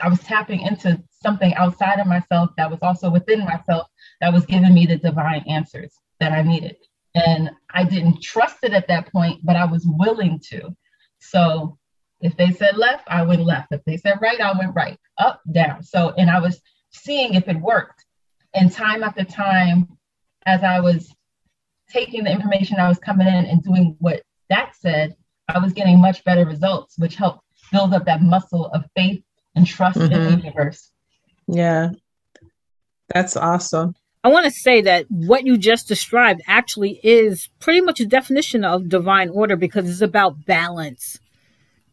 i 0.00 0.08
was 0.08 0.20
tapping 0.20 0.60
into 0.60 1.02
something 1.10 1.54
outside 1.54 1.98
of 1.98 2.06
myself 2.06 2.50
that 2.56 2.70
was 2.70 2.80
also 2.82 3.10
within 3.10 3.44
myself 3.44 3.86
that 4.20 4.32
was 4.32 4.46
giving 4.46 4.72
me 4.72 4.86
the 4.86 4.96
divine 4.96 5.44
answers 5.48 5.94
that 6.20 6.32
i 6.32 6.42
needed. 6.42 6.76
And 7.14 7.50
i 7.70 7.84
didn't 7.84 8.22
trust 8.22 8.58
it 8.62 8.72
at 8.72 8.88
that 8.88 9.12
point 9.12 9.40
but 9.44 9.56
i 9.56 9.64
was 9.64 9.84
willing 9.86 10.40
to. 10.50 10.74
So 11.20 11.78
if 12.20 12.36
they 12.36 12.52
said 12.52 12.76
left 12.76 13.04
i 13.08 13.22
went 13.22 13.44
left. 13.44 13.72
If 13.72 13.84
they 13.84 13.96
said 13.96 14.18
right 14.20 14.40
i 14.40 14.56
went 14.56 14.74
right 14.74 14.98
up 15.18 15.40
down. 15.50 15.82
So 15.82 16.14
and 16.16 16.30
i 16.30 16.38
was 16.40 16.60
seeing 16.90 17.34
if 17.34 17.48
it 17.48 17.60
worked. 17.60 18.04
And 18.54 18.70
time 18.72 19.02
after 19.02 19.24
time 19.24 19.88
as 20.46 20.62
i 20.62 20.80
was 20.80 21.14
taking 21.92 22.24
the 22.24 22.32
information 22.32 22.78
I 22.78 22.88
was 22.88 22.98
coming 22.98 23.26
in 23.26 23.44
and 23.46 23.62
doing 23.62 23.96
what 23.98 24.22
that 24.48 24.74
said, 24.74 25.14
I 25.48 25.58
was 25.58 25.72
getting 25.72 26.00
much 26.00 26.24
better 26.24 26.44
results, 26.44 26.98
which 26.98 27.16
helped 27.16 27.44
build 27.70 27.94
up 27.94 28.06
that 28.06 28.22
muscle 28.22 28.66
of 28.66 28.84
faith 28.96 29.22
and 29.54 29.66
trust 29.66 29.98
mm-hmm. 29.98 30.12
in 30.12 30.24
the 30.24 30.30
mm-hmm. 30.30 30.46
universe. 30.46 30.90
Yeah. 31.46 31.90
That's 33.14 33.36
awesome. 33.36 33.94
I 34.24 34.28
want 34.28 34.44
to 34.44 34.52
say 34.52 34.80
that 34.82 35.06
what 35.08 35.44
you 35.44 35.58
just 35.58 35.88
described 35.88 36.42
actually 36.46 37.00
is 37.02 37.48
pretty 37.58 37.80
much 37.80 37.98
a 38.00 38.06
definition 38.06 38.64
of 38.64 38.88
divine 38.88 39.28
order 39.30 39.56
because 39.56 39.90
it's 39.90 40.00
about 40.00 40.46
balance. 40.46 41.18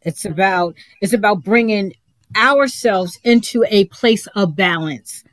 It's 0.04 0.26
about 0.26 0.76
it's 1.02 1.14
about 1.14 1.44
bringing 1.44 1.94
ourselves 2.36 3.20
into 3.24 3.66
a 3.70 3.86
place 3.86 4.28
of 4.28 4.56
balance 4.56 5.24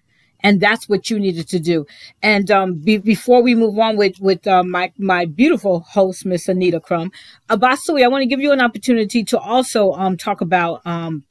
and 0.46 0.60
that's 0.60 0.88
what 0.88 1.10
you 1.10 1.18
needed 1.18 1.48
to 1.48 1.58
do. 1.58 1.86
And 2.22 2.48
um, 2.52 2.74
be, 2.74 2.98
before 2.98 3.42
we 3.42 3.56
move 3.56 3.78
on 3.80 3.96
with 3.96 4.20
with 4.20 4.46
uh, 4.46 4.62
my 4.62 4.92
my 4.96 5.24
beautiful 5.24 5.80
host, 5.80 6.24
Miss 6.24 6.48
Anita 6.48 6.78
Crum, 6.78 7.10
Abasui, 7.50 8.04
I 8.04 8.08
want 8.08 8.22
to 8.22 8.26
give 8.26 8.40
you 8.40 8.52
an 8.52 8.60
opportunity 8.60 9.24
to 9.24 9.38
also 9.38 9.92
um, 9.94 10.16
talk 10.16 10.40
about 10.40 10.86
um, 10.86 11.24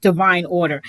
divine 0.00 0.44
order. 0.46 0.82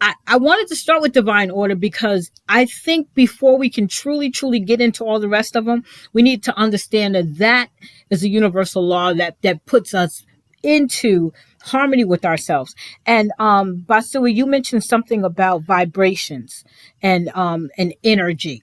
I, 0.00 0.14
I 0.26 0.36
wanted 0.36 0.68
to 0.68 0.76
start 0.76 1.02
with 1.02 1.12
divine 1.12 1.50
order 1.50 1.74
because 1.74 2.30
I 2.48 2.66
think 2.66 3.12
before 3.14 3.58
we 3.58 3.70
can 3.70 3.88
truly, 3.88 4.30
truly 4.30 4.60
get 4.60 4.80
into 4.80 5.04
all 5.04 5.20
the 5.20 5.28
rest 5.28 5.56
of 5.56 5.64
them, 5.64 5.84
we 6.12 6.22
need 6.22 6.42
to 6.44 6.56
understand 6.56 7.14
that 7.14 7.38
that 7.38 7.70
is 8.10 8.22
a 8.22 8.28
universal 8.28 8.86
law 8.86 9.12
that 9.14 9.36
that 9.42 9.64
puts 9.66 9.94
us 9.94 10.24
into 10.62 11.32
harmony 11.62 12.04
with 12.04 12.24
ourselves. 12.24 12.74
And 13.06 13.32
um, 13.38 13.84
Basui, 13.88 14.34
you 14.34 14.46
mentioned 14.46 14.84
something 14.84 15.24
about 15.24 15.62
vibrations 15.62 16.64
and 17.02 17.28
um, 17.30 17.70
and 17.76 17.94
energy, 18.04 18.62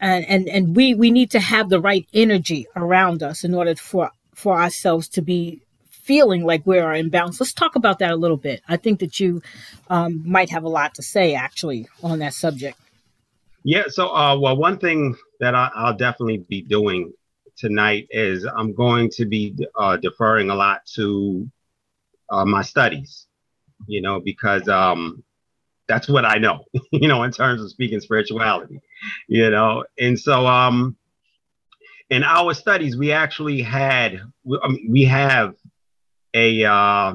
and 0.00 0.24
and 0.26 0.48
and 0.48 0.76
we 0.76 0.94
we 0.94 1.10
need 1.10 1.30
to 1.32 1.40
have 1.40 1.68
the 1.68 1.80
right 1.80 2.06
energy 2.12 2.66
around 2.76 3.22
us 3.22 3.44
in 3.44 3.54
order 3.54 3.74
for 3.74 4.10
for 4.34 4.60
ourselves 4.60 5.08
to 5.08 5.22
be 5.22 5.62
feeling 6.06 6.44
like 6.44 6.64
we're 6.64 6.92
in 6.94 7.10
balance. 7.10 7.40
Let's 7.40 7.52
talk 7.52 7.74
about 7.74 7.98
that 7.98 8.12
a 8.12 8.16
little 8.16 8.36
bit. 8.36 8.62
I 8.68 8.76
think 8.76 9.00
that 9.00 9.18
you 9.18 9.42
um, 9.90 10.22
might 10.24 10.50
have 10.50 10.62
a 10.62 10.68
lot 10.68 10.94
to 10.94 11.02
say 11.02 11.34
actually 11.34 11.88
on 12.02 12.20
that 12.20 12.32
subject. 12.32 12.78
Yeah. 13.64 13.84
So, 13.88 14.14
uh, 14.14 14.38
well, 14.38 14.56
one 14.56 14.78
thing 14.78 15.16
that 15.40 15.56
I, 15.56 15.70
will 15.76 15.96
definitely 15.96 16.38
be 16.48 16.62
doing 16.62 17.12
tonight 17.56 18.06
is 18.10 18.44
I'm 18.46 18.72
going 18.72 19.10
to 19.14 19.26
be 19.26 19.56
uh, 19.76 19.96
deferring 19.96 20.50
a 20.50 20.54
lot 20.54 20.86
to 20.94 21.50
uh, 22.30 22.44
my 22.44 22.62
studies, 22.62 23.26
you 23.88 24.00
know, 24.00 24.20
because 24.20 24.68
um, 24.68 25.24
that's 25.88 26.08
what 26.08 26.24
I 26.24 26.38
know, 26.38 26.64
you 26.92 27.08
know, 27.08 27.24
in 27.24 27.32
terms 27.32 27.60
of 27.60 27.68
speaking 27.70 27.98
spirituality, 27.98 28.80
you 29.26 29.50
know. 29.50 29.84
And 29.98 30.18
so 30.18 30.46
um, 30.46 30.96
in 32.10 32.22
our 32.22 32.54
studies, 32.54 32.96
we 32.96 33.10
actually 33.10 33.62
had, 33.62 34.20
we 34.88 35.04
have 35.04 35.56
a 36.36 36.64
uh, 36.64 37.14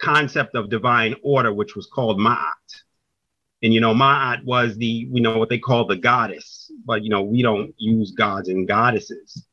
concept 0.00 0.54
of 0.54 0.70
divine 0.70 1.14
order, 1.22 1.52
which 1.52 1.76
was 1.76 1.86
called 1.86 2.18
Ma'at. 2.18 2.82
And, 3.62 3.74
you 3.74 3.80
know, 3.80 3.92
Ma'at 3.92 4.44
was 4.44 4.76
the, 4.76 5.08
you 5.12 5.20
know, 5.20 5.36
what 5.36 5.50
they 5.50 5.58
call 5.58 5.86
the 5.86 5.96
goddess, 5.96 6.70
but, 6.86 7.02
you 7.02 7.10
know, 7.10 7.22
we 7.22 7.42
don't 7.42 7.74
use 7.76 8.12
gods 8.12 8.48
and 8.48 8.66
goddesses 8.66 9.44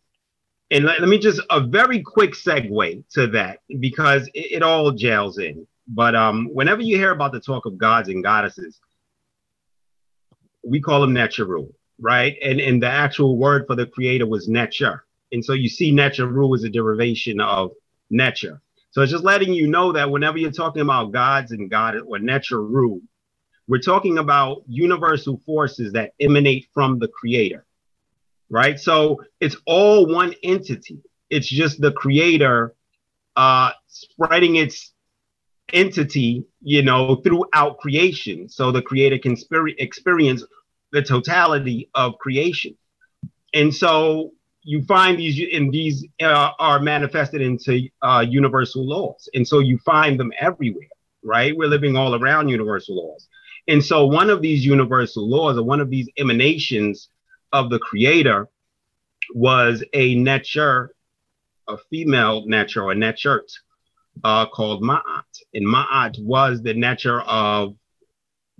and 0.71 0.86
let, 0.86 1.00
let, 1.00 1.10
me 1.10 1.17
just 1.17 1.41
a 1.50 1.62
very 1.62 2.02
quick 2.02 2.32
segue 2.32 3.04
to 3.13 3.28
that 3.28 3.60
because 3.80 4.28
it, 4.34 4.54
it 4.54 4.63
all 4.63 4.91
gels 4.91 5.38
in. 5.38 5.67
But 5.88 6.15
um, 6.15 6.50
whenever 6.52 6.82
you 6.82 6.98
hear 6.98 7.12
about 7.12 7.32
the 7.32 7.39
talk 7.39 7.65
of 7.65 7.78
gods 7.78 8.10
and 8.10 8.24
goddesses, 8.24 8.80
we 10.63 10.82
call 10.82 11.02
them 11.02 11.13
Necharu, 11.13 11.71
right? 12.00 12.36
And 12.41 12.60
and 12.60 12.82
the 12.82 12.89
actual 12.89 13.38
word 13.38 13.67
for 13.67 13.76
the 13.76 13.86
creator 13.86 14.26
was 14.26 14.50
Necha. 14.50 15.00
And 15.32 15.45
so 15.45 15.54
you 15.54 15.69
see 15.69 15.91
Necharu 15.91 16.56
is 16.56 16.63
a 16.63 16.69
derivation 16.69 17.39
of 17.39 17.71
Necha. 18.12 18.60
So 18.95 19.01
it's 19.01 19.12
just 19.12 19.25
letting 19.25 19.53
you 19.53 19.67
know 19.67 19.91
that 19.91 20.10
whenever 20.10 20.38
you're 20.38 20.51
talking 20.51 20.81
about 20.81 21.12
gods 21.12 21.51
and 21.51 21.69
God 21.69 21.97
or 21.97 22.17
Necharu, 22.17 23.01
we're 23.67 23.79
talking 23.79 24.19
about 24.19 24.63
universal 24.67 25.41
forces 25.45 25.91
that 25.93 26.13
emanate 26.19 26.69
from 26.73 26.99
the 26.99 27.10
creator 27.10 27.65
right? 28.49 28.79
So 28.79 29.21
it's 29.39 29.58
all 29.65 30.08
one 30.08 30.34
entity. 30.43 30.99
It's 31.29 31.47
just 31.47 31.81
the 31.81 31.91
creator 31.91 32.75
uh, 33.36 33.71
spreading 33.88 34.55
its 34.55 34.93
entity, 35.73 36.45
you 36.62 36.84
know, 36.84 37.15
throughout 37.15 37.79
creation. 37.79 38.47
So 38.49 38.71
the 38.71 38.81
creator 38.81 39.17
can 39.17 39.36
experience 39.77 40.43
the 40.91 41.01
totality 41.01 41.89
of 41.95 42.17
creation. 42.19 42.77
And 43.53 43.73
so 43.73 44.34
you 44.65 44.84
find 44.84 45.17
these, 45.19 45.39
and 45.54 45.71
these 45.71 46.06
uh, 46.21 46.49
are 46.58 46.80
manifested 46.80 47.39
into 47.39 47.88
uh, 48.01 48.25
universal 48.28 48.86
laws. 48.86 49.30
And 49.36 49.47
so 49.47 49.60
you 49.60 49.78
find 49.78 50.19
them 50.19 50.34
everywhere, 50.39 50.89
right? 51.23 51.56
We're 51.56 51.69
living 51.69 51.95
all 51.95 52.15
around 52.15 52.49
universal 52.49 52.95
laws. 52.95 53.28
And 53.67 53.84
so 53.84 54.08
one 54.08 54.32
of 54.32 54.41
these 54.41 54.65
universal 54.65 55.30
laws 55.30 55.58
or 55.58 55.63
one 55.63 55.82
of 55.82 55.91
these 55.91 56.10
emanations 56.17 57.10
of 57.54 57.69
the 57.69 57.78
creator 57.78 58.49
was 59.36 59.84
a 59.93 60.15
netcher, 60.15 60.89
a 61.67 61.78
female 61.91 62.47
netcher 62.47 62.84
or 62.84 62.95
netchert 62.95 63.51
uh, 64.23 64.47
called 64.47 64.82
Ma'at. 64.82 65.23
And 65.54 65.67
Ma'at 65.67 66.19
was 66.19 66.63
the 66.63 66.73
netcher 66.73 67.23
of 67.28 67.75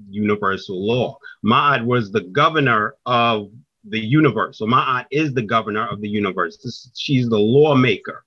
universal 0.08 0.86
law. 0.86 1.18
Ma'at 1.44 1.84
was 1.84 2.12
the 2.12 2.22
governor 2.22 2.96
of 3.08 3.50
the 3.90 4.00
universe. 4.00 4.58
So 4.58 4.66
Ma'at 4.66 5.06
is 5.12 5.34
the 5.34 5.42
governor 5.42 5.88
of 5.88 6.02
the 6.02 6.10
universe. 6.10 6.58
This, 6.58 6.92
she's 6.96 7.30
the 7.30 7.40
lawmaker. 7.40 8.26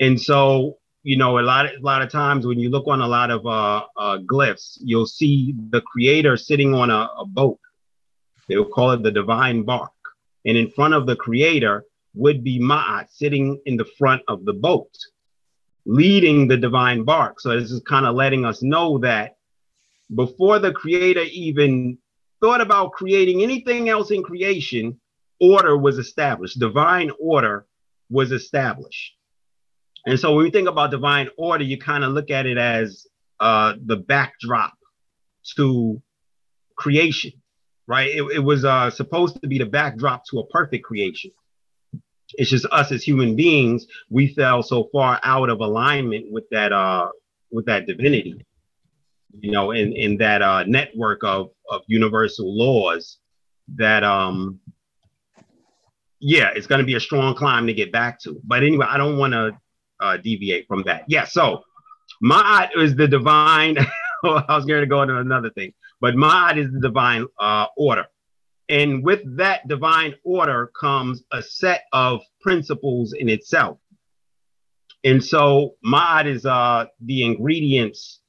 And 0.00 0.20
so, 0.20 0.78
you 1.02 1.16
know, 1.16 1.38
a 1.38 1.40
lot 1.40 1.66
of, 1.66 1.72
a 1.80 1.84
lot 1.84 2.02
of 2.02 2.10
times 2.10 2.46
when 2.46 2.58
you 2.58 2.70
look 2.70 2.86
on 2.88 3.00
a 3.00 3.06
lot 3.06 3.30
of 3.30 3.46
uh, 3.46 3.84
uh, 3.96 4.18
glyphs, 4.18 4.78
you'll 4.80 5.06
see 5.06 5.54
the 5.70 5.80
creator 5.82 6.36
sitting 6.36 6.74
on 6.74 6.90
a, 6.90 7.08
a 7.18 7.24
boat 7.26 7.58
they 8.48 8.56
will 8.56 8.66
call 8.66 8.92
it 8.92 9.02
the 9.02 9.10
divine 9.10 9.62
bark. 9.62 9.92
And 10.44 10.56
in 10.56 10.70
front 10.70 10.94
of 10.94 11.06
the 11.06 11.16
creator 11.16 11.84
would 12.14 12.44
be 12.44 12.60
Ma'at 12.60 13.10
sitting 13.10 13.60
in 13.66 13.76
the 13.76 13.86
front 13.98 14.22
of 14.28 14.44
the 14.44 14.52
boat, 14.52 14.94
leading 15.86 16.48
the 16.48 16.56
divine 16.56 17.04
bark. 17.04 17.40
So 17.40 17.58
this 17.58 17.70
is 17.70 17.80
kind 17.82 18.06
of 18.06 18.14
letting 18.14 18.44
us 18.44 18.62
know 18.62 18.98
that 18.98 19.36
before 20.14 20.58
the 20.58 20.72
creator 20.72 21.22
even 21.22 21.98
thought 22.44 22.60
about 22.60 22.92
creating 22.92 23.42
anything 23.42 23.88
else 23.88 24.10
in 24.10 24.22
creation, 24.22 25.00
order 25.40 25.76
was 25.76 25.98
established, 25.98 26.58
divine 26.58 27.10
order 27.20 27.66
was 28.10 28.32
established. 28.32 29.14
And 30.06 30.20
so 30.20 30.34
when 30.34 30.44
we 30.44 30.50
think 30.50 30.68
about 30.68 30.90
divine 30.90 31.28
order, 31.38 31.64
you 31.64 31.78
kind 31.78 32.04
of 32.04 32.12
look 32.12 32.30
at 32.30 32.46
it 32.46 32.58
as 32.58 33.06
uh, 33.40 33.74
the 33.86 33.96
backdrop 33.96 34.74
to 35.56 36.02
creation 36.76 37.32
right? 37.86 38.10
It, 38.10 38.22
it 38.34 38.38
was 38.38 38.64
uh, 38.64 38.90
supposed 38.90 39.40
to 39.40 39.48
be 39.48 39.58
the 39.58 39.66
backdrop 39.66 40.24
to 40.26 40.40
a 40.40 40.46
perfect 40.46 40.84
creation. 40.84 41.30
It's 42.34 42.50
just 42.50 42.66
us 42.66 42.90
as 42.90 43.02
human 43.02 43.36
beings, 43.36 43.86
we 44.10 44.34
fell 44.34 44.62
so 44.62 44.88
far 44.92 45.20
out 45.22 45.50
of 45.50 45.60
alignment 45.60 46.32
with 46.32 46.44
that 46.50 46.72
uh 46.72 47.08
with 47.52 47.66
that 47.66 47.86
divinity, 47.86 48.44
you 49.40 49.50
know, 49.50 49.70
in 49.72 49.92
in 49.92 50.16
that 50.18 50.42
uh 50.42 50.64
network 50.64 51.22
of 51.24 51.50
of 51.70 51.82
universal 51.86 52.56
laws 52.56 53.18
that 53.76 54.04
um 54.04 54.60
yeah, 56.26 56.50
it's 56.56 56.66
going 56.66 56.78
to 56.78 56.86
be 56.86 56.94
a 56.94 57.00
strong 57.00 57.34
climb 57.34 57.66
to 57.66 57.74
get 57.74 57.92
back 57.92 58.18
to. 58.20 58.40
But 58.44 58.62
anyway, 58.62 58.86
I 58.88 58.96
don't 58.96 59.18
want 59.18 59.34
to 59.34 59.52
uh, 60.00 60.16
deviate 60.16 60.66
from 60.66 60.82
that. 60.84 61.04
Yeah, 61.06 61.24
so 61.24 61.62
Ma'at 62.22 62.70
is 62.76 62.96
the 62.96 63.06
divine. 63.06 63.76
I 64.24 64.44
was 64.48 64.64
going 64.64 64.80
to 64.80 64.86
go 64.86 65.02
into 65.02 65.18
another 65.18 65.50
thing, 65.50 65.74
but 66.00 66.14
Ma'at 66.14 66.56
is 66.56 66.72
the 66.72 66.80
divine 66.80 67.26
uh, 67.38 67.66
order. 67.76 68.06
And 68.70 69.04
with 69.04 69.20
that 69.36 69.68
divine 69.68 70.14
order 70.24 70.70
comes 70.80 71.22
a 71.30 71.42
set 71.42 71.82
of 71.92 72.22
principles 72.40 73.12
in 73.12 73.28
itself. 73.28 73.78
And 75.04 75.22
so 75.22 75.74
Ma'at 75.84 76.26
is 76.26 76.46
uh, 76.46 76.86
the 77.02 77.24
ingredients 77.24 78.20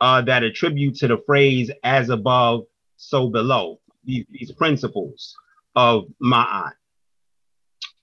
uh, 0.00 0.22
that 0.22 0.42
attribute 0.42 0.94
to 0.96 1.08
the 1.08 1.18
phrase 1.26 1.70
as 1.82 2.10
above, 2.10 2.64
so 2.96 3.28
below, 3.28 3.80
these, 4.04 4.24
these 4.30 4.52
principles 4.52 5.34
of 5.74 6.04
Ma'at 6.22 6.72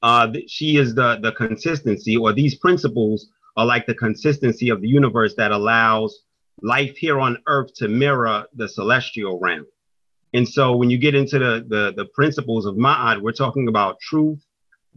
uh, 0.03 0.27
she 0.47 0.75
is 0.75 0.93
the 0.93 1.17
the 1.21 1.31
consistency, 1.31 2.17
or 2.17 2.33
these 2.33 2.55
principles 2.55 3.29
are 3.55 3.65
like 3.65 3.85
the 3.87 3.95
consistency 3.95 4.69
of 4.69 4.81
the 4.81 4.87
universe 4.87 5.33
that 5.35 5.51
allows 5.51 6.19
life 6.61 6.95
here 6.97 7.19
on 7.19 7.37
Earth 7.47 7.73
to 7.75 7.87
mirror 7.87 8.45
the 8.53 8.67
celestial 8.67 9.39
realm. 9.39 9.65
And 10.33 10.47
so, 10.47 10.75
when 10.75 10.89
you 10.89 10.97
get 10.97 11.15
into 11.15 11.39
the 11.39 11.65
the, 11.67 11.93
the 11.95 12.05
principles 12.13 12.65
of 12.65 12.75
Ma'at, 12.75 13.21
we're 13.21 13.31
talking 13.31 13.69
about 13.69 14.01
truth, 14.01 14.43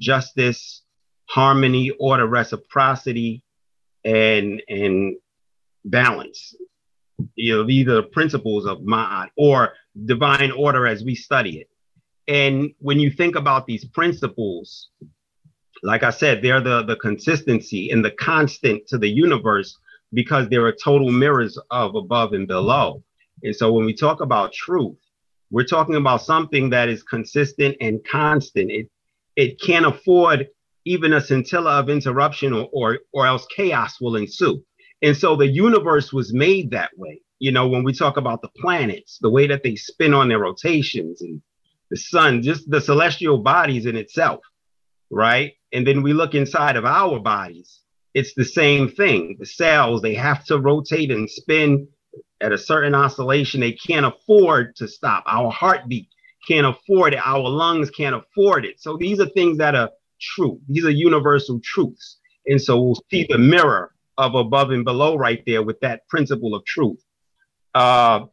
justice, 0.00 0.82
harmony, 1.26 1.90
order, 2.00 2.26
reciprocity, 2.26 3.44
and 4.04 4.61
and 4.68 5.16
balance. 5.85 6.56
You 7.35 7.57
know, 7.57 7.64
these 7.64 7.87
are 7.88 7.96
the 7.96 8.02
principles 8.05 8.66
of 8.66 8.79
Ma'at 8.79 9.29
or 9.37 9.72
divine 10.05 10.50
order 10.52 10.87
as 10.87 11.02
we 11.05 11.14
study 11.14 11.59
it. 11.61 11.70
And 12.29 12.72
when 12.81 12.98
you 12.98 13.11
think 13.11 13.37
about 13.37 13.66
these 13.66 13.85
principles, 13.85 14.88
like 15.83 16.02
I 16.02 16.11
said, 16.11 16.42
they're 16.42 16.61
the, 16.61 16.83
the 16.83 16.96
consistency 16.96 17.90
and 17.90 18.05
the 18.05 18.11
constant 18.11 18.87
to 18.88 18.98
the 18.98 19.09
universe 19.09 19.79
because 20.12 20.48
they're 20.48 20.68
a 20.68 20.76
total 20.76 21.11
mirrors 21.11 21.59
of 21.70 21.94
above 21.94 22.33
and 22.33 22.46
below. 22.46 23.02
And 23.42 23.55
so 23.55 23.72
when 23.72 23.85
we 23.85 23.94
talk 23.94 24.20
about 24.20 24.52
truth, 24.52 24.96
we're 25.50 25.64
talking 25.64 25.94
about 25.94 26.22
something 26.22 26.70
that 26.70 26.88
is 26.88 27.02
consistent 27.02 27.76
and 27.81 28.05
constant. 28.05 28.70
It 28.70 28.90
it 29.37 29.61
can't 29.61 29.87
afford 29.87 30.48
even 30.87 31.12
a 31.12 31.20
scintilla 31.20 31.79
of 31.79 31.90
interruption 31.90 32.52
or, 32.52 32.68
or 32.72 32.98
or 33.12 33.26
else 33.26 33.46
chaos 33.55 34.00
will 34.00 34.16
ensue. 34.16 34.64
And 35.02 35.16
so 35.16 35.37
the 35.37 35.46
universe 35.46 36.12
was 36.12 36.32
made 36.32 36.70
that 36.70 36.90
way. 36.96 37.20
You 37.38 37.52
know, 37.52 37.68
when 37.68 37.85
we 37.85 37.92
talk 37.92 38.16
about 38.16 38.40
the 38.42 38.48
planets, 38.56 39.18
the 39.20 39.30
way 39.30 39.46
that 39.46 39.62
they 39.62 39.76
spin 39.76 40.14
on 40.14 40.28
their 40.28 40.38
rotations 40.38 41.20
and 41.20 41.42
the 41.90 41.96
sun, 41.96 42.42
just 42.42 42.68
the 42.70 42.80
celestial 42.80 43.38
bodies 43.38 43.87
in 43.87 43.96
itself, 43.96 44.40
right? 45.11 45.52
And 45.72 45.87
then 45.87 46.02
we 46.02 46.12
look 46.12 46.35
inside 46.35 46.76
of 46.76 46.85
our 46.85 47.20
bodies, 47.20 47.80
it's 48.14 48.32
the 48.35 48.44
same 48.44 48.88
thing. 48.88 49.37
The 49.38 49.46
cells, 49.46 50.00
they 50.00 50.14
have 50.14 50.44
to 50.46 50.59
rotate 50.59 51.11
and 51.11 51.28
spin 51.28 51.88
at 52.40 52.52
a 52.52 52.59
certain 52.59 52.94
oscillation. 52.94 53.61
They 53.61 53.72
can't 53.72 54.06
afford 54.06 54.74
to 54.76 54.88
stop. 54.88 55.24
Our 55.26 55.50
heartbeat 55.50 56.09
can't 56.48 56.66
afford 56.66 57.12
it. 57.12 57.20
Our 57.24 57.48
lungs 57.48 57.90
can't 57.90 58.16
afford 58.16 58.64
it. 58.64 58.80
So 58.80 58.96
these 58.96 59.20
are 59.20 59.28
things 59.28 59.59
that 59.59 59.74
are 59.74 59.90
true. 60.20 60.61
These 60.68 60.87
are 60.87 60.90
universal 60.90 61.61
truths. 61.62 62.18
And 62.46 62.61
so 62.61 62.80
we'll 62.80 63.02
see 63.11 63.26
the 63.28 63.38
mirror 63.38 63.92
of 64.18 64.35
above 64.35 64.70
and 64.70 64.85
below 64.85 65.16
right 65.16 65.42
there 65.46 65.62
with 65.62 65.79
that 65.81 66.07
principle 66.09 66.55
of 66.55 66.64
truth. 66.64 67.02
Uh, 67.74 68.26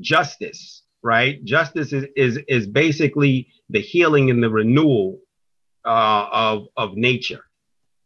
justice 0.00 0.82
right? 1.02 1.42
Justice 1.44 1.92
is 1.92 2.06
is 2.16 2.38
is 2.48 2.66
basically 2.66 3.48
the 3.70 3.80
healing 3.80 4.30
and 4.30 4.42
the 4.42 4.50
renewal 4.50 5.18
uh, 5.84 6.26
of 6.32 6.66
of 6.76 6.96
nature, 6.96 7.44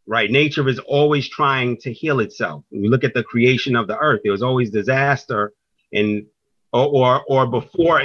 right? 0.05 0.29
Nature 0.29 0.67
is 0.67 0.79
always 0.79 1.29
trying 1.29 1.77
to 1.77 1.93
heal 1.93 2.19
itself. 2.19 2.63
When 2.69 2.83
you 2.83 2.89
look 2.89 3.03
at 3.03 3.13
the 3.13 3.23
creation 3.23 3.75
of 3.75 3.87
the 3.87 3.97
earth, 3.97 4.21
there 4.23 4.31
was 4.31 4.43
always 4.43 4.71
disaster, 4.71 5.53
and 5.93 6.25
or 6.73 6.87
or, 6.87 7.23
or 7.27 7.47
before 7.47 8.03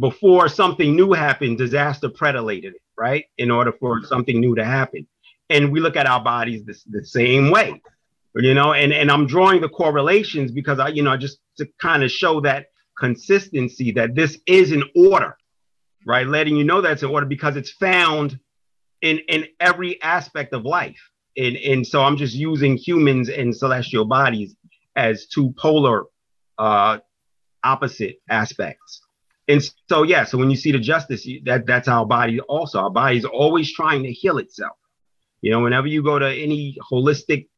before 0.00 0.48
something 0.48 0.96
new 0.96 1.12
happened, 1.12 1.58
disaster 1.58 2.08
predilated 2.08 2.74
it, 2.74 2.82
right? 2.96 3.24
In 3.38 3.50
order 3.50 3.72
for 3.72 4.02
something 4.02 4.40
new 4.40 4.54
to 4.56 4.64
happen, 4.64 5.06
and 5.50 5.70
we 5.70 5.80
look 5.80 5.96
at 5.96 6.06
our 6.06 6.22
bodies 6.22 6.64
the 6.64 7.04
same 7.04 7.50
way, 7.50 7.80
you 8.34 8.54
know. 8.54 8.72
And 8.72 8.92
and 8.92 9.10
I'm 9.10 9.26
drawing 9.26 9.60
the 9.60 9.68
correlations 9.68 10.50
because 10.50 10.78
I, 10.78 10.88
you 10.88 11.02
know, 11.02 11.16
just 11.16 11.38
to 11.58 11.68
kind 11.80 12.02
of 12.02 12.10
show 12.10 12.40
that 12.42 12.66
consistency 12.98 13.92
that 13.92 14.14
this 14.14 14.38
is 14.46 14.72
an 14.72 14.84
order, 14.94 15.36
right? 16.06 16.26
Letting 16.26 16.56
you 16.56 16.64
know 16.64 16.80
that's 16.80 17.02
an 17.02 17.10
order 17.10 17.26
because 17.26 17.56
it's 17.56 17.70
found 17.70 18.38
in 19.00 19.18
in 19.28 19.46
every 19.60 20.00
aspect 20.02 20.52
of 20.52 20.64
life. 20.64 21.00
And 21.36 21.56
and 21.56 21.86
so 21.86 22.02
I'm 22.02 22.16
just 22.16 22.34
using 22.34 22.76
humans 22.76 23.28
and 23.28 23.54
celestial 23.56 24.04
bodies 24.04 24.54
as 24.96 25.26
two 25.26 25.54
polar 25.58 26.04
uh 26.58 26.98
opposite 27.64 28.16
aspects. 28.28 29.02
And 29.48 29.62
so 29.88 30.02
yeah, 30.02 30.24
so 30.24 30.38
when 30.38 30.50
you 30.50 30.56
see 30.56 30.72
the 30.72 30.78
justice, 30.78 31.26
that 31.44 31.66
that's 31.66 31.88
our 31.88 32.06
body 32.06 32.40
also. 32.40 32.80
Our 32.80 32.90
body 32.90 33.18
is 33.18 33.24
always 33.24 33.72
trying 33.72 34.02
to 34.04 34.12
heal 34.12 34.38
itself. 34.38 34.76
You 35.40 35.50
know, 35.50 35.60
whenever 35.60 35.88
you 35.88 36.02
go 36.02 36.18
to 36.18 36.28
any 36.32 36.78
holistic 36.90 37.48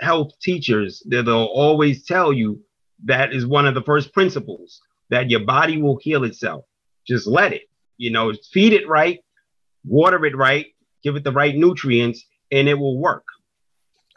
health 0.00 0.32
teachers, 0.40 1.02
they'll 1.06 1.28
always 1.28 2.04
tell 2.04 2.32
you 2.32 2.60
that 3.04 3.32
is 3.32 3.46
one 3.46 3.66
of 3.66 3.74
the 3.74 3.82
first 3.82 4.12
principles 4.12 4.80
that 5.10 5.30
your 5.30 5.40
body 5.40 5.80
will 5.80 5.98
heal 5.98 6.24
itself. 6.24 6.64
Just 7.06 7.26
let 7.26 7.52
it, 7.52 7.62
you 7.96 8.10
know, 8.10 8.32
feed 8.52 8.72
it 8.72 8.88
right, 8.88 9.20
water 9.84 10.24
it 10.24 10.36
right, 10.36 10.66
give 11.02 11.16
it 11.16 11.24
the 11.24 11.32
right 11.32 11.54
nutrients, 11.54 12.24
and 12.52 12.68
it 12.68 12.74
will 12.74 12.98
work. 12.98 13.24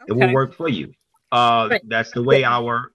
Okay. 0.02 0.12
It 0.12 0.26
will 0.26 0.34
work 0.34 0.54
for 0.54 0.68
you. 0.68 0.92
Uh, 1.32 1.68
right. 1.70 1.82
That's 1.88 2.12
the 2.12 2.22
way 2.22 2.44
our. 2.44 2.92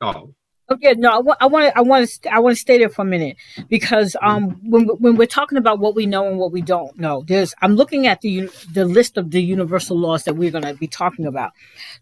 Oh. 0.00 0.34
Okay, 0.72 0.94
no, 0.96 1.10
I 1.10 1.18
want 1.18 1.38
to, 1.40 1.78
I 1.78 1.80
want 1.80 2.08
to, 2.08 2.32
I 2.32 2.38
want 2.38 2.56
to 2.56 2.60
stay 2.60 2.78
there 2.78 2.88
for 2.88 3.02
a 3.02 3.04
minute 3.04 3.36
because 3.68 4.14
um, 4.22 4.60
when 4.62 4.86
when 4.86 5.16
we're 5.16 5.26
talking 5.26 5.58
about 5.58 5.80
what 5.80 5.96
we 5.96 6.06
know 6.06 6.28
and 6.28 6.38
what 6.38 6.52
we 6.52 6.62
don't 6.62 6.96
know, 6.98 7.24
there's 7.26 7.54
I'm 7.60 7.74
looking 7.74 8.06
at 8.06 8.20
the 8.20 8.48
the 8.72 8.84
list 8.84 9.16
of 9.16 9.32
the 9.32 9.42
universal 9.42 9.98
laws 9.98 10.24
that 10.24 10.34
we're 10.34 10.52
going 10.52 10.64
to 10.64 10.74
be 10.74 10.86
talking 10.86 11.26
about. 11.26 11.52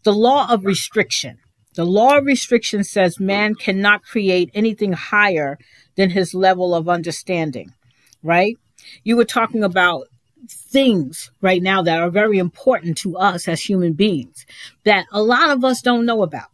The 0.02 0.12
law 0.12 0.52
of 0.52 0.66
restriction 0.66 1.38
the 1.78 1.84
law 1.84 2.18
of 2.18 2.26
restriction 2.26 2.82
says 2.82 3.20
man 3.20 3.54
cannot 3.54 4.02
create 4.02 4.50
anything 4.52 4.92
higher 4.92 5.58
than 5.94 6.10
his 6.10 6.34
level 6.34 6.74
of 6.74 6.88
understanding, 6.88 7.72
right? 8.20 8.56
You 9.04 9.16
were 9.16 9.24
talking 9.24 9.62
about 9.62 10.08
things 10.48 11.30
right 11.40 11.62
now 11.62 11.82
that 11.82 12.00
are 12.00 12.10
very 12.10 12.38
important 12.38 12.98
to 12.98 13.16
us 13.16 13.46
as 13.46 13.60
human 13.60 13.92
beings 13.92 14.44
that 14.82 15.06
a 15.12 15.22
lot 15.22 15.50
of 15.50 15.64
us 15.64 15.80
don't 15.80 16.04
know 16.04 16.24
about. 16.24 16.48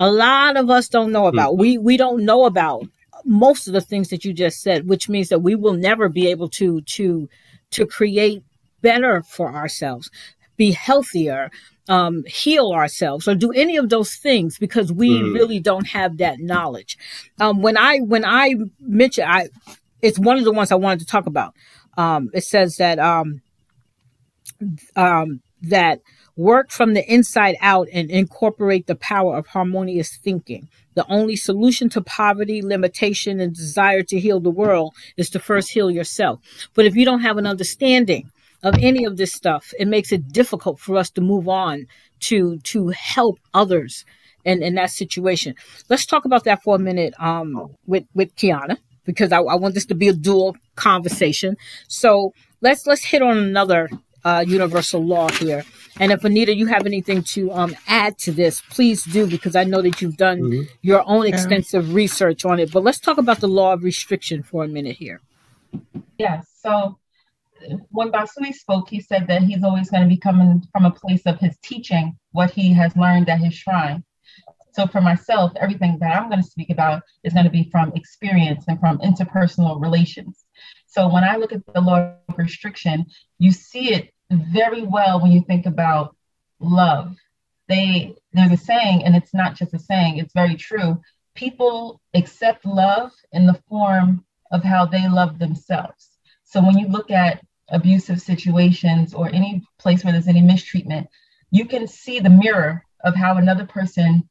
A 0.00 0.10
lot 0.10 0.56
of 0.56 0.70
us 0.70 0.88
don't 0.88 1.12
know 1.12 1.26
about. 1.26 1.54
Mm. 1.54 1.58
We 1.58 1.78
we 1.78 1.96
don't 1.96 2.24
know 2.24 2.44
about 2.46 2.86
most 3.24 3.66
of 3.66 3.72
the 3.72 3.80
things 3.80 4.08
that 4.08 4.24
you 4.24 4.32
just 4.32 4.60
said, 4.62 4.88
which 4.88 5.08
means 5.08 5.28
that 5.28 5.40
we 5.40 5.54
will 5.54 5.72
never 5.74 6.08
be 6.08 6.28
able 6.28 6.48
to 6.50 6.80
to 6.82 7.28
to 7.70 7.86
create 7.86 8.42
better 8.82 9.22
for 9.22 9.52
ourselves, 9.54 10.10
be 10.56 10.72
healthier, 10.72 11.50
um, 11.88 12.24
heal 12.26 12.72
ourselves 12.72 13.28
or 13.28 13.34
do 13.34 13.52
any 13.52 13.76
of 13.76 13.88
those 13.88 14.16
things 14.16 14.58
because 14.58 14.92
we 14.92 15.20
mm. 15.20 15.34
really 15.34 15.60
don't 15.60 15.86
have 15.88 16.18
that 16.18 16.38
knowledge. 16.38 16.96
Um, 17.40 17.62
when 17.62 17.76
I 17.76 17.98
when 17.98 18.24
I 18.24 18.54
mention, 18.80 19.24
I 19.26 19.48
it's 20.02 20.18
one 20.18 20.38
of 20.38 20.44
the 20.44 20.52
ones 20.52 20.72
I 20.72 20.76
wanted 20.76 21.00
to 21.00 21.06
talk 21.06 21.26
about. 21.26 21.54
Um, 21.96 22.30
it 22.34 22.44
says 22.44 22.76
that 22.76 22.98
um, 22.98 23.42
um, 24.96 25.40
that 25.62 26.00
work 26.36 26.70
from 26.70 26.94
the 26.94 27.12
inside 27.12 27.56
out 27.60 27.88
and 27.92 28.10
incorporate 28.10 28.86
the 28.86 28.94
power 28.96 29.36
of 29.36 29.46
harmonious 29.46 30.16
thinking. 30.16 30.68
The 30.94 31.06
only 31.08 31.36
solution 31.36 31.88
to 31.90 32.00
poverty, 32.00 32.62
limitation, 32.62 33.40
and 33.40 33.54
desire 33.54 34.02
to 34.04 34.20
heal 34.20 34.40
the 34.40 34.50
world 34.50 34.94
is 35.16 35.30
to 35.30 35.38
first 35.38 35.70
heal 35.70 35.90
yourself. 35.90 36.40
But 36.74 36.86
if 36.86 36.94
you 36.96 37.04
don't 37.04 37.20
have 37.20 37.38
an 37.38 37.46
understanding 37.46 38.30
of 38.62 38.76
any 38.80 39.04
of 39.04 39.16
this 39.16 39.32
stuff, 39.32 39.72
it 39.78 39.88
makes 39.88 40.12
it 40.12 40.32
difficult 40.32 40.78
for 40.80 40.96
us 40.96 41.10
to 41.10 41.20
move 41.20 41.48
on 41.48 41.86
to 42.20 42.58
to 42.58 42.88
help 42.88 43.38
others 43.52 44.04
in, 44.44 44.62
in 44.62 44.74
that 44.74 44.90
situation. 44.90 45.54
Let's 45.88 46.06
talk 46.06 46.24
about 46.24 46.44
that 46.44 46.62
for 46.62 46.76
a 46.76 46.78
minute 46.78 47.14
um, 47.20 47.74
with 47.86 48.04
with 48.14 48.34
Kiana 48.36 48.78
because 49.04 49.32
I, 49.32 49.38
I 49.38 49.54
want 49.56 49.74
this 49.74 49.86
to 49.86 49.94
be 49.94 50.08
a 50.08 50.12
dual 50.12 50.56
conversation. 50.76 51.56
So 51.88 52.32
let's 52.60 52.86
let's 52.86 53.04
hit 53.04 53.22
on 53.22 53.36
another 53.36 53.90
uh, 54.24 54.44
universal 54.46 55.04
law 55.04 55.28
here. 55.28 55.64
And 56.00 56.12
if 56.12 56.24
Anita, 56.24 56.54
you 56.54 56.66
have 56.66 56.86
anything 56.86 57.22
to 57.22 57.52
um, 57.52 57.76
add 57.86 58.18
to 58.18 58.32
this, 58.32 58.60
please 58.70 59.04
do 59.04 59.26
because 59.26 59.54
I 59.54 59.64
know 59.64 59.80
that 59.82 60.02
you've 60.02 60.16
done 60.16 60.40
mm-hmm. 60.40 60.62
your 60.82 61.02
own 61.06 61.26
extensive 61.26 61.88
yeah. 61.88 61.94
research 61.94 62.44
on 62.44 62.58
it. 62.58 62.72
But 62.72 62.82
let's 62.82 63.00
talk 63.00 63.18
about 63.18 63.40
the 63.40 63.48
law 63.48 63.72
of 63.72 63.84
restriction 63.84 64.42
for 64.42 64.64
a 64.64 64.68
minute 64.68 64.96
here. 64.96 65.20
Yes. 66.18 66.46
So 66.60 66.98
when 67.90 68.10
Basui 68.10 68.52
spoke, 68.52 68.88
he 68.88 69.00
said 69.00 69.26
that 69.28 69.42
he's 69.42 69.62
always 69.62 69.90
going 69.90 70.02
to 70.02 70.08
be 70.08 70.16
coming 70.16 70.62
from 70.72 70.84
a 70.84 70.90
place 70.90 71.22
of 71.26 71.38
his 71.38 71.56
teaching 71.62 72.16
what 72.32 72.50
he 72.50 72.72
has 72.72 72.96
learned 72.96 73.28
at 73.28 73.38
his 73.38 73.54
shrine. 73.54 74.04
So 74.72 74.88
for 74.88 75.00
myself, 75.00 75.52
everything 75.60 75.98
that 76.00 76.16
I'm 76.16 76.28
going 76.28 76.42
to 76.42 76.46
speak 76.46 76.70
about 76.70 77.02
is 77.22 77.32
going 77.32 77.44
to 77.44 77.50
be 77.50 77.68
from 77.70 77.92
experience 77.94 78.64
and 78.66 78.80
from 78.80 78.98
interpersonal 78.98 79.80
relations. 79.80 80.44
So 80.86 81.08
when 81.08 81.22
I 81.22 81.36
look 81.36 81.52
at 81.52 81.64
the 81.72 81.80
law 81.80 82.14
of 82.28 82.38
restriction, 82.38 83.06
you 83.38 83.52
see 83.52 83.92
it 83.92 84.13
very 84.34 84.82
well 84.82 85.20
when 85.20 85.32
you 85.32 85.42
think 85.42 85.66
about 85.66 86.16
love. 86.60 87.16
They 87.68 88.16
there's 88.32 88.52
a 88.52 88.56
saying, 88.56 89.04
and 89.04 89.16
it's 89.16 89.34
not 89.34 89.54
just 89.54 89.74
a 89.74 89.78
saying, 89.78 90.18
it's 90.18 90.34
very 90.34 90.56
true. 90.56 91.00
People 91.34 92.00
accept 92.14 92.66
love 92.66 93.12
in 93.32 93.46
the 93.46 93.60
form 93.68 94.24
of 94.50 94.62
how 94.62 94.86
they 94.86 95.08
love 95.08 95.38
themselves. 95.38 96.10
So 96.44 96.60
when 96.60 96.78
you 96.78 96.88
look 96.88 97.10
at 97.10 97.42
abusive 97.68 98.20
situations 98.20 99.14
or 99.14 99.28
any 99.28 99.66
place 99.78 100.04
where 100.04 100.12
there's 100.12 100.28
any 100.28 100.42
mistreatment, 100.42 101.08
you 101.50 101.64
can 101.64 101.88
see 101.88 102.20
the 102.20 102.30
mirror 102.30 102.84
of 103.02 103.14
how 103.14 103.36
another 103.36 103.66
person 103.66 104.28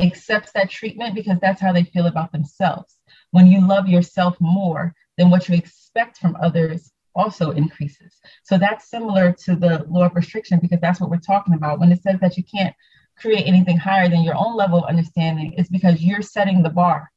accepts 0.00 0.52
that 0.52 0.70
treatment 0.70 1.14
because 1.14 1.38
that's 1.40 1.60
how 1.60 1.72
they 1.72 1.84
feel 1.84 2.06
about 2.06 2.32
themselves. 2.32 2.96
When 3.30 3.46
you 3.46 3.66
love 3.66 3.88
yourself 3.88 4.36
more, 4.40 4.94
than 5.16 5.30
what 5.30 5.48
you 5.48 5.54
expect 5.54 6.18
from 6.18 6.36
others 6.40 6.92
also 7.16 7.50
increases. 7.50 8.20
So 8.44 8.58
that's 8.58 8.88
similar 8.88 9.32
to 9.44 9.56
the 9.56 9.84
law 9.88 10.04
of 10.06 10.14
restriction 10.14 10.60
because 10.60 10.80
that's 10.80 11.00
what 11.00 11.10
we're 11.10 11.18
talking 11.18 11.54
about. 11.54 11.80
When 11.80 11.90
it 11.90 12.02
says 12.02 12.20
that 12.20 12.36
you 12.36 12.44
can't 12.44 12.74
create 13.16 13.46
anything 13.46 13.78
higher 13.78 14.08
than 14.08 14.22
your 14.22 14.36
own 14.36 14.56
level 14.56 14.84
of 14.84 14.88
understanding, 14.88 15.54
it's 15.56 15.70
because 15.70 16.02
you're 16.02 16.22
setting 16.22 16.62
the 16.62 16.70
bar 16.70 17.10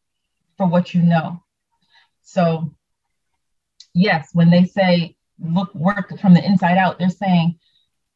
for 0.58 0.66
what 0.68 0.94
you 0.94 1.02
know. 1.02 1.44
So, 2.24 2.74
yes, 3.94 4.30
when 4.34 4.50
they 4.50 4.66
say 4.66 5.16
look, 5.40 5.74
work 5.74 6.18
from 6.20 6.34
the 6.34 6.46
inside 6.46 6.78
out, 6.78 7.00
they're 7.00 7.10
saying 7.10 7.60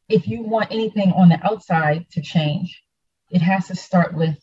if 0.08 0.28
you 0.28 0.42
want 0.42 0.70
anything 0.70 1.12
on 1.12 1.28
the 1.28 1.44
outside 1.44 2.06
to 2.12 2.20
change, 2.20 2.82
it 3.30 3.40
has 3.40 3.68
to 3.68 3.76
start 3.76 4.14
with 4.14 4.36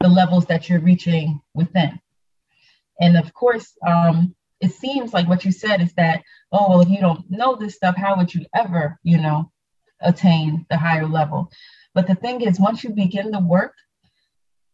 the 0.00 0.08
levels 0.08 0.46
that 0.46 0.68
you're 0.68 0.80
reaching 0.80 1.40
within. 1.54 1.98
And 3.00 3.16
of 3.16 3.32
course, 3.32 3.76
um, 3.86 4.34
it 4.60 4.72
seems 4.72 5.12
like 5.12 5.28
what 5.28 5.44
you 5.44 5.52
said 5.52 5.80
is 5.80 5.92
that, 5.94 6.22
oh, 6.52 6.68
well, 6.68 6.80
if 6.80 6.88
you 6.88 7.00
don't 7.00 7.30
know 7.30 7.54
this 7.54 7.76
stuff, 7.76 7.96
how 7.96 8.16
would 8.16 8.34
you 8.34 8.44
ever, 8.54 8.98
you 9.02 9.18
know, 9.18 9.50
attain 10.00 10.66
the 10.70 10.76
higher 10.76 11.06
level? 11.06 11.50
But 11.94 12.06
the 12.06 12.14
thing 12.14 12.40
is, 12.40 12.60
once 12.60 12.82
you 12.82 12.90
begin 12.90 13.30
the 13.30 13.40
work, 13.40 13.74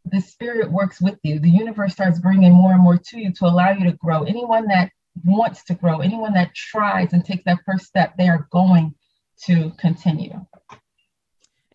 the 0.06 0.20
spirit 0.20 0.70
works 0.70 1.00
with 1.00 1.18
you. 1.22 1.38
The 1.38 1.50
universe 1.50 1.92
starts 1.92 2.18
bringing 2.18 2.52
more 2.52 2.72
and 2.72 2.82
more 2.82 2.98
to 2.98 3.18
you 3.18 3.32
to 3.32 3.46
allow 3.46 3.70
you 3.72 3.84
to 3.84 3.96
grow. 3.96 4.24
Anyone 4.24 4.66
that 4.68 4.90
wants 5.24 5.64
to 5.64 5.74
grow, 5.74 6.00
anyone 6.00 6.34
that 6.34 6.54
tries 6.54 7.12
and 7.12 7.24
takes 7.24 7.44
that 7.44 7.60
first 7.64 7.86
step, 7.86 8.14
they 8.16 8.28
are 8.28 8.48
going 8.50 8.94
to 9.46 9.70
continue. 9.78 10.44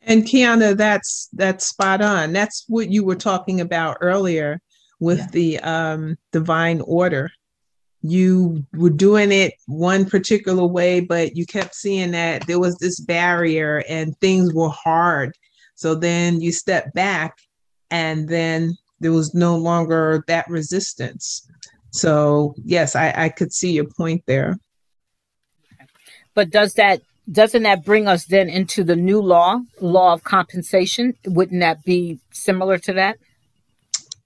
And 0.02 0.24
Kiana, 0.24 0.78
that's 0.78 1.30
that's 1.34 1.66
spot 1.66 2.02
on. 2.02 2.34
That's 2.34 2.66
what 2.68 2.90
you 2.90 3.04
were 3.04 3.16
talking 3.16 3.62
about 3.62 3.98
earlier 4.02 4.62
with 5.00 5.20
yeah. 5.20 5.28
the 5.32 5.60
um, 5.60 6.18
divine 6.32 6.82
order. 6.82 7.30
You 8.02 8.66
were 8.74 8.90
doing 8.90 9.32
it 9.32 9.54
one 9.68 10.06
particular 10.06 10.66
way, 10.66 11.02
but 11.02 11.36
you 11.36 11.46
kept 11.46 11.76
seeing 11.76 12.12
that 12.12 12.48
there 12.48 12.60
was 12.60 12.78
this 12.78 13.00
barrier 13.00 13.84
and 13.90 14.18
things 14.20 14.54
were 14.54 14.70
hard. 14.70 15.36
So 15.76 15.96
then 15.96 16.42
you 16.42 16.52
step 16.52 16.94
back, 16.94 17.38
and 17.92 18.28
then 18.28 18.78
there 19.00 19.12
was 19.12 19.34
no 19.34 19.58
longer 19.58 20.24
that 20.28 20.48
resistance. 20.50 21.46
So 21.92 22.54
yes, 22.64 22.96
I, 22.96 23.14
I 23.16 23.30
could 23.30 23.54
see 23.54 23.72
your 23.72 23.88
point 23.98 24.24
there. 24.28 24.58
But 26.34 26.52
does 26.52 26.74
that 26.76 27.02
doesn't 27.32 27.64
that 27.64 27.86
bring 27.86 28.08
us 28.08 28.26
then 28.26 28.50
into 28.50 28.84
the 28.84 28.96
new 28.96 29.22
law, 29.22 29.60
law 29.82 30.14
of 30.14 30.24
compensation? 30.24 31.14
Wouldn't 31.26 31.62
that 31.62 31.84
be 31.84 32.20
similar 32.32 32.78
to 32.80 32.94
that? 32.94 33.18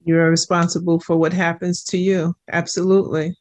You're 0.06 0.30
responsible 0.30 1.00
for 1.00 1.18
what 1.18 1.34
happens 1.34 1.84
to 1.86 1.98
you. 1.98 2.36
Absolutely. 2.52 3.36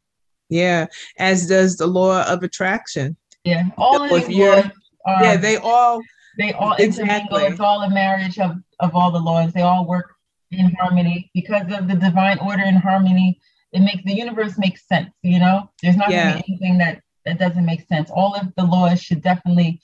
Yeah. 0.52 0.86
As 1.18 1.46
does 1.46 1.76
the 1.76 1.86
law 1.86 2.24
of 2.24 2.42
attraction. 2.42 3.16
Yeah. 3.44 3.70
All 3.78 4.08
so 4.08 4.14
laws, 4.14 4.28
yeah, 4.28 5.36
they 5.36 5.56
all 5.56 6.02
they 6.38 6.52
all 6.52 6.74
exactly. 6.78 7.42
It's 7.44 7.60
all 7.60 7.82
a 7.82 7.90
marriage 7.90 8.38
of, 8.38 8.56
of 8.78 8.94
all 8.94 9.10
the 9.10 9.18
laws. 9.18 9.52
They 9.52 9.62
all 9.62 9.86
work 9.86 10.14
in 10.50 10.74
harmony 10.78 11.30
because 11.34 11.62
of 11.72 11.88
the 11.88 11.94
divine 11.94 12.38
order 12.38 12.62
and 12.62 12.76
harmony. 12.76 13.40
It 13.72 13.80
makes 13.80 14.04
the 14.04 14.14
universe 14.14 14.58
make 14.58 14.76
sense, 14.78 15.10
you 15.22 15.38
know? 15.38 15.70
There's 15.82 15.96
not 15.96 16.10
yeah. 16.10 16.32
gonna 16.32 16.42
be 16.42 16.52
anything 16.52 16.78
that 16.78 17.02
that 17.24 17.38
doesn't 17.38 17.64
make 17.64 17.86
sense. 17.88 18.10
All 18.10 18.34
of 18.34 18.52
the 18.56 18.64
laws 18.64 19.00
should 19.02 19.22
definitely 19.22 19.80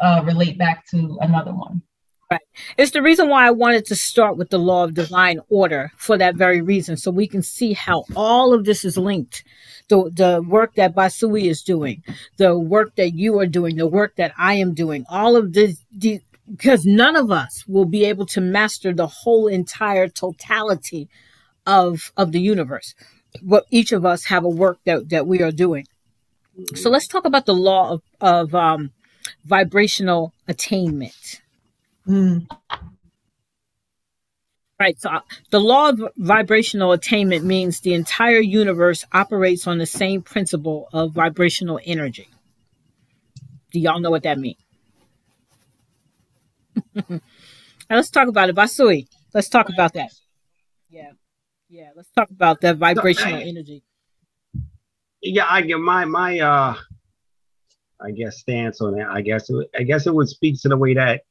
uh, 0.00 0.22
relate 0.24 0.56
back 0.56 0.86
to 0.92 1.18
another 1.20 1.52
one. 1.52 1.82
Right. 2.28 2.40
It's 2.76 2.90
the 2.90 3.02
reason 3.02 3.28
why 3.28 3.46
I 3.46 3.52
wanted 3.52 3.86
to 3.86 3.94
start 3.94 4.36
with 4.36 4.50
the 4.50 4.58
law 4.58 4.82
of 4.82 4.94
divine 4.94 5.38
order 5.48 5.92
for 5.96 6.18
that 6.18 6.34
very 6.34 6.60
reason, 6.60 6.96
so 6.96 7.12
we 7.12 7.28
can 7.28 7.40
see 7.40 7.72
how 7.72 8.04
all 8.16 8.52
of 8.52 8.64
this 8.64 8.84
is 8.84 8.96
linked. 8.96 9.44
The, 9.88 10.10
the 10.12 10.42
work 10.42 10.74
that 10.74 10.92
Basui 10.92 11.44
is 11.44 11.62
doing, 11.62 12.02
the 12.36 12.58
work 12.58 12.96
that 12.96 13.10
you 13.14 13.38
are 13.38 13.46
doing, 13.46 13.76
the 13.76 13.86
work 13.86 14.16
that 14.16 14.32
I 14.36 14.54
am 14.54 14.74
doing, 14.74 15.04
all 15.08 15.36
of 15.36 15.52
this, 15.52 15.80
the, 15.92 16.20
because 16.50 16.84
none 16.84 17.14
of 17.14 17.30
us 17.30 17.64
will 17.68 17.84
be 17.84 18.04
able 18.04 18.26
to 18.26 18.40
master 18.40 18.92
the 18.92 19.06
whole 19.06 19.46
entire 19.46 20.08
totality 20.08 21.08
of, 21.64 22.10
of 22.16 22.32
the 22.32 22.40
universe. 22.40 22.96
But 23.40 23.66
each 23.70 23.92
of 23.92 24.04
us 24.04 24.24
have 24.24 24.44
a 24.44 24.48
work 24.48 24.78
that, 24.84 25.10
that 25.10 25.28
we 25.28 25.42
are 25.42 25.52
doing. 25.52 25.86
So 26.74 26.90
let's 26.90 27.06
talk 27.06 27.24
about 27.24 27.46
the 27.46 27.54
law 27.54 27.92
of, 27.92 28.02
of 28.20 28.54
um, 28.54 28.90
vibrational 29.44 30.32
attainment. 30.48 31.42
Mm. 32.06 32.46
Right. 34.78 35.00
So 35.00 35.10
uh, 35.10 35.20
the 35.50 35.60
law 35.60 35.88
of 35.88 36.00
vibrational 36.16 36.92
attainment 36.92 37.44
means 37.44 37.80
the 37.80 37.94
entire 37.94 38.40
universe 38.40 39.04
operates 39.12 39.66
on 39.66 39.78
the 39.78 39.86
same 39.86 40.22
principle 40.22 40.88
of 40.92 41.12
vibrational 41.12 41.80
energy. 41.84 42.28
Do 43.72 43.80
y'all 43.80 44.00
know 44.00 44.10
what 44.10 44.24
that 44.24 44.38
means? 44.38 44.58
now 47.08 47.20
let's 47.90 48.10
talk 48.10 48.28
about 48.28 48.50
it. 48.50 48.56
Basui, 48.56 49.06
let's 49.32 49.48
talk 49.48 49.68
about 49.70 49.94
that. 49.94 50.12
Yeah. 50.90 51.12
Yeah. 51.68 51.90
Let's 51.96 52.10
talk 52.10 52.30
about 52.30 52.60
that 52.60 52.76
vibrational 52.76 53.40
energy 53.40 53.82
yeah, 55.26 55.46
I 55.48 55.62
get 55.62 55.78
my 55.78 56.04
my 56.04 56.38
uh 56.38 56.74
I 58.00 58.10
guess 58.10 58.38
stance 58.38 58.80
on 58.80 58.98
it. 58.98 59.06
I 59.06 59.22
guess 59.22 59.48
it, 59.50 59.70
I 59.76 59.82
guess 59.82 60.06
it 60.06 60.14
would 60.14 60.28
speak 60.28 60.60
to 60.62 60.68
the 60.68 60.76
way 60.76 60.94
that 60.94 61.22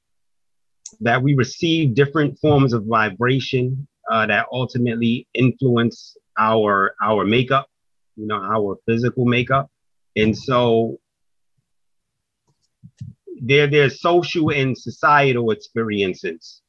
that 1.02 1.22
we 1.22 1.36
receive 1.36 1.96
different 1.96 2.38
forms 2.40 2.74
of 2.74 2.86
vibration 2.86 3.88
uh, 4.12 4.26
that 4.28 4.46
ultimately 4.52 5.28
influence 5.34 6.18
our 6.38 6.96
our 7.02 7.26
makeup, 7.26 7.70
you 8.16 8.28
know, 8.28 8.36
our 8.36 8.78
physical 8.86 9.26
makeup, 9.26 9.70
and 10.16 10.38
so 10.38 11.00
there 13.42 13.68
there's 13.68 14.02
social 14.02 14.52
and 14.52 14.78
societal 14.78 15.52
experiences, 15.52 16.62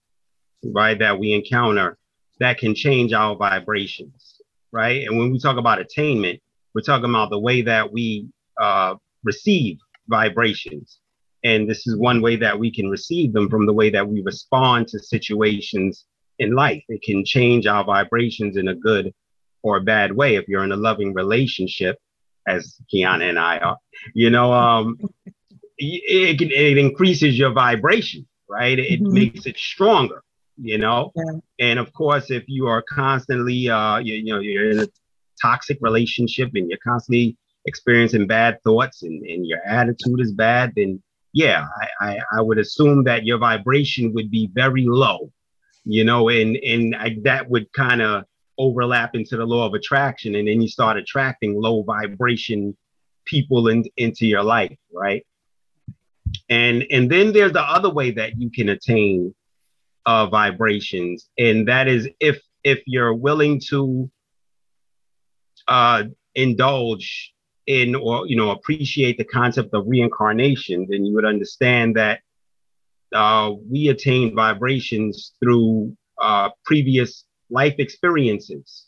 right, 0.64 0.98
that 0.98 1.18
we 1.18 1.33
encounter 1.33 1.98
that 2.38 2.59
can 2.59 2.74
change 2.74 3.12
our 3.12 3.37
vibrations, 3.37 4.40
right, 4.72 5.07
and 5.07 5.18
when 5.18 5.31
we 5.31 5.38
talk 5.38 5.57
about 5.57 5.79
attainment 5.79 6.40
we're 6.76 6.83
talking 6.83 7.09
about 7.09 7.31
the 7.31 7.38
way 7.38 7.62
that 7.62 7.90
we 7.90 8.29
uh, 8.61 8.94
receive 9.24 9.79
vibrations. 10.09 11.00
And 11.44 11.68
this 11.68 11.87
is 11.87 11.96
one 11.96 12.22
way 12.22 12.37
that 12.37 12.59
we 12.59 12.72
can 12.72 12.88
receive 12.90 13.33
them 13.33 13.49
from 13.49 13.66
the 13.66 13.72
way 13.72 13.90
that 13.90 14.09
we 14.09 14.22
respond 14.22 14.88
to 14.88 14.99
situations 14.99 16.05
in 16.38 16.55
life. 16.55 16.83
It 16.88 17.03
can 17.03 17.25
change 17.25 17.66
our 17.66 17.85
vibrations 17.85 18.57
in 18.57 18.68
a 18.68 18.75
good 18.75 19.14
or 19.62 19.77
a 19.77 19.83
bad 19.83 20.12
way. 20.12 20.37
If 20.37 20.49
you're 20.49 20.64
in 20.64 20.72
a 20.72 20.77
loving 20.77 21.14
relationship, 21.14 21.99
as 22.49 22.77
Kiana 22.92 23.29
and 23.29 23.38
I 23.38 23.59
are, 23.59 23.77
you 24.14 24.31
know, 24.31 24.53
um, 24.53 24.99
it, 25.78 26.39
can, 26.39 26.51
it 26.51 26.78
increases 26.78 27.39
your 27.39 27.53
vibration, 27.53 28.26
right? 28.49 28.78
It 28.78 29.01
mm-hmm. 29.01 29.12
makes 29.12 29.47
it 29.47 29.57
stronger, 29.57 30.22
you 30.57 30.78
know. 30.78 31.12
Yeah. 31.16 31.32
And 31.59 31.78
of 31.78 31.93
course, 31.93 32.30
if 32.30 32.45
you 32.47 32.66
are 32.68 32.82
constantly, 32.82 33.68
uh, 33.68 33.99
you, 33.99 34.14
you 34.14 34.32
know, 34.32 34.41
you're 34.41 34.70
in 34.70 34.80
a 34.80 34.89
toxic 35.43 35.78
relationship 35.80 36.51
and 36.55 36.70
you're 36.70 36.78
constantly 36.84 37.37
experiencing 37.66 38.26
bad 38.26 38.62
thoughts 38.62 39.03
and, 39.03 39.22
and 39.26 39.47
your 39.47 39.61
attitude 39.66 40.20
is 40.20 40.32
bad, 40.32 40.72
then 40.76 41.03
yeah, 41.37 41.66
I, 42.01 42.07
I, 42.09 42.18
I 42.39 42.41
would 42.41 42.57
assume 42.57 43.05
that 43.05 43.26
your 43.26 43.37
vibration 43.37 44.14
would 44.14 44.30
be 44.30 44.49
very 44.55 44.87
low, 44.87 45.30
you 45.84 46.03
know, 46.03 46.30
and, 46.30 46.57
and 46.57 46.97
I, 46.97 47.18
that 47.24 47.51
would 47.51 47.70
kind 47.74 48.01
of 48.01 48.24
overlap 48.57 49.14
into 49.14 49.37
the 49.37 49.45
law 49.45 49.66
of 49.66 49.74
attraction. 49.74 50.34
And 50.34 50.49
then 50.49 50.62
you 50.62 50.68
start 50.68 50.97
attracting 50.97 51.61
low 51.61 51.82
vibration 51.82 52.74
people 53.26 53.68
in, 53.68 53.84
into 53.99 54.26
your 54.26 54.43
life, 54.43 54.78
right? 54.91 55.26
And, 56.49 56.87
and 56.91 57.11
then 57.11 57.34
there's 57.34 57.53
the 57.53 57.61
other 57.62 57.91
way 57.91 58.12
that 58.12 58.41
you 58.41 58.51
can 58.51 58.70
attain 58.70 59.34
uh, 60.07 60.28
vibrations. 60.28 61.28
And 61.37 61.68
that 61.68 61.87
is 61.87 62.09
if, 62.18 62.41
if 62.64 62.80
you're 62.87 63.12
willing 63.12 63.61
to 63.68 64.11
uh, 65.68 66.05
indulge 66.34 67.34
in 67.67 67.95
or 67.95 68.27
you 68.27 68.37
know 68.37 68.51
appreciate 68.51 69.19
the 69.19 69.25
concept 69.25 69.75
of 69.75 69.85
reincarnation, 69.87 70.87
then 70.89 71.05
you 71.05 71.14
would 71.14 71.25
understand 71.25 71.97
that 71.97 72.21
uh, 73.14 73.53
we 73.71 73.89
attain 73.89 74.35
vibrations 74.35 75.33
through 75.41 75.97
uh, 76.21 76.51
previous 76.64 77.25
life 77.51 77.75
experiences. 77.79 78.87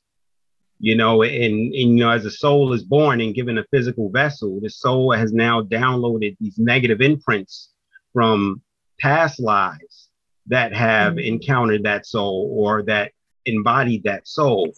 You 0.80 0.94
know, 0.94 1.22
and, 1.24 1.34
and 1.34 1.74
you 1.74 1.96
know, 1.96 2.10
as 2.10 2.24
a 2.24 2.30
soul 2.30 2.72
is 2.72 2.84
born 2.84 3.20
and 3.20 3.34
given 3.34 3.58
a 3.58 3.64
physical 3.72 4.10
vessel, 4.10 4.60
the 4.62 4.70
soul 4.70 5.12
has 5.12 5.32
now 5.32 5.62
downloaded 5.62 6.36
these 6.38 6.56
negative 6.56 7.00
imprints 7.00 7.70
from 8.12 8.62
past 9.00 9.40
lives 9.40 10.08
that 10.46 10.72
have 10.72 11.14
mm-hmm. 11.14 11.34
encountered 11.34 11.82
that 11.82 12.06
soul 12.06 12.54
or 12.56 12.84
that 12.84 13.10
embodied 13.44 14.04
that 14.04 14.28
soul 14.28 14.72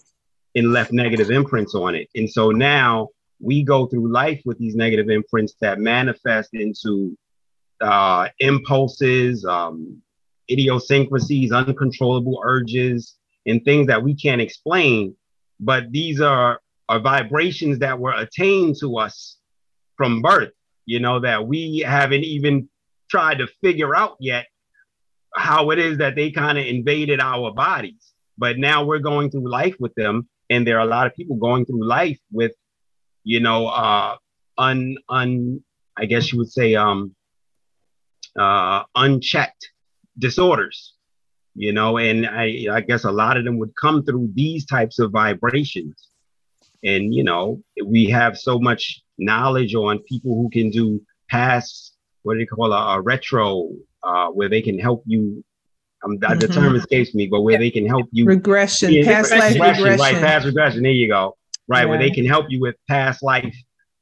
and 0.55 0.73
left 0.73 0.91
negative 0.91 1.31
imprints 1.31 1.75
on 1.75 1.95
it. 1.95 2.09
And 2.15 2.31
so 2.31 2.51
now 2.51 3.09
we 3.41 3.63
go 3.63 3.87
through 3.87 4.13
life 4.13 4.41
with 4.45 4.59
these 4.59 4.75
negative 4.75 5.09
imprints 5.09 5.55
that 5.61 5.79
manifest 5.79 6.51
into 6.53 7.17
uh, 7.81 8.29
impulses, 8.39 9.45
um, 9.45 10.03
idiosyncrasies, 10.51 11.53
uncontrollable 11.53 12.41
urges, 12.45 13.17
and 13.47 13.65
things 13.65 13.87
that 13.87 14.03
we 14.03 14.15
can't 14.15 14.41
explain. 14.41 15.17
But 15.59 15.91
these 15.91 16.21
are, 16.21 16.61
are 16.89 17.01
vibrations 17.01 17.79
that 17.79 17.99
were 17.99 18.15
attained 18.15 18.77
to 18.81 18.99
us 18.99 19.39
from 19.97 20.23
birth, 20.23 20.53
you 20.87 21.01
know, 21.01 21.21
that 21.21 21.47
we 21.47 21.79
haven't 21.79 22.25
even 22.25 22.69
tried 23.11 23.39
to 23.39 23.47
figure 23.63 23.95
out 23.97 24.17
yet 24.21 24.47
how 25.35 25.71
it 25.71 25.79
is 25.79 25.99
that 25.99 26.17
they 26.17 26.31
kind 26.31 26.59
of 26.59 26.67
invaded 26.67 27.21
our 27.21 27.53
bodies. 27.53 28.13
But 28.37 28.59
now 28.59 28.85
we're 28.85 28.99
going 28.99 29.31
through 29.31 29.51
life 29.51 29.77
with 29.79 29.95
them. 29.95 30.29
And 30.49 30.67
there 30.67 30.79
are 30.79 30.87
a 30.87 30.91
lot 30.91 31.07
of 31.07 31.15
people 31.15 31.37
going 31.37 31.65
through 31.65 31.87
life 31.87 32.19
with, 32.33 32.53
you 33.25 33.41
know, 33.41 33.67
uh, 33.67 34.17
un, 34.59 34.97
un, 35.09 35.63
I 35.97 36.07
guess 36.07 36.33
you 36.33 36.39
would 36.39 36.51
say, 36.51 36.75
um, 36.75 37.15
uh, 38.39 38.85
unchecked 38.95 39.71
disorders, 40.19 40.95
you 41.55 41.73
know, 41.73 41.99
and 41.99 42.27
I, 42.27 42.67
I 42.73 42.81
guess 42.81 43.05
a 43.05 43.11
lot 43.11 43.37
of 43.37 43.45
them 43.45 43.59
would 43.59 43.75
come 43.77 44.05
through 44.05 44.31
these 44.35 44.65
types 44.67 44.99
of 44.99 45.11
vibrations. 45.11 46.09
And, 46.83 47.15
you 47.15 47.25
know, 47.25 47.63
we 47.85 48.07
have 48.07 48.39
so 48.39 48.59
much 48.59 49.03
knowledge 49.19 49.75
on 49.75 49.99
people 50.01 50.35
who 50.35 50.49
can 50.49 50.71
do 50.71 51.03
past, 51.29 51.97
what 52.23 52.35
do 52.35 52.41
you 52.41 52.47
call 52.47 52.73
a, 52.73 52.97
a 52.97 53.01
retro, 53.01 53.71
uh, 54.03 54.29
where 54.29 54.49
they 54.49 54.63
can 54.63 54.79
help 54.79 55.03
you. 55.07 55.45
Um, 56.03 56.17
mm-hmm. 56.17 56.39
The 56.39 56.49
term 56.49 56.75
escapes 56.77 57.15
me, 57.15 57.27
but 57.27 57.43
where 57.43 57.59
they 57.59 57.71
can 57.71 57.87
help 57.87 58.09
you 58.13 58.25
regression, 58.25 59.05
past 59.05 59.31
life 59.31 59.53
regression, 59.53 59.85
regression, 59.85 60.01
right? 60.01 60.23
Past 60.23 60.47
regression. 60.47 60.83
There 60.83 60.93
you 60.93 61.09
go. 61.09 61.37
Right, 61.71 61.83
yeah. 61.83 61.85
where 61.87 61.99
they 61.99 62.11
can 62.11 62.27
help 62.27 62.47
you 62.49 62.61
with 62.61 62.75
past 62.89 63.23
life 63.23 63.55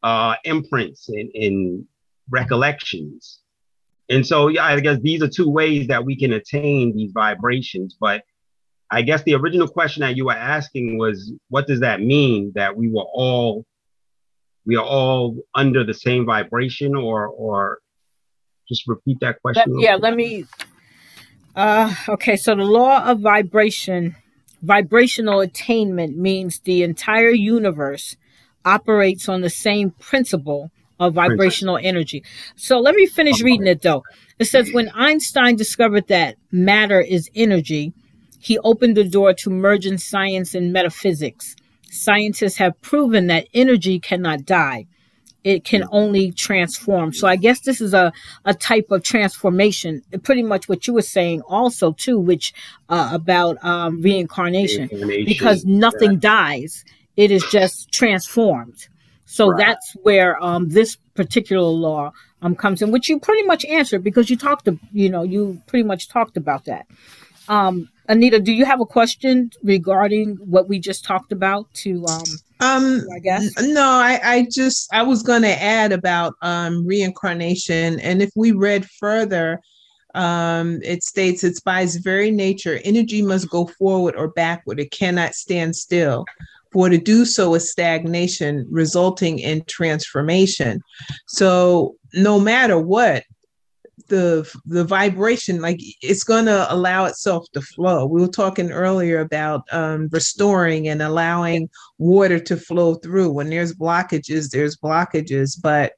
uh, 0.03 0.37
imprints 0.45 1.09
and, 1.09 1.31
and 1.35 1.85
recollections 2.31 3.41
and 4.09 4.27
so, 4.27 4.49
yeah, 4.49 4.65
I 4.65 4.81
guess 4.81 4.99
these 5.01 5.23
are 5.23 5.29
two 5.29 5.51
ways 5.51 5.87
that 5.89 6.05
we 6.05 6.17
can 6.17 6.33
attain 6.33 6.97
these 6.97 7.13
vibrations. 7.13 7.97
But 7.99 8.23
I 8.91 9.03
guess 9.03 9.23
the 9.23 9.35
original 9.35 9.69
question 9.69 10.01
that 10.01 10.17
you 10.17 10.27
were 10.27 10.33
asking 10.33 10.99
was, 10.99 11.33
what 11.49 11.67
does 11.67 11.81
that 11.81 12.01
mean 12.01 12.53
that 12.55 12.77
we 12.77 12.89
were 12.89 13.07
all 13.13 13.65
we 14.65 14.77
are 14.77 14.85
all 14.85 15.37
under 15.55 15.83
the 15.83 15.95
same 15.95 16.27
vibration, 16.27 16.95
or 16.95 17.27
or 17.27 17.81
just 18.69 18.87
repeat 18.87 19.19
that 19.21 19.41
question? 19.43 19.75
Let, 19.75 19.83
yeah, 19.83 19.97
let 19.97 20.15
me. 20.15 20.47
Uh, 21.55 21.93
okay, 22.09 22.37
so 22.37 22.55
the 22.55 22.65
law 22.65 23.05
of 23.05 23.21
vibration, 23.21 24.15
vibrational 24.63 25.41
attainment 25.41 26.17
means 26.17 26.61
the 26.61 26.83
entire 26.83 27.31
universe 27.31 28.17
operates 28.65 29.29
on 29.29 29.41
the 29.41 29.51
same 29.51 29.91
principle 29.93 30.71
of 31.01 31.15
vibrational 31.15 31.79
energy. 31.81 32.25
So 32.57 32.81
let 32.81 32.95
me 32.95 33.07
finish 33.07 33.41
reading 33.41 33.67
it 33.67 33.83
though. 33.83 34.03
It 34.39 34.47
says 34.47 34.71
when 34.73 34.91
Einstein 34.95 35.57
discovered 35.57 36.09
that 36.09 36.37
matter 36.51 37.01
is 37.01 37.31
energy, 37.35 37.93
he 38.41 38.59
opened 38.59 38.97
the 38.97 39.05
door 39.05 39.33
to 39.35 39.51
merging 39.51 39.99
science 39.99 40.55
and 40.55 40.73
metaphysics. 40.73 41.57
Scientists 41.91 42.57
have 42.57 42.81
proven 42.83 43.27
that 43.29 43.49
energy 43.55 43.99
cannot 43.99 44.45
die. 44.45 44.87
It 45.55 45.65
can 45.65 45.85
only 45.91 46.33
transform. 46.33 47.13
So 47.13 47.25
I 47.35 47.37
guess 47.45 47.61
this 47.61 47.81
is 47.81 47.95
a, 47.95 48.13
a 48.45 48.55
type 48.55 48.89
of 48.91 49.03
transformation, 49.03 50.03
pretty 50.23 50.43
much 50.43 50.69
what 50.69 50.87
you 50.87 50.93
were 50.95 51.09
saying 51.19 51.41
also 51.43 51.93
too, 51.93 52.19
which 52.31 52.53
uh, 52.89 53.09
about 53.21 53.55
um, 53.65 54.03
reincarnation, 54.03 54.89
because 55.33 55.65
nothing 55.65 56.13
yeah. 56.13 56.35
dies. 56.37 56.85
It 57.17 57.31
is 57.31 57.45
just 57.51 57.91
transformed. 57.91 58.89
So 59.25 59.49
right. 59.49 59.67
that's 59.67 59.93
where 60.03 60.43
um, 60.43 60.69
this 60.69 60.97
particular 61.15 61.73
law 61.89 62.13
um, 62.43 62.55
comes 62.55 62.83
in, 62.83 62.93
which 62.93 63.09
you 63.09 63.19
pretty 63.19 63.45
much 63.45 63.65
answered 63.65 64.03
because 64.05 64.31
you 64.31 64.37
talked, 64.37 64.65
to, 64.67 64.79
you 64.93 65.09
know, 65.09 65.23
you 65.23 65.63
pretty 65.67 65.85
much 65.85 66.09
talked 66.09 66.37
about 66.37 66.65
that. 66.67 66.87
Um, 67.49 67.89
Anita, 68.09 68.41
do 68.41 68.53
you 68.53 68.65
have 68.65 68.81
a 68.81 68.87
question 68.87 69.51
regarding 69.63 70.37
what 70.37 70.69
we 70.69 70.79
just 70.79 71.05
talked 71.05 71.31
about? 71.31 71.73
To 71.75 72.05
um, 72.07 72.25
um, 72.61 73.07
I 73.15 73.19
guess 73.19 73.53
no, 73.61 73.83
I, 73.83 74.21
I 74.23 74.47
just 74.51 74.93
I 74.93 75.03
was 75.03 75.23
going 75.23 75.43
to 75.43 75.63
add 75.63 75.93
about 75.93 76.35
um, 76.43 76.87
reincarnation, 76.87 78.01
and 78.01 78.23
if 78.23 78.31
we 78.35 78.53
read 78.53 78.87
further, 78.99 79.61
um, 80.15 80.81
it 80.83 81.03
states 81.05 81.45
it's 81.45 81.61
by 81.61 81.83
its 81.83 81.97
very 81.97 82.31
nature, 82.31 82.81
energy 82.85 83.23
must 83.23 83.51
go 83.51 83.67
forward 83.67 84.17
or 84.17 84.29
backward. 84.29 84.81
It 84.81 84.91
cannot 84.91 85.35
stand 85.35 85.77
still 85.77 86.25
for 86.73 86.89
to 86.89 86.99
do 86.99 87.25
so 87.25 87.55
is 87.55 87.71
stagnation, 87.71 88.67
resulting 88.71 89.39
in 89.39 89.65
transformation. 89.65 90.83
So 91.27 91.97
no 92.15 92.39
matter 92.39 92.79
what, 92.79 93.25
the 94.09 94.49
the 94.67 94.85
vibration 94.85 95.61
like 95.61 95.81
it's 96.03 96.25
going 96.25 96.47
to 96.47 96.73
allow 96.73 97.05
itself 97.05 97.47
to 97.53 97.61
flow. 97.61 98.07
We 98.07 98.21
were 98.21 98.29
talking 98.29 98.71
earlier 98.71 99.21
about 99.21 99.63
um, 99.73 100.09
restoring 100.13 100.89
and 100.89 101.03
allowing 101.03 101.69
water 101.99 102.39
to 102.41 102.57
flow 102.57 102.95
through. 102.97 103.31
When 103.31 103.51
there's 103.51 103.75
blockages 103.75 104.51
there's 104.51 104.77
blockages 104.77 105.59
but 105.61 105.93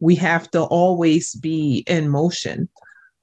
we 0.00 0.14
have 0.14 0.50
to 0.52 0.62
always 0.62 1.34
be 1.34 1.84
in 1.86 2.08
motion. 2.08 2.68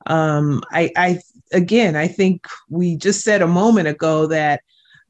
Um, 0.08 0.62
I, 0.72 0.92
I 0.96 1.20
again 1.54 1.96
i 1.96 2.08
think 2.08 2.48
we 2.70 2.96
just 2.96 3.22
said 3.22 3.42
a 3.42 3.48
moment 3.48 3.88
ago 3.88 4.28
that 4.28 4.62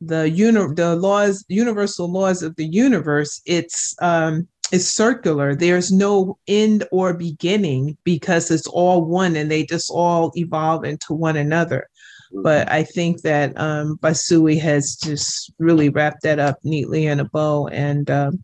the 0.02 0.30
uni- 0.30 0.74
the 0.76 0.96
laws 0.96 1.46
universal 1.48 2.12
laws 2.12 2.44
of 2.44 2.56
the 2.58 2.66
universe 2.66 3.42
it's 3.46 3.96
um 4.02 4.48
it's 4.72 4.88
circular. 4.88 5.56
There's 5.56 5.92
no 5.92 6.38
end 6.48 6.86
or 6.92 7.14
beginning 7.14 7.98
because 8.04 8.50
it's 8.52 8.68
all 8.68 9.06
one 9.06 9.36
and 9.36 9.50
they 9.50 9.66
just 9.66 9.90
all 9.92 10.32
evolve 10.36 10.86
into 10.86 11.14
one 11.14 11.38
another. 11.38 11.88
Mm-hmm. 12.34 12.42
but 12.42 12.72
i 12.72 12.84
think 12.84 13.22
that 13.22 13.54
um 13.56 14.00
basui 14.02 14.60
has 14.60 14.96
just 14.96 15.54
really 15.60 15.90
wrapped 15.90 16.24
that 16.24 16.40
up 16.40 16.58
neatly 16.64 17.06
in 17.06 17.20
a 17.20 17.26
bow 17.26 17.68
and 17.68 18.10
um 18.10 18.44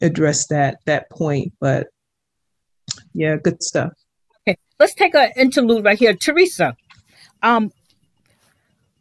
addressed 0.00 0.48
that 0.50 0.78
that 0.86 1.10
point. 1.10 1.52
But 1.60 1.88
yeah 3.12 3.36
good 3.36 3.62
stuff. 3.62 3.92
Okay 4.48 4.56
let's 4.78 4.94
take 4.94 5.14
an 5.14 5.30
interlude 5.36 5.84
right 5.84 5.98
here. 5.98 6.14
Teresa 6.14 6.76
um 7.42 7.72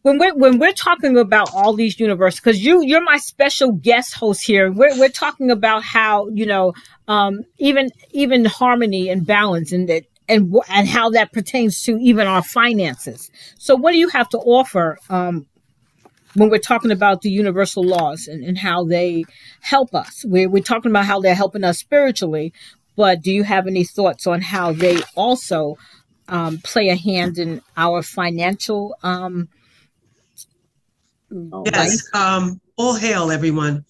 when 0.01 0.17
we're 0.17 0.35
when 0.35 0.59
we're 0.59 0.73
talking 0.73 1.17
about 1.17 1.49
all 1.53 1.73
these 1.73 1.99
universes, 1.99 2.39
because 2.39 2.63
you 2.63 2.83
you're 2.83 3.03
my 3.03 3.17
special 3.17 3.71
guest 3.73 4.13
host 4.13 4.43
here. 4.43 4.71
We're 4.71 4.97
we're 4.97 5.09
talking 5.09 5.51
about 5.51 5.83
how 5.83 6.29
you 6.29 6.45
know 6.45 6.73
um, 7.07 7.41
even 7.57 7.89
even 8.11 8.45
harmony 8.45 9.09
and 9.09 9.25
balance 9.25 9.71
and 9.71 9.89
that 9.89 10.03
and 10.27 10.55
and 10.69 10.87
how 10.87 11.09
that 11.09 11.33
pertains 11.33 11.81
to 11.83 11.97
even 11.97 12.27
our 12.27 12.43
finances. 12.43 13.29
So, 13.57 13.75
what 13.75 13.91
do 13.91 13.97
you 13.97 14.09
have 14.09 14.29
to 14.29 14.37
offer 14.37 14.97
um, 15.09 15.47
when 16.35 16.49
we're 16.49 16.59
talking 16.59 16.91
about 16.91 17.21
the 17.21 17.31
universal 17.31 17.83
laws 17.83 18.27
and, 18.27 18.43
and 18.43 18.57
how 18.57 18.85
they 18.85 19.25
help 19.61 19.93
us? 19.93 20.23
We're 20.25 20.49
we're 20.49 20.63
talking 20.63 20.91
about 20.91 21.05
how 21.05 21.19
they're 21.19 21.35
helping 21.35 21.65
us 21.65 21.77
spiritually, 21.77 22.53
but 22.95 23.21
do 23.21 23.33
you 23.33 23.43
have 23.43 23.67
any 23.67 23.83
thoughts 23.83 24.27
on 24.27 24.41
how 24.41 24.71
they 24.71 25.01
also 25.15 25.77
um, 26.29 26.59
play 26.59 26.87
a 26.87 26.95
hand 26.95 27.37
in 27.37 27.61
our 27.75 28.01
financial 28.01 28.95
um, 29.03 29.49
Oh, 31.31 31.63
yes. 31.65 32.07
Um, 32.13 32.59
all 32.77 32.95
hail, 32.95 33.31
everyone. 33.31 33.85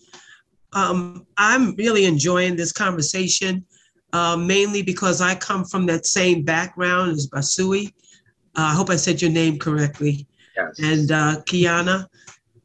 Um, 0.73 1.25
I'm 1.37 1.75
really 1.75 2.05
enjoying 2.05 2.55
this 2.55 2.71
conversation, 2.71 3.65
uh, 4.13 4.35
mainly 4.35 4.81
because 4.81 5.21
I 5.21 5.35
come 5.35 5.65
from 5.65 5.85
that 5.87 6.05
same 6.05 6.43
background 6.43 7.11
as 7.11 7.27
Basui. 7.27 7.87
Uh, 8.55 8.71
I 8.71 8.73
hope 8.73 8.89
I 8.89 8.95
said 8.95 9.21
your 9.21 9.31
name 9.31 9.57
correctly. 9.57 10.27
Yes. 10.55 10.79
And 10.79 11.11
uh, 11.11 11.41
Kiana, 11.45 12.07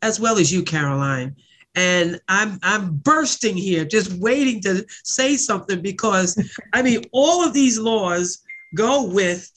as 0.03 0.19
well 0.21 0.39
as 0.39 0.53
you, 0.53 0.63
Caroline. 0.63 1.35
And 1.77 2.21
I'm 2.29 2.59
I'm 2.63 2.97
bursting 2.99 3.57
here, 3.57 3.85
just 3.85 4.13
waiting 4.15 4.61
to 4.63 4.85
say 5.03 5.37
something 5.37 5.83
because 5.83 6.39
I 6.73 6.83
mean 6.83 7.03
all 7.11 7.45
of 7.45 7.53
these 7.53 7.79
laws 7.79 8.45
go 8.77 9.05
with 9.05 9.51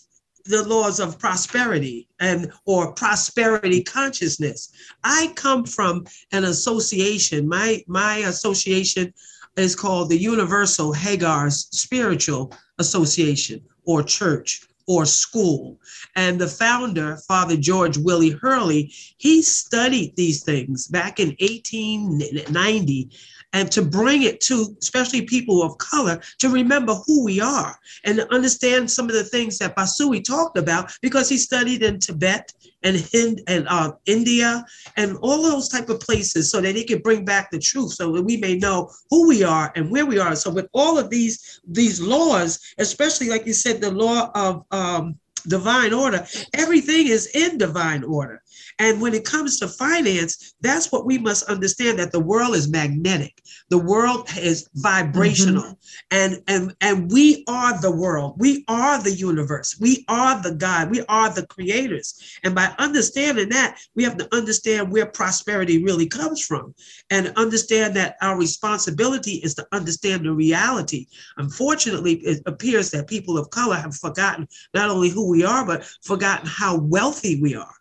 the 0.48 0.68
laws 0.68 1.00
of 1.00 1.20
prosperity 1.20 2.08
and 2.20 2.52
or 2.66 2.93
prosperity 2.93 3.84
consciousness. 3.84 4.72
I 5.04 5.32
come 5.36 5.66
from 5.66 6.06
an 6.32 6.45
association. 6.45 7.48
My 7.48 7.84
my 7.88 8.18
association 8.18 9.14
is 9.56 9.76
called 9.76 10.10
the 10.10 10.18
Universal 10.18 10.93
Hagar's 10.93 11.68
Spiritual 11.72 12.54
Association 12.78 13.62
or 13.86 14.04
Church 14.04 14.68
or 14.88 15.06
school. 15.06 15.78
And 16.16 16.39
the 16.39 16.48
founder, 16.48 17.18
Father 17.28 17.58
George 17.58 17.98
Willie 17.98 18.30
Hurley, 18.30 18.93
he 19.18 19.41
studied 19.41 20.16
these 20.16 20.43
things 20.43 20.88
back 20.88 21.20
in 21.20 21.36
1890 21.39 23.10
and 23.58 23.72
to 23.72 23.82
bring 23.82 24.22
it 24.22 24.39
to 24.39 24.78
especially 24.84 25.24
people 25.24 25.64
of 25.64 25.76
color 25.80 26.22
to 26.38 26.47
remember 26.49 26.93
who 27.08 27.26
we 27.26 27.41
are 27.41 27.76
and 28.03 28.18
to 28.18 28.32
understand 28.32 28.89
some 28.89 29.08
of 29.10 29.16
the 29.16 29.24
things 29.24 29.58
that 29.58 29.76
Basui 29.76 30.24
talked 30.24 30.60
about 30.60 30.91
because 31.01 31.28
he 31.28 31.38
studied 31.38 31.82
in 31.82 31.99
Tibet 31.99 32.53
and 32.84 32.95
Hind 33.12 33.41
and 33.47 33.68
uh, 33.68 33.93
India 34.05 34.64
and 34.95 35.18
all 35.24 35.41
those 35.41 35.70
type 35.70 35.89
of 35.89 35.99
places 35.99 36.51
so 36.51 36.62
that 36.62 36.76
he 36.76 36.86
could 36.86 37.01
bring 37.01 37.26
back 37.26 37.49
the 37.49 37.58
truth 37.58 37.93
so 37.93 38.12
that 38.12 38.22
we 38.22 38.38
may 38.38 38.55
know 38.60 38.91
who 39.10 39.28
we 39.28 39.43
are 39.43 39.74
and 39.76 39.89
where 39.89 40.05
we 40.05 40.20
are. 40.20 40.36
So 40.36 40.51
with 40.51 40.70
all 40.74 40.99
of 40.99 41.10
these 41.10 41.60
these 41.68 41.99
laws, 41.99 42.60
especially 42.78 43.28
like 43.30 43.47
you 43.47 43.53
said, 43.53 43.82
the 43.82 43.89
law 43.91 44.30
of 44.36 44.66
um, 44.70 45.16
divine 45.47 45.93
order, 45.93 46.28
everything 46.53 47.08
is 47.08 47.26
in 47.34 47.58
divine 47.58 48.03
order. 48.03 48.43
And 48.80 49.01
when 49.01 49.13
it 49.15 49.25
comes 49.25 49.59
to 49.59 49.67
finance, 49.67 50.53
that's 50.61 50.91
what 50.91 51.05
we 51.05 51.17
must 51.17 51.49
understand 51.49 51.97
that 51.97 52.11
the 52.11 52.19
world 52.19 52.55
is 52.55 52.67
magnetic. 52.67 53.41
The 53.69 53.78
world 53.78 54.30
is 54.38 54.69
vibrational. 54.75 55.63
Mm-hmm. 55.63 55.73
And 56.11 56.43
and 56.47 56.75
and 56.82 57.11
we 57.11 57.43
are 57.47 57.80
the 57.82 57.91
world. 57.91 58.36
We 58.38 58.63
are 58.67 59.01
the 59.01 59.11
universe. 59.11 59.78
We 59.80 60.05
are 60.07 60.41
the 60.41 60.53
God. 60.53 60.91
We 60.91 61.03
are 61.09 61.30
the 61.30 61.47
creators. 61.47 62.38
And 62.43 62.53
by 62.53 62.73
understanding 62.78 63.49
that, 63.49 63.80
we 63.95 64.03
have 64.03 64.17
to 64.17 64.36
understand 64.36 64.91
where 64.91 65.07
prosperity 65.07 65.84
really 65.84 66.07
comes 66.07 66.45
from 66.45 66.75
and 67.09 67.34
understand 67.36 67.95
that 67.95 68.15
our 68.21 68.38
responsibility 68.38 69.36
is 69.36 69.55
to 69.55 69.67
understand 69.71 70.25
the 70.25 70.34
reality. 70.34 71.07
Unfortunately, 71.38 72.15
it 72.15 72.43
appears 72.45 72.91
that 72.91 73.07
people 73.07 73.38
of 73.38 73.49
color 73.49 73.75
have 73.75 73.95
forgotten 73.95 74.47
not 74.73 74.89
only 74.89 75.09
who 75.09 75.30
we 75.30 75.43
are, 75.43 75.65
but 75.65 75.84
forgotten 76.03 76.45
how 76.45 76.78
wealthy 76.78 77.41
we 77.41 77.55
are 77.55 77.73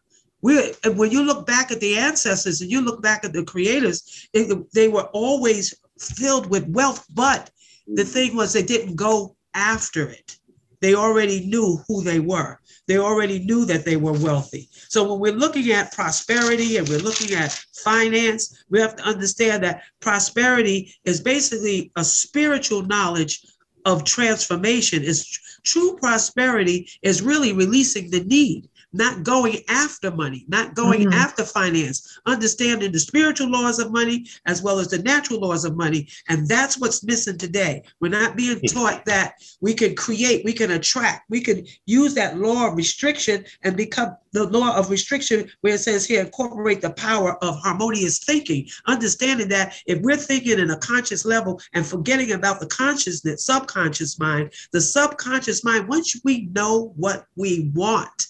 we 0.43 0.73
when 0.95 1.11
you 1.11 1.23
look 1.23 1.47
back 1.47 1.71
at 1.71 1.81
the 1.81 1.97
ancestors 1.97 2.61
and 2.61 2.71
you 2.71 2.81
look 2.81 3.03
back 3.03 3.25
at 3.25 3.33
the 3.33 3.45
creators, 3.45 4.29
it, 4.33 4.73
they 4.73 4.89
were 4.89 5.09
always 5.13 5.75
filled 5.99 6.49
with 6.51 6.69
wealth, 6.69 7.07
but 7.13 7.51
the 7.87 8.03
mm. 8.03 8.09
thing 8.09 8.37
was 8.37 8.53
they 8.53 8.63
didn't 8.63 8.97
go 8.97 9.37
after 9.55 10.09
it. 10.09 10.39
They 10.81 10.95
already 10.95 11.47
knew 11.47 11.83
who 11.89 12.03
they 12.03 12.21
were. 12.21 12.61
They 12.87 12.99
already 12.99 13.41
knew 13.41 13.65
that 13.65 13.85
they 13.85 13.97
were 13.97 14.13
wealthy. 14.13 14.69
So 14.89 15.11
when 15.11 15.21
we're 15.21 15.39
looking 15.39 15.73
at 15.73 15.93
prosperity 15.93 16.77
and 16.77 16.89
we're 16.89 16.99
looking 16.99 17.35
at 17.35 17.53
finance, 17.83 18.65
we 18.69 18.81
have 18.81 18.95
to 18.97 19.03
understand 19.03 19.65
that 19.65 19.83
prosperity 20.01 20.95
is 21.05 21.21
basically 21.21 21.91
a 21.97 22.05
spiritual 22.05 22.83
knowledge 22.83 23.45
of 23.85 24.05
transformation. 24.05 25.03
Is 25.03 25.27
true 25.65 25.97
prosperity 25.97 26.89
is 27.03 27.23
really 27.23 27.53
releasing 27.53 28.11
the 28.11 28.23
need 28.25 28.69
not 28.97 29.23
going 29.23 29.59
after 29.69 30.11
money, 30.11 30.45
not 30.49 30.75
going 30.75 31.03
mm-hmm. 31.03 31.13
after 31.13 31.45
finance, 31.45 32.19
understanding 32.27 32.93
the 32.93 32.99
spiritual 32.99 33.49
laws 33.49 33.79
of 33.79 33.93
money 33.93 34.27
as 34.47 34.63
well 34.63 34.79
as 34.79 34.89
the 34.89 34.99
natural 34.99 35.41
laws 35.41 35.65
of 35.65 35.77
money. 35.77 36.09
And 36.29 36.49
that's 36.49 36.79
what's 36.79 37.05
missing 37.05 37.39
today. 37.39 37.83
We're 38.01 38.09
not 38.09 38.37
being 38.37 38.61
taught 38.63 39.05
that 39.07 39.35
we 39.61 39.75
can 39.75 39.95
create, 39.95 40.45
we 40.45 40.53
can 40.53 40.73
attract, 40.73 41.31
we 41.31 41.41
can 41.41 41.67
use 41.87 42.15
that 42.15 42.39
law 42.39 42.69
of 42.69 42.77
restriction 42.77 43.45
and 43.63 43.77
become 43.77 44.17
the 44.33 44.47
law 44.49 44.77
of 44.77 44.91
restriction 44.91 45.51
where 45.63 45.75
it 45.75 45.79
says 45.79 46.05
here, 46.05 46.21
incorporate 46.21 46.83
the 46.83 46.91
power 46.91 47.43
of 47.43 47.59
harmonious 47.61 48.19
thinking, 48.19 48.69
understanding 48.87 49.49
that 49.49 49.75
if 49.87 50.01
we're 50.03 50.17
thinking 50.17 50.59
in 50.59 50.71
a 50.71 50.79
conscious 50.79 51.25
level 51.25 51.61
and 51.73 51.87
forgetting 51.87 52.33
about 52.33 52.61
the 52.61 52.67
consciousness, 52.67 53.47
subconscious 53.47 54.19
mind, 54.19 54.53
the 54.73 54.81
subconscious 54.81 55.65
mind, 55.65 55.89
once 55.89 56.21
we 56.23 56.47
know 56.55 56.93
what 56.97 57.25
we 57.37 57.71
want, 57.75 58.27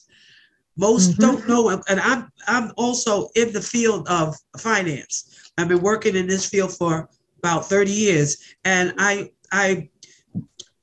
most 0.77 1.13
mm-hmm. 1.13 1.23
don't 1.23 1.49
know, 1.49 1.71
and 1.71 2.01
I'm 2.01 2.31
I'm 2.47 2.73
also 2.77 3.29
in 3.35 3.53
the 3.53 3.61
field 3.61 4.07
of 4.09 4.37
finance. 4.59 5.51
I've 5.57 5.69
been 5.69 5.81
working 5.81 6.17
in 6.17 6.27
this 6.27 6.47
field 6.47 6.77
for 6.77 7.09
about 7.39 7.69
30 7.69 7.91
years, 7.91 8.37
and 8.65 8.93
I 8.99 9.31
I 9.53 9.89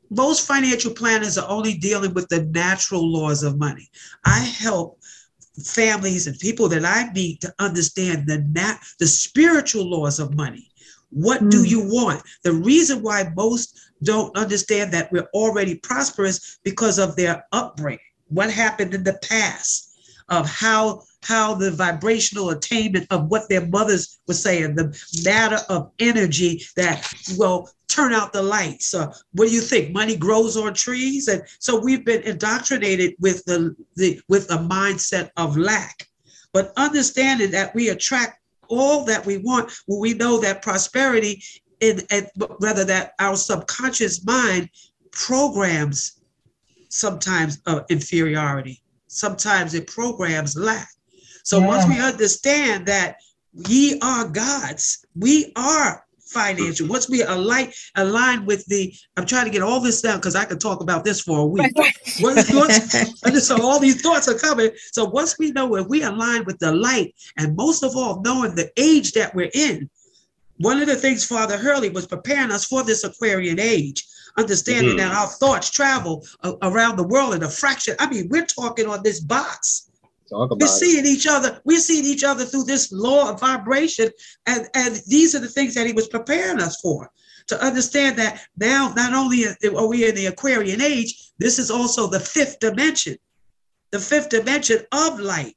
most 0.10 0.48
financial 0.48 0.94
planners 0.94 1.38
are 1.38 1.50
only 1.50 1.76
dealing 1.76 2.14
with 2.14 2.28
the 2.30 2.44
natural 2.46 3.08
laws 3.08 3.44
of 3.44 3.58
money. 3.58 3.90
I 4.26 4.40
help 4.40 5.00
families 5.64 6.26
and 6.26 6.38
people 6.40 6.68
that 6.70 6.86
I 6.86 7.12
meet 7.14 7.42
to 7.42 7.54
understand 7.60 8.28
the 8.28 8.40
nat- 8.40 8.80
the 9.00 9.08
spiritual 9.08 9.90
laws 9.90 10.20
of 10.20 10.36
money. 10.36 10.70
What 11.10 11.42
mm. 11.42 11.52
do 11.52 11.64
you 11.64 11.82
want? 11.82 12.24
The 12.44 12.54
reason 12.54 13.04
why 13.04 13.32
most 13.36 13.80
don't 14.02 14.36
understand 14.36 14.92
that 14.94 15.12
we're 15.12 15.30
already 15.34 15.76
prosperous 15.76 16.60
because 16.64 16.98
of 16.98 17.16
their 17.16 17.46
upbringing 17.52 18.00
what 18.34 18.52
happened 18.52 18.94
in 18.94 19.04
the 19.04 19.20
past 19.22 19.94
of 20.30 20.50
how 20.50 21.04
how 21.24 21.54
the 21.54 21.72
vibrational 21.72 22.50
attainment 22.50 23.08
of 23.10 23.28
what 23.28 23.48
their 23.48 23.66
mothers 23.68 24.20
were 24.28 24.34
saying, 24.34 24.76
the 24.76 24.98
matter 25.24 25.60
of 25.70 25.90
energy 26.00 26.62
that 26.76 27.10
will 27.38 27.70
turn 27.88 28.12
out 28.12 28.34
the 28.34 28.42
lights. 28.42 28.94
Uh, 28.94 29.14
what 29.34 29.48
do 29.48 29.54
you 29.54 29.62
think? 29.62 29.94
Money 29.94 30.16
grows 30.16 30.58
on 30.58 30.74
trees, 30.74 31.28
and 31.28 31.44
so 31.60 31.80
we've 31.80 32.04
been 32.04 32.22
indoctrinated 32.24 33.14
with 33.20 33.44
the, 33.46 33.76
the 33.96 34.20
with 34.28 34.50
a 34.52 34.58
mindset 34.58 35.30
of 35.38 35.56
lack. 35.56 36.08
But 36.52 36.74
understanding 36.78 37.52
that 37.52 37.74
we 37.74 37.90
attract 37.90 38.40
all 38.68 39.06
that 39.06 39.26
we 39.26 39.38
want 39.38 39.72
when 39.86 40.00
we 40.00 40.14
know 40.14 40.40
that 40.40 40.62
prosperity, 40.62 41.44
in, 41.80 42.02
and 42.10 42.28
rather 42.60 42.84
that 42.86 43.14
our 43.20 43.36
subconscious 43.36 44.26
mind 44.26 44.70
programs 45.12 46.23
sometimes 46.94 47.60
uh, 47.66 47.82
inferiority. 47.90 48.82
Sometimes 49.08 49.74
it 49.74 49.88
programs 49.88 50.56
lack. 50.56 50.88
So 51.44 51.60
yeah. 51.60 51.68
once 51.68 51.88
we 51.88 52.00
understand 52.00 52.86
that 52.86 53.18
ye 53.52 54.00
are 54.02 54.28
gods, 54.30 55.06
we 55.16 55.52
are 55.56 56.06
financial. 56.20 56.88
Once 56.88 57.10
we 57.10 57.24
align 57.24 57.72
align 57.96 58.46
with 58.46 58.66
the, 58.68 58.94
I'm 59.18 59.26
trying 59.26 59.46
to 59.46 59.52
get 59.52 59.62
all 59.62 59.80
this 59.80 60.02
down 60.02 60.18
because 60.18 60.36
I 60.36 60.46
could 60.46 60.62
talk 60.62 60.82
about 60.82 61.04
this 61.04 61.22
for 61.22 61.40
a 61.40 61.46
week. 61.46 61.72
once, 62.22 62.54
once, 62.54 63.46
so 63.48 63.62
all 63.62 63.80
these 63.80 64.02
thoughts 64.02 64.28
are 64.28 64.38
coming. 64.38 64.72
So 64.92 65.06
once 65.06 65.38
we 65.38 65.52
know 65.52 65.76
if 65.76 65.88
we 65.88 66.04
align 66.04 66.46
with 66.46 66.60
the 66.60 66.72
light, 66.72 67.16
and 67.38 67.56
most 67.56 67.84
of 67.84 67.96
all, 67.96 68.22
knowing 68.22 68.56
the 68.56 68.72
age 68.78 69.12
that 69.14 69.34
we're 69.36 69.52
in, 69.54 69.90
one 70.58 70.80
of 70.80 70.88
the 70.88 70.96
things 70.96 71.26
Father 71.26 71.58
Hurley 71.58 71.90
was 71.90 72.08
preparing 72.08 72.52
us 72.52 72.66
for 72.66 72.84
this 72.84 73.04
Aquarian 73.04 73.60
age 73.60 74.06
understanding 74.38 74.98
mm-hmm. 74.98 75.10
that 75.10 75.16
our 75.16 75.28
thoughts 75.28 75.70
travel 75.70 76.26
uh, 76.44 76.54
around 76.62 76.98
the 76.98 77.08
world 77.08 77.36
in 77.36 77.44
a 77.44 77.50
fraction. 77.50 77.96
I 78.00 78.10
mean, 78.10 78.28
we're 78.30 78.46
talking 78.46 78.88
on 78.88 79.04
this 79.04 79.20
box. 79.20 79.90
we're 80.32 80.68
seeing 80.68 81.06
it. 81.06 81.10
each 81.10 81.28
other. 81.28 81.62
We're 81.66 81.80
seeing 81.80 82.06
each 82.06 82.24
other 82.24 82.46
through 82.46 82.64
this 82.64 82.92
law 82.92 83.30
of 83.30 83.40
vibration, 83.40 84.10
and 84.48 84.68
and 84.74 85.02
these 85.08 85.36
are 85.36 85.40
the 85.40 85.48
things 85.48 85.76
that 85.76 85.88
he 85.88 85.94
was 85.94 86.08
preparing 86.08 86.60
us 86.60 86.80
for. 86.82 87.12
To 87.48 87.62
understand 87.62 88.18
that 88.20 88.42
now, 88.58 88.94
not 88.96 89.14
only 89.14 89.46
are 89.46 89.88
we 89.88 90.08
in 90.08 90.16
the 90.16 90.28
Aquarian 90.28 90.82
age, 90.82 91.32
this 91.40 91.60
is 91.60 91.70
also 91.70 92.08
the 92.08 92.20
fifth 92.20 92.60
dimension, 92.60 93.18
the 93.92 94.00
fifth 94.00 94.30
dimension 94.30 94.80
of 94.94 95.20
light. 95.20 95.56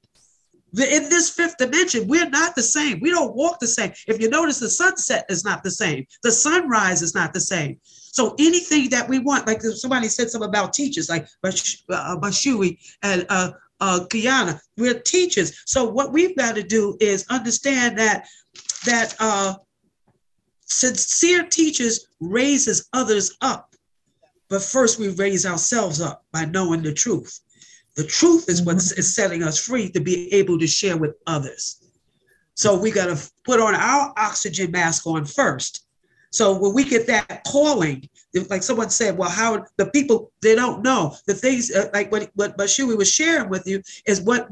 In 0.73 1.09
this 1.09 1.31
fifth 1.31 1.57
dimension, 1.57 2.07
we're 2.09 2.29
not 2.29 2.55
the 2.55 2.63
same. 2.63 3.01
We 3.01 3.11
don't 3.11 3.35
walk 3.35 3.61
the 3.61 3.69
same. 3.69 3.93
If 4.09 4.21
you 4.21 4.29
notice, 4.29 4.59
the 4.59 4.69
sunset 4.69 5.25
is 5.31 5.45
not 5.45 5.63
the 5.63 5.71
same. 5.71 6.07
The 6.23 6.33
sunrise 6.33 7.03
is 7.03 7.15
not 7.15 7.33
the 7.33 7.41
same. 7.41 7.79
So 8.17 8.35
anything 8.39 8.89
that 8.89 9.11
we 9.11 9.19
want, 9.19 9.47
like 9.47 9.61
somebody 9.61 10.09
said 10.09 10.31
something 10.31 10.49
about 10.49 10.73
teachers, 10.73 11.11
like 11.11 11.29
uh, 11.45 12.17
Basui 12.17 12.79
and 13.03 13.27
uh, 13.29 13.51
uh, 13.79 14.07
Kiana, 14.09 14.59
we're 14.79 14.99
teachers. 14.99 15.61
So 15.67 15.85
what 15.85 16.15
we've 16.15 16.35
got 16.35 16.55
to 16.55 16.63
do 16.63 16.97
is 16.99 17.27
understand 17.29 17.99
that 17.99 18.27
that 18.87 19.15
uh, 19.21 19.57
sincere 20.65 21.43
teachers 21.43 22.09
raises 22.19 22.89
others 22.95 23.37
up, 23.43 23.75
but 24.49 24.63
first 24.63 24.99
we 24.99 25.09
raise 25.09 25.45
ourselves 25.45 26.01
up 26.01 26.25
by 26.33 26.47
knowing 26.47 26.81
the 26.81 26.95
truth. 26.95 27.39
The 27.97 28.05
truth 28.05 28.49
is 28.49 28.63
what 28.63 28.77
mm-hmm. 28.77 29.03
setting 29.03 29.43
us 29.43 29.59
free 29.59 29.91
to 29.91 30.01
be 30.01 30.33
able 30.33 30.59
to 30.59 30.67
share 30.67 30.97
with 30.97 31.17
others. 31.27 31.83
So 32.55 32.79
we 32.79 32.91
got 32.93 33.15
to 33.15 33.31
put 33.45 33.61
on 33.61 33.75
our 33.75 34.15
oxygen 34.17 34.71
mask 34.71 35.07
on 35.07 35.27
first 35.27 35.86
so 36.37 36.55
when 36.55 36.75
we 36.75 36.85
get 36.85 37.07
that 37.07 37.45
calling, 37.51 38.07
like 38.51 38.63
someone 38.63 38.91
said, 38.91 39.17
well, 39.17 39.31
how 39.31 39.65
the 39.79 39.87
people 39.87 40.31
they 40.43 40.55
don't 40.55 40.83
know 40.83 41.17
the 41.27 41.33
things 41.33 41.71
uh, 41.71 41.89
like 41.95 42.13
what 42.13 42.31
what 42.35 42.59
Basui 42.59 42.95
was 42.95 43.11
sharing 43.11 43.49
with 43.49 43.67
you 43.67 43.83
is 44.05 44.21
what 44.21 44.47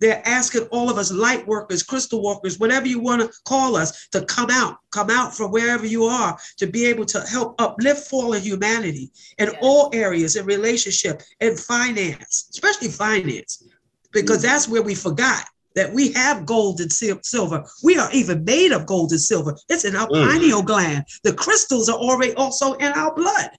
they're 0.00 0.26
asking 0.26 0.62
all 0.72 0.90
of 0.90 0.98
us 0.98 1.12
light 1.12 1.46
workers, 1.46 1.84
crystal 1.84 2.20
workers, 2.20 2.58
whatever 2.58 2.88
you 2.88 2.98
want 2.98 3.22
to 3.22 3.30
call 3.44 3.76
us, 3.76 4.08
to 4.08 4.24
come 4.24 4.50
out, 4.50 4.78
come 4.90 5.08
out 5.08 5.32
from 5.32 5.52
wherever 5.52 5.86
you 5.86 6.02
are, 6.04 6.36
to 6.56 6.66
be 6.66 6.84
able 6.86 7.04
to 7.04 7.20
help 7.20 7.54
uplift 7.60 8.08
fallen 8.08 8.42
humanity 8.42 9.12
in 9.38 9.50
yeah. 9.52 9.58
all 9.62 9.90
areas, 9.92 10.34
in 10.34 10.44
relationship, 10.46 11.22
in 11.38 11.56
finance, 11.56 12.48
especially 12.50 12.88
finance, 12.88 13.62
because 14.10 14.38
mm-hmm. 14.38 14.48
that's 14.48 14.68
where 14.68 14.82
we 14.82 14.96
forgot. 14.96 15.44
That 15.74 15.92
we 15.92 16.12
have 16.12 16.46
gold 16.46 16.80
and 16.80 16.92
silver. 16.92 17.64
We 17.82 17.98
are 17.98 18.08
even 18.12 18.44
made 18.44 18.72
of 18.72 18.86
gold 18.86 19.10
and 19.10 19.20
silver. 19.20 19.56
It's 19.68 19.84
in 19.84 19.96
our 19.96 20.08
mm. 20.08 20.30
pineal 20.30 20.62
gland. 20.62 21.04
The 21.22 21.32
crystals 21.32 21.88
are 21.88 21.98
already 21.98 22.32
also 22.34 22.74
in 22.74 22.92
our 22.92 23.14
blood. 23.14 23.50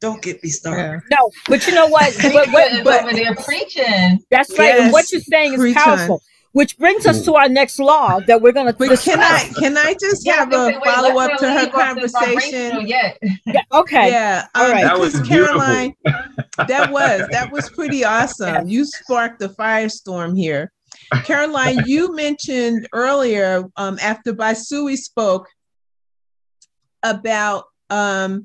Don't 0.00 0.20
get 0.22 0.42
me 0.42 0.50
started. 0.50 1.02
Yeah. 1.10 1.18
No, 1.18 1.30
but 1.48 1.66
you 1.66 1.74
know 1.74 1.86
what? 1.86 2.14
but, 2.22 2.48
but, 2.52 2.84
but, 2.84 3.02
over 3.04 3.12
there 3.12 3.34
preaching. 3.34 4.20
That's 4.30 4.50
right. 4.58 4.66
Yes, 4.66 4.80
and 4.82 4.92
what 4.92 5.10
you're 5.10 5.20
saying 5.22 5.54
is 5.54 5.74
powerful. 5.74 6.22
Which 6.52 6.78
brings 6.78 7.04
us 7.04 7.22
to 7.26 7.34
our 7.34 7.50
next 7.50 7.78
law 7.78 8.18
that 8.20 8.40
we're 8.40 8.52
going 8.52 8.66
to. 8.66 8.72
But 8.72 8.98
can 9.00 9.20
I 9.20 9.50
can 9.58 9.76
I 9.76 9.94
just 10.00 10.24
yeah, 10.24 10.36
have 10.36 10.52
a 10.54 10.80
follow 10.82 11.20
up 11.20 11.38
to 11.40 11.50
her 11.50 11.68
conversation? 11.68 12.86
Yeah. 12.86 13.12
yeah. 13.44 13.60
Okay. 13.74 14.08
Yeah. 14.08 14.46
All 14.54 14.64
um, 14.64 14.72
right. 14.72 14.84
That 14.84 14.98
was 14.98 15.20
Caroline. 15.20 15.94
that 16.66 16.90
was 16.90 17.28
that 17.30 17.52
was 17.52 17.68
pretty 17.74 18.06
awesome. 18.06 18.54
Yeah. 18.54 18.62
You 18.64 18.86
sparked 18.86 19.38
the 19.38 19.50
firestorm 19.50 20.34
here. 20.34 20.72
Caroline, 21.24 21.84
you 21.86 22.14
mentioned 22.14 22.88
earlier 22.92 23.64
um, 23.76 23.98
after 24.00 24.34
Basui 24.34 24.96
spoke 24.96 25.48
about 27.02 27.64
um, 27.90 28.44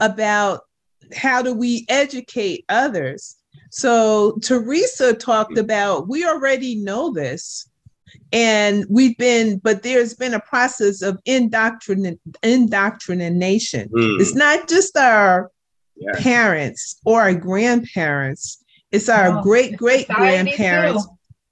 about 0.00 0.60
how 1.14 1.42
do 1.42 1.54
we 1.54 1.84
educate 1.88 2.64
others. 2.68 3.36
So 3.70 4.38
Teresa 4.42 5.14
talked 5.14 5.58
about 5.58 6.08
we 6.08 6.24
already 6.24 6.76
know 6.76 7.12
this, 7.12 7.68
and 8.32 8.84
we've 8.88 9.16
been, 9.18 9.58
but 9.58 9.82
there's 9.82 10.14
been 10.14 10.34
a 10.34 10.40
process 10.40 11.02
of 11.02 11.18
indoctrin- 11.26 12.18
indoctrination. 12.42 13.88
Mm. 13.88 14.20
It's 14.20 14.34
not 14.34 14.68
just 14.68 14.96
our 14.96 15.50
parents 16.14 17.00
or 17.04 17.22
our 17.22 17.34
grandparents; 17.34 18.64
it's 18.92 19.08
our 19.08 19.42
great 19.42 19.76
great 19.76 20.08
grandparents 20.08 21.06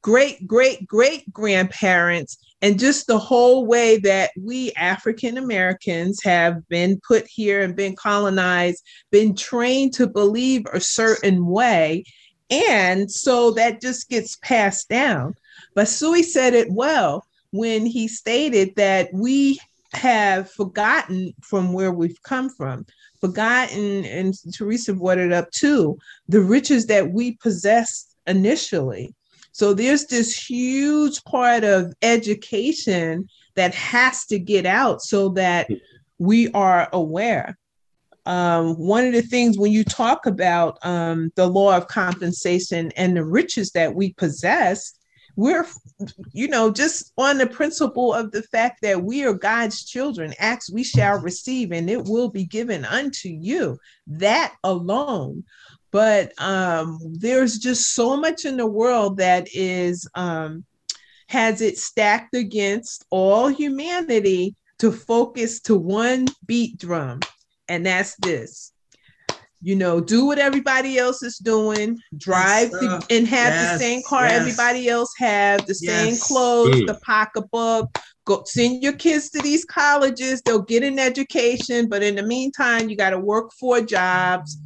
great 0.05 0.47
great 0.47 0.87
great 0.87 1.33
grandparents 1.33 2.37
and 2.61 2.79
just 2.79 3.07
the 3.07 3.19
whole 3.19 3.65
way 3.65 3.97
that 3.97 4.31
we 4.39 4.71
African 4.73 5.39
Americans 5.39 6.23
have 6.23 6.69
been 6.69 7.01
put 7.09 7.27
here 7.27 7.63
and 7.63 7.75
been 7.75 7.97
colonized, 7.97 8.85
been 9.11 9.35
trained 9.35 9.95
to 9.95 10.07
believe 10.07 10.67
a 10.73 10.81
certain 10.81 11.47
way. 11.47 12.05
And 12.51 13.11
so 13.11 13.53
that 13.53 13.81
just 13.81 14.11
gets 14.11 14.37
passed 14.37 14.91
down. 14.91 15.35
Basui 15.75 16.23
said 16.23 16.53
it 16.53 16.71
well 16.71 17.27
when 17.53 17.87
he 17.87 18.07
stated 18.07 18.77
that 18.77 19.09
we 19.15 19.59
have 19.95 20.51
forgotten 20.51 21.33
from 21.43 21.73
where 21.73 21.93
we've 21.93 22.23
come 22.23 22.51
from, 22.51 22.85
forgotten, 23.21 24.05
and 24.05 24.35
Teresa 24.55 24.93
brought 24.93 25.19
it 25.19 25.33
up 25.33 25.51
too, 25.51 25.97
the 26.29 26.41
riches 26.41 26.87
that 26.87 27.11
we 27.11 27.37
possessed 27.37 28.15
initially 28.27 29.15
so 29.55 29.73
there's 29.73 30.07
this 30.07 30.37
huge 30.37 31.23
part 31.23 31.63
of 31.63 31.95
education 32.03 33.29
that 33.55 33.73
has 33.73 34.27
to 34.27 34.39
get 34.41 34.67
out 34.67 35.01
so 35.01 35.29
that 35.29 35.71
we 36.19 36.51
are 36.51 36.89
aware. 36.93 37.57
Um, 38.27 38.75
one 38.75 39.07
of 39.07 39.13
the 39.13 39.23
things 39.23 39.57
when 39.57 39.71
you 39.71 39.85
talk 39.85 40.27
about 40.27 40.85
um, 40.85 41.31
the 41.37 41.47
law 41.47 41.77
of 41.77 41.87
compensation 41.87 42.91
and 42.97 43.17
the 43.17 43.25
riches 43.25 43.71
that 43.73 43.95
we 43.95 44.13
possess, 44.15 44.99
we're, 45.37 45.69
you 46.33 46.49
know, 46.49 46.73
just 46.73 47.13
on 47.17 47.39
the 47.39 47.47
principle 47.47 48.13
of 48.13 48.33
the 48.33 48.43
fact 48.43 48.83
that 48.83 49.05
we 49.05 49.25
are 49.25 49.35
God's 49.35 49.85
children. 49.85 50.35
Acts 50.41 50.73
we 50.73 50.83
shall 50.83 51.21
receive, 51.21 51.71
and 51.71 51.89
it 51.89 52.03
will 52.07 52.29
be 52.29 52.45
given 52.45 52.85
unto 52.85 53.29
you. 53.29 53.79
That 54.09 54.57
alone 54.65 55.45
but 55.95 56.33
um, 56.43 56.99
there's 57.05 57.57
just 57.57 57.95
so 57.95 58.17
much 58.17 58.45
in 58.45 58.57
the 58.57 58.67
world 58.67 59.17
that 59.17 59.47
is 59.55 60.09
um, 60.17 60.65
has 61.29 61.61
it 61.61 61.79
stacked 61.79 62.35
against 62.35 63.07
all 63.11 63.47
humanity 63.47 64.57
to 64.79 64.91
focus 64.91 65.61
to 65.61 65.77
one 65.77 66.27
beat 66.47 66.77
drum 66.79 67.21
and 67.69 67.87
that's 67.87 68.17
this 68.17 68.73
you 69.63 69.77
know 69.77 70.01
do 70.01 70.25
what 70.25 70.41
everybody 70.41 70.99
else 70.99 71.23
is 71.23 71.39
doing 71.39 71.97
drive 72.17 72.73
the, 72.73 73.07
and 73.11 73.29
have 73.29 73.53
yes, 73.53 73.73
the 73.73 73.79
same 73.79 74.03
car 74.05 74.25
yes. 74.25 74.41
everybody 74.41 74.89
else 74.89 75.15
have 75.17 75.65
the 75.67 75.79
yes. 75.81 76.03
same 76.03 76.17
clothes 76.27 76.75
mm. 76.75 76.87
the 76.89 76.99
pocketbook 77.07 77.97
go 78.25 78.43
send 78.47 78.83
your 78.83 78.93
kids 78.93 79.31
to 79.31 79.41
these 79.43 79.65
colleges 79.65 80.43
they'll 80.43 80.63
get 80.63 80.83
an 80.83 80.99
education 80.99 81.89
but 81.89 82.03
in 82.03 82.17
the 82.17 82.23
meantime 82.23 82.89
you 82.89 82.97
got 82.97 83.11
to 83.11 83.19
work 83.19 83.53
four 83.53 83.81
jobs 83.81 84.59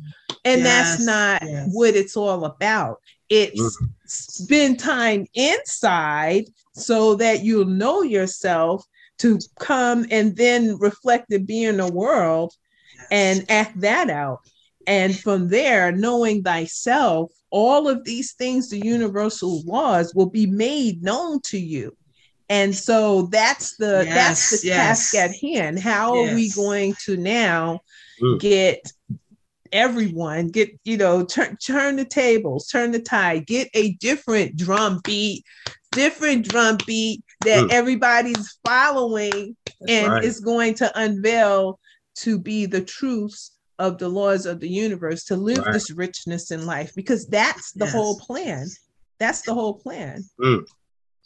and 0.44 0.62
yes, 0.62 0.96
that's 0.96 1.06
not 1.06 1.42
yes. 1.42 1.68
what 1.72 1.94
it's 1.94 2.16
all 2.16 2.44
about. 2.44 3.00
It's 3.28 3.60
mm-hmm. 3.60 3.86
spend 4.06 4.78
time 4.78 5.26
inside 5.34 6.44
so 6.72 7.14
that 7.16 7.44
you'll 7.44 7.66
know 7.66 8.02
yourself 8.02 8.84
to 9.18 9.38
come 9.58 10.06
and 10.10 10.36
then 10.36 10.78
reflect 10.78 11.32
and 11.32 11.46
be 11.46 11.64
in 11.64 11.78
the 11.78 11.92
world 11.92 12.54
yes. 12.96 13.06
and 13.10 13.50
act 13.50 13.80
that 13.80 14.08
out. 14.08 14.40
And 14.86 15.18
from 15.18 15.48
there, 15.48 15.92
knowing 15.92 16.42
thyself, 16.42 17.30
all 17.50 17.88
of 17.88 18.04
these 18.04 18.32
things, 18.32 18.70
the 18.70 18.78
universal 18.78 19.62
laws 19.64 20.14
will 20.14 20.30
be 20.30 20.46
made 20.46 21.02
known 21.02 21.40
to 21.42 21.58
you. 21.58 21.94
And 22.48 22.74
so 22.74 23.22
that's 23.22 23.76
the 23.76 24.04
yes, 24.06 24.14
that's 24.14 24.60
the 24.62 24.66
yes. 24.68 25.12
task 25.12 25.14
at 25.14 25.36
hand. 25.36 25.78
How 25.78 26.14
yes. 26.14 26.32
are 26.32 26.34
we 26.34 26.50
going 26.50 26.94
to 27.04 27.16
now 27.16 27.80
mm. 28.22 28.40
get 28.40 28.90
everyone 29.72 30.48
get 30.48 30.70
you 30.84 30.96
know 30.96 31.24
turn 31.24 31.56
turn 31.56 31.96
the 31.96 32.04
tables 32.04 32.66
turn 32.68 32.90
the 32.90 32.98
tide 32.98 33.46
get 33.46 33.68
a 33.74 33.92
different 33.94 34.56
drum 34.56 35.00
beat 35.04 35.44
different 35.92 36.48
drum 36.48 36.78
beat 36.86 37.22
that 37.44 37.64
mm. 37.64 37.72
everybody's 37.72 38.58
following 38.64 39.56
That's 39.80 39.92
and 39.92 40.08
right. 40.08 40.24
is 40.24 40.40
going 40.40 40.74
to 40.74 40.98
unveil 40.98 41.78
to 42.16 42.38
be 42.38 42.66
the 42.66 42.82
truths 42.82 43.52
of 43.78 43.98
the 43.98 44.08
laws 44.08 44.44
of 44.44 44.60
the 44.60 44.68
universe 44.68 45.24
to 45.24 45.36
live 45.36 45.58
right. 45.58 45.72
this 45.72 45.90
richness 45.90 46.50
in 46.50 46.66
life 46.66 46.92
because 46.94 47.26
that's 47.26 47.72
the 47.72 47.84
yes. 47.84 47.94
whole 47.94 48.18
plan 48.18 48.66
that's 49.18 49.42
the 49.42 49.54
whole 49.54 49.74
plan 49.74 50.24
mm. 50.40 50.64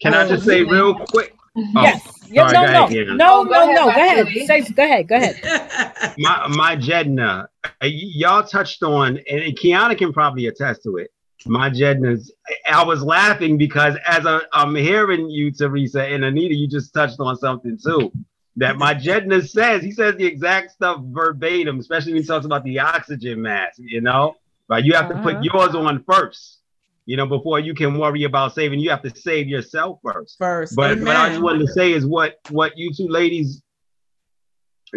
Can 0.02 0.14
i 0.14 0.28
just 0.28 0.44
say 0.44 0.62
real 0.62 0.94
quick 0.94 1.34
Oh, 1.54 1.70
yes. 1.82 2.22
Yeah, 2.30 2.46
no, 2.46 2.64
no, 2.64 2.86
no, 2.86 3.42
no, 3.42 3.72
no, 3.72 3.84
Go 3.84 3.88
ahead. 3.90 4.26
Say, 4.46 4.62
go 4.62 4.82
ahead. 4.82 5.06
Go 5.06 5.16
ahead. 5.16 6.14
my 6.18 6.48
my 6.48 6.76
Jedna, 6.76 7.46
uh, 7.64 7.68
y'all 7.82 8.42
touched 8.42 8.82
on, 8.82 9.18
and 9.30 9.42
Kiana 9.58 9.96
can 9.98 10.14
probably 10.14 10.46
attest 10.46 10.82
to 10.84 10.96
it. 10.96 11.10
My 11.44 11.68
Jednas, 11.68 12.30
I 12.70 12.84
was 12.84 13.02
laughing 13.02 13.58
because 13.58 13.96
as 14.06 14.24
i 14.26 14.40
am 14.54 14.74
hearing 14.74 15.28
you, 15.28 15.50
Teresa 15.50 16.04
and 16.04 16.24
Anita, 16.24 16.54
you 16.54 16.68
just 16.68 16.94
touched 16.94 17.20
on 17.20 17.36
something 17.36 17.78
too. 17.82 18.12
That 18.56 18.76
my 18.76 18.94
Jedna 18.94 19.46
says, 19.46 19.82
he 19.82 19.92
says 19.92 20.14
the 20.16 20.24
exact 20.24 20.70
stuff 20.70 21.00
verbatim, 21.02 21.80
especially 21.80 22.12
when 22.12 22.22
he 22.22 22.28
talks 22.28 22.46
about 22.46 22.64
the 22.64 22.78
oxygen 22.78 23.42
mask, 23.42 23.78
you 23.78 24.00
know? 24.00 24.36
But 24.68 24.84
you 24.84 24.94
have 24.94 25.06
uh-huh. 25.10 25.14
to 25.14 25.22
put 25.22 25.34
uh-huh. 25.36 25.42
yours 25.52 25.74
on 25.74 26.04
first 26.04 26.61
you 27.04 27.16
know, 27.16 27.26
before 27.26 27.58
you 27.58 27.74
can 27.74 27.98
worry 27.98 28.24
about 28.24 28.54
saving, 28.54 28.80
you 28.80 28.90
have 28.90 29.02
to 29.02 29.10
save 29.14 29.48
yourself 29.48 29.98
first. 30.02 30.36
First. 30.38 30.76
But 30.76 31.00
what 31.00 31.16
I 31.16 31.30
just 31.30 31.42
wanted 31.42 31.66
to 31.66 31.72
say 31.72 31.92
is 31.92 32.06
what 32.06 32.36
what 32.50 32.72
you 32.76 32.92
two 32.92 33.08
ladies 33.08 33.62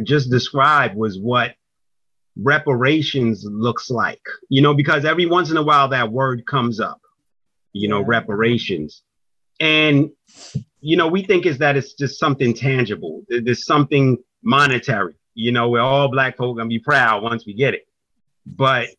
just 0.03 0.29
described 0.29 0.95
was 0.95 1.17
what 1.19 1.55
reparations 2.35 3.45
looks 3.47 3.89
like. 3.89 4.21
You 4.49 4.61
know, 4.61 4.73
because 4.73 5.05
every 5.05 5.25
once 5.25 5.49
in 5.49 5.57
a 5.57 5.63
while 5.63 5.89
that 5.89 6.11
word 6.11 6.45
comes 6.45 6.79
up, 6.79 7.01
you 7.73 7.87
know, 7.87 8.01
reparations. 8.01 9.01
And 9.59 10.11
you 10.81 10.97
know, 10.97 11.07
we 11.07 11.23
think 11.23 11.47
is 11.47 11.57
that 11.59 11.75
it's 11.75 11.93
just 11.93 12.19
something 12.19 12.53
tangible. 12.53 13.23
There's 13.29 13.65
something 13.65 14.17
monetary. 14.43 15.15
You 15.33 15.51
know, 15.51 15.69
we're 15.69 15.81
all 15.81 16.09
black 16.09 16.37
folk 16.37 16.57
gonna 16.57 16.69
be 16.69 16.79
proud 16.79 17.23
once 17.23 17.47
we 17.47 17.55
get 17.55 17.73
it. 17.73 17.87
But 18.45 18.89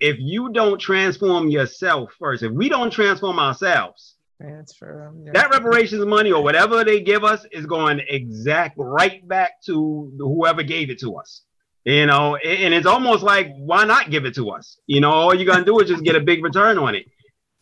if 0.00 0.16
you 0.18 0.50
don't 0.52 0.80
transform 0.80 1.48
yourself 1.48 2.12
first, 2.18 2.42
if 2.42 2.52
we 2.52 2.68
don't 2.68 2.90
transform 2.90 3.38
ourselves, 3.38 4.16
transfer 4.40 5.12
yeah. 5.22 5.32
that 5.32 5.50
reparations 5.50 6.04
money 6.06 6.32
or 6.32 6.42
whatever 6.42 6.82
they 6.82 7.00
give 7.00 7.24
us 7.24 7.44
is 7.52 7.66
going 7.66 8.00
exact 8.08 8.74
right 8.78 9.26
back 9.28 9.62
to 9.62 10.12
whoever 10.18 10.62
gave 10.62 10.90
it 10.90 10.98
to 11.00 11.16
us. 11.16 11.42
You 11.84 12.06
know, 12.06 12.36
and 12.36 12.74
it's 12.74 12.86
almost 12.86 13.22
like 13.22 13.52
why 13.56 13.84
not 13.84 14.10
give 14.10 14.26
it 14.26 14.34
to 14.34 14.50
us? 14.50 14.78
You 14.86 15.00
know, 15.00 15.10
all 15.10 15.34
you're 15.34 15.50
gonna 15.50 15.64
do 15.64 15.78
is 15.80 15.88
just 15.88 16.04
get 16.04 16.16
a 16.16 16.20
big 16.20 16.42
return 16.42 16.78
on 16.78 16.94
it 16.94 17.06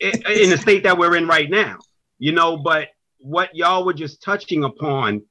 in 0.01 0.51
the 0.51 0.59
state 0.59 0.85
that 0.85 0.99
we're 0.99 1.17
in 1.17 1.27
right 1.27 1.51
now. 1.51 1.79
You 2.19 2.33
know, 2.33 2.57
but 2.57 2.89
what 3.19 3.55
y'all 3.55 3.85
were 3.85 3.93
just 3.93 4.23
touching 4.23 4.65
upon 4.65 5.23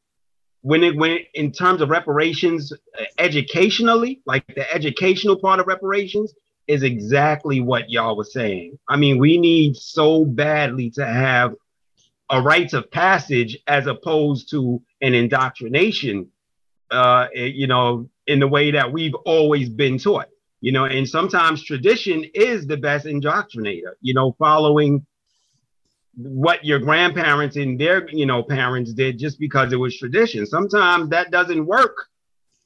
when 0.61 0.83
it 0.83 0.95
when 0.95 1.11
it, 1.11 1.27
in 1.33 1.51
terms 1.51 1.81
of 1.81 1.89
reparations 1.89 2.73
uh, 2.73 3.03
educationally, 3.17 4.21
like 4.25 4.45
the 4.47 4.73
educational 4.73 5.37
part 5.37 5.59
of 5.59 5.67
reparations, 5.67 6.33
is 6.67 6.83
exactly 6.83 7.61
what 7.61 7.89
y'all 7.89 8.15
was 8.15 8.33
saying. 8.33 8.77
I 8.87 8.97
mean, 8.97 9.17
we 9.17 9.37
need 9.37 9.75
so 9.75 10.25
badly 10.25 10.89
to 10.91 11.05
have 11.05 11.55
a 12.29 12.41
rites 12.41 12.73
of 12.73 12.91
passage 12.91 13.57
as 13.67 13.87
opposed 13.87 14.49
to 14.51 14.81
an 15.01 15.13
indoctrination, 15.13 16.29
uh, 16.91 17.27
eh, 17.33 17.45
you 17.45 17.67
know, 17.67 18.09
in 18.27 18.39
the 18.39 18.47
way 18.47 18.71
that 18.71 18.91
we've 18.91 19.15
always 19.25 19.69
been 19.69 19.97
taught. 19.97 20.27
You 20.59 20.71
know, 20.71 20.85
and 20.85 21.07
sometimes 21.07 21.63
tradition 21.63 22.25
is 22.33 22.65
the 22.65 22.77
best 22.77 23.05
indoctrinator, 23.05 23.93
you 24.01 24.13
know, 24.13 24.35
following 24.39 25.05
what 26.17 26.65
your 26.65 26.79
grandparents 26.79 27.57
and 27.57 27.79
their 27.79 28.09
you 28.09 28.25
know 28.25 28.41
parents 28.41 28.91
did 28.91 29.19
just 29.19 29.39
because 29.39 29.71
it 29.71 29.75
was 29.75 29.95
tradition. 29.95 30.45
Sometimes 30.45 31.09
that 31.09 31.29
doesn't 31.29 31.65
work 31.65 32.07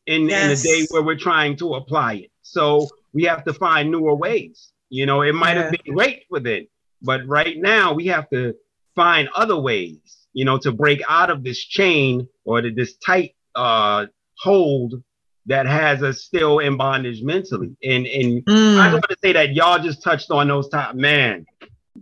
in, 0.08 0.30
yes. 0.30 0.43
in 0.43 0.49
the 0.49 0.78
day 0.78 0.88
where 0.89 1.04
we're 1.04 1.18
trying 1.18 1.58
to 1.58 1.76
apply 1.76 2.14
it. 2.14 2.32
So 2.43 2.88
we 3.14 3.24
have 3.24 3.43
to 3.45 3.53
find 3.53 3.91
newer 3.91 4.16
ways. 4.16 4.72
You 4.89 5.05
know, 5.05 5.22
it 5.22 5.34
might 5.34 5.55
yeah. 5.55 5.64
have 5.64 5.72
been 5.72 5.95
great 5.95 6.24
for 6.30 6.39
then, 6.39 6.68
but 7.01 7.26
right 7.28 7.57
now 7.57 7.93
we 7.93 8.07
have 8.07 8.30
to 8.32 8.55
find 8.95 9.30
other 9.36 9.57
ways, 9.57 10.28
you 10.34 10.45
know, 10.45 10.57
to 10.59 10.72
break 10.72 11.01
out 11.07 11.30
of 11.30 11.43
this 11.43 11.59
chain 11.59 12.28
or 12.43 12.62
to 12.62 12.72
this 12.72 12.97
tight 12.97 13.36
uh, 13.55 14.07
hold 14.38 15.01
that 15.45 15.66
has 15.66 16.03
us 16.03 16.22
still 16.22 16.59
in 16.59 16.78
bondage 16.78 17.22
mentally. 17.24 17.76
And 17.84 18.05
and 18.05 18.45
mm. 18.45 18.78
I 18.78 18.91
want 18.91 19.05
to 19.09 19.18
say 19.24 19.34
that 19.34 19.53
y'all 19.53 19.80
just 19.80 20.03
touched 20.03 20.32
on 20.32 20.47
those 20.47 20.70
top 20.70 20.95
man. 20.95 21.45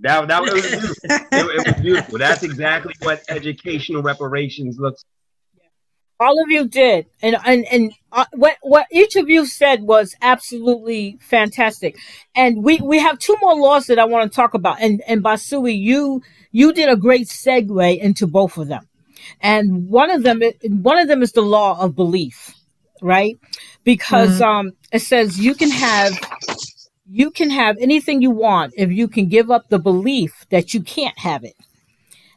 That 0.01 0.27
that 0.27 0.41
was 0.41 0.51
it, 0.55 1.27
it 1.31 1.67
was 1.67 1.81
beautiful. 1.81 2.17
That's 2.17 2.43
exactly 2.43 2.93
what 3.01 3.23
educational 3.29 4.01
reparations 4.01 4.77
looks. 4.77 5.05
All 6.19 6.41
of 6.43 6.49
you 6.49 6.67
did, 6.67 7.05
and 7.21 7.37
and 7.45 7.65
and 7.71 7.93
uh, 8.11 8.25
what 8.33 8.57
what 8.61 8.87
each 8.91 9.15
of 9.15 9.29
you 9.29 9.45
said 9.45 9.83
was 9.83 10.15
absolutely 10.21 11.17
fantastic. 11.21 11.97
And 12.35 12.63
we 12.63 12.79
we 12.79 12.99
have 12.99 13.19
two 13.19 13.37
more 13.41 13.55
laws 13.55 13.87
that 13.87 13.99
I 13.99 14.05
want 14.05 14.31
to 14.31 14.35
talk 14.35 14.53
about. 14.53 14.81
And 14.81 15.01
and 15.07 15.23
Basui, 15.23 15.79
you 15.79 16.21
you 16.51 16.73
did 16.73 16.89
a 16.89 16.97
great 16.97 17.27
segue 17.27 17.99
into 17.99 18.27
both 18.27 18.57
of 18.57 18.67
them. 18.67 18.87
And 19.41 19.89
one 19.89 20.11
of 20.11 20.23
them 20.23 20.41
one 20.63 20.97
of 20.99 21.07
them 21.07 21.21
is 21.21 21.31
the 21.31 21.41
law 21.41 21.79
of 21.79 21.95
belief 21.95 22.53
right? 23.01 23.37
Because 23.83 24.39
mm-hmm. 24.39 24.67
um, 24.67 24.71
it 24.91 24.99
says 24.99 25.39
you 25.39 25.55
can 25.55 25.71
have 25.71 26.13
you 27.11 27.31
can 27.31 27.49
have 27.49 27.77
anything 27.79 28.21
you 28.21 28.31
want 28.31 28.73
if 28.77 28.91
you 28.91 29.07
can 29.07 29.27
give 29.27 29.49
up 29.49 29.69
the 29.69 29.79
belief 29.79 30.45
that 30.51 30.73
you 30.73 30.81
can't 30.81 31.17
have 31.17 31.43
it. 31.43 31.55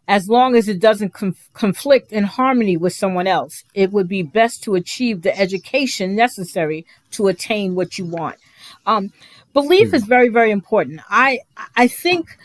As 0.08 0.28
long 0.28 0.56
as 0.56 0.68
it 0.68 0.80
doesn't 0.80 1.14
conf- 1.14 1.48
conflict 1.54 2.12
in 2.12 2.24
harmony 2.24 2.76
with 2.76 2.92
someone 2.92 3.26
else, 3.26 3.64
it 3.74 3.92
would 3.92 4.08
be 4.08 4.22
best 4.22 4.62
to 4.64 4.74
achieve 4.74 5.22
the 5.22 5.38
education 5.38 6.16
necessary 6.16 6.84
to 7.12 7.28
attain 7.28 7.74
what 7.74 7.98
you 7.98 8.06
want. 8.06 8.36
Um, 8.84 9.12
belief 9.52 9.88
mm-hmm. 9.88 9.96
is 9.96 10.04
very, 10.04 10.28
very 10.28 10.50
important. 10.50 11.00
I, 11.08 11.40
I 11.76 11.86
think, 11.86 12.36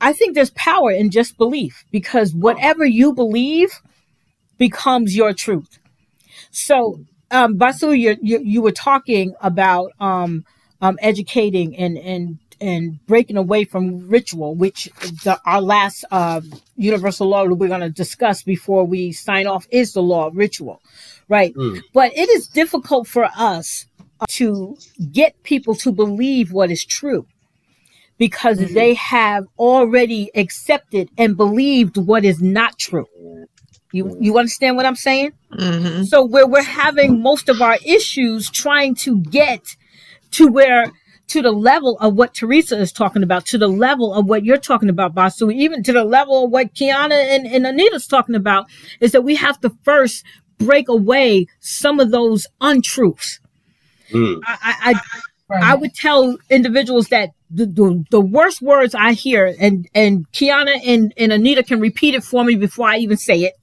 I 0.00 0.12
think 0.12 0.34
there's 0.34 0.50
power 0.50 0.90
in 0.92 1.10
just 1.10 1.36
belief 1.36 1.84
because 1.90 2.32
whatever 2.32 2.84
you 2.84 3.12
believe 3.12 3.70
becomes 4.56 5.16
your 5.16 5.32
truth. 5.32 5.78
So 6.50 7.00
um, 7.30 7.56
Basu, 7.56 7.90
you, 7.90 8.16
you, 8.22 8.40
you 8.40 8.62
were 8.62 8.72
talking 8.72 9.34
about 9.40 9.92
um, 10.00 10.44
um, 10.80 10.98
educating 11.00 11.76
and 11.76 11.98
and 11.98 12.38
and 12.60 13.04
breaking 13.06 13.36
away 13.36 13.64
from 13.64 14.08
ritual, 14.08 14.54
which 14.54 14.88
the, 15.24 15.40
our 15.44 15.60
last 15.60 16.04
uh, 16.10 16.40
universal 16.76 17.28
law 17.28 17.46
that 17.46 17.54
we're 17.54 17.68
going 17.68 17.80
to 17.80 17.90
discuss 17.90 18.42
before 18.42 18.84
we 18.84 19.12
sign 19.12 19.46
off 19.46 19.66
is 19.70 19.92
the 19.92 20.02
law 20.02 20.26
of 20.26 20.36
ritual, 20.36 20.80
right? 21.28 21.54
Mm. 21.54 21.80
But 21.92 22.16
it 22.16 22.28
is 22.28 22.46
difficult 22.46 23.06
for 23.06 23.28
us 23.36 23.86
to 24.28 24.76
get 25.12 25.42
people 25.42 25.74
to 25.76 25.92
believe 25.92 26.52
what 26.52 26.70
is 26.70 26.84
true 26.84 27.26
because 28.18 28.58
mm-hmm. 28.58 28.74
they 28.74 28.94
have 28.94 29.46
already 29.58 30.30
accepted 30.34 31.08
and 31.16 31.36
believed 31.36 31.96
what 31.96 32.24
is 32.24 32.42
not 32.42 32.78
true. 32.78 33.06
You 33.92 34.16
you 34.20 34.36
understand 34.36 34.76
what 34.76 34.84
I'm 34.84 34.96
saying? 34.96 35.32
Mm-hmm. 35.52 36.02
So 36.04 36.24
where 36.24 36.46
we're 36.46 36.62
having 36.62 37.22
most 37.22 37.48
of 37.48 37.62
our 37.62 37.78
issues 37.86 38.50
trying 38.50 38.94
to 38.96 39.20
get 39.20 39.76
to 40.32 40.48
where 40.48 40.92
to 41.28 41.42
the 41.42 41.52
level 41.52 41.98
of 42.00 42.14
what 42.14 42.34
Teresa 42.34 42.78
is 42.78 42.92
talking 42.92 43.22
about, 43.22 43.46
to 43.46 43.58
the 43.58 43.68
level 43.68 44.14
of 44.14 44.26
what 44.26 44.44
you're 44.44 44.56
talking 44.56 44.88
about, 44.88 45.14
Basu, 45.14 45.50
even 45.50 45.82
to 45.84 45.92
the 45.92 46.04
level 46.04 46.44
of 46.44 46.50
what 46.50 46.74
Kiana 46.74 47.12
and, 47.12 47.46
and 47.46 47.66
Anita's 47.66 48.06
talking 48.06 48.34
about, 48.34 48.66
is 49.00 49.12
that 49.12 49.22
we 49.22 49.36
have 49.36 49.60
to 49.60 49.70
first 49.82 50.24
break 50.58 50.88
away 50.88 51.46
some 51.60 52.00
of 52.00 52.10
those 52.10 52.46
untruths. 52.60 53.40
Mm. 54.10 54.40
I, 54.44 54.58
I, 54.64 55.54
I, 55.54 55.72
I, 55.72 55.74
would 55.74 55.94
tell 55.94 56.36
individuals 56.50 57.08
that 57.08 57.30
the, 57.50 57.66
the, 57.66 58.04
the, 58.10 58.20
worst 58.20 58.62
words 58.62 58.94
I 58.94 59.12
hear, 59.12 59.54
and, 59.60 59.86
and 59.94 60.30
Kiana 60.32 60.80
and, 60.86 61.12
and 61.18 61.32
Anita 61.32 61.62
can 61.62 61.78
repeat 61.78 62.14
it 62.14 62.24
for 62.24 62.42
me 62.42 62.54
before 62.56 62.88
I 62.88 62.96
even 62.96 63.18
say 63.18 63.42
it, 63.42 63.54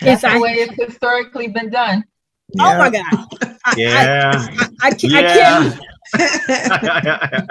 that's 0.00 0.22
the 0.22 0.40
way 0.40 0.52
it's 0.52 0.74
historically 0.74 1.48
been 1.48 1.70
done. 1.70 2.04
Yeah. 2.54 2.74
Oh 2.74 2.78
my 2.78 2.90
God. 2.90 3.04
yeah. 3.76 4.32
I, 4.34 4.68
I, 4.82 4.88
I, 4.88 4.90
can't. 4.90 5.02
Yeah. 5.12 5.18
I 5.18 5.68
can't. 5.68 5.80
Yeah. 6.18 7.46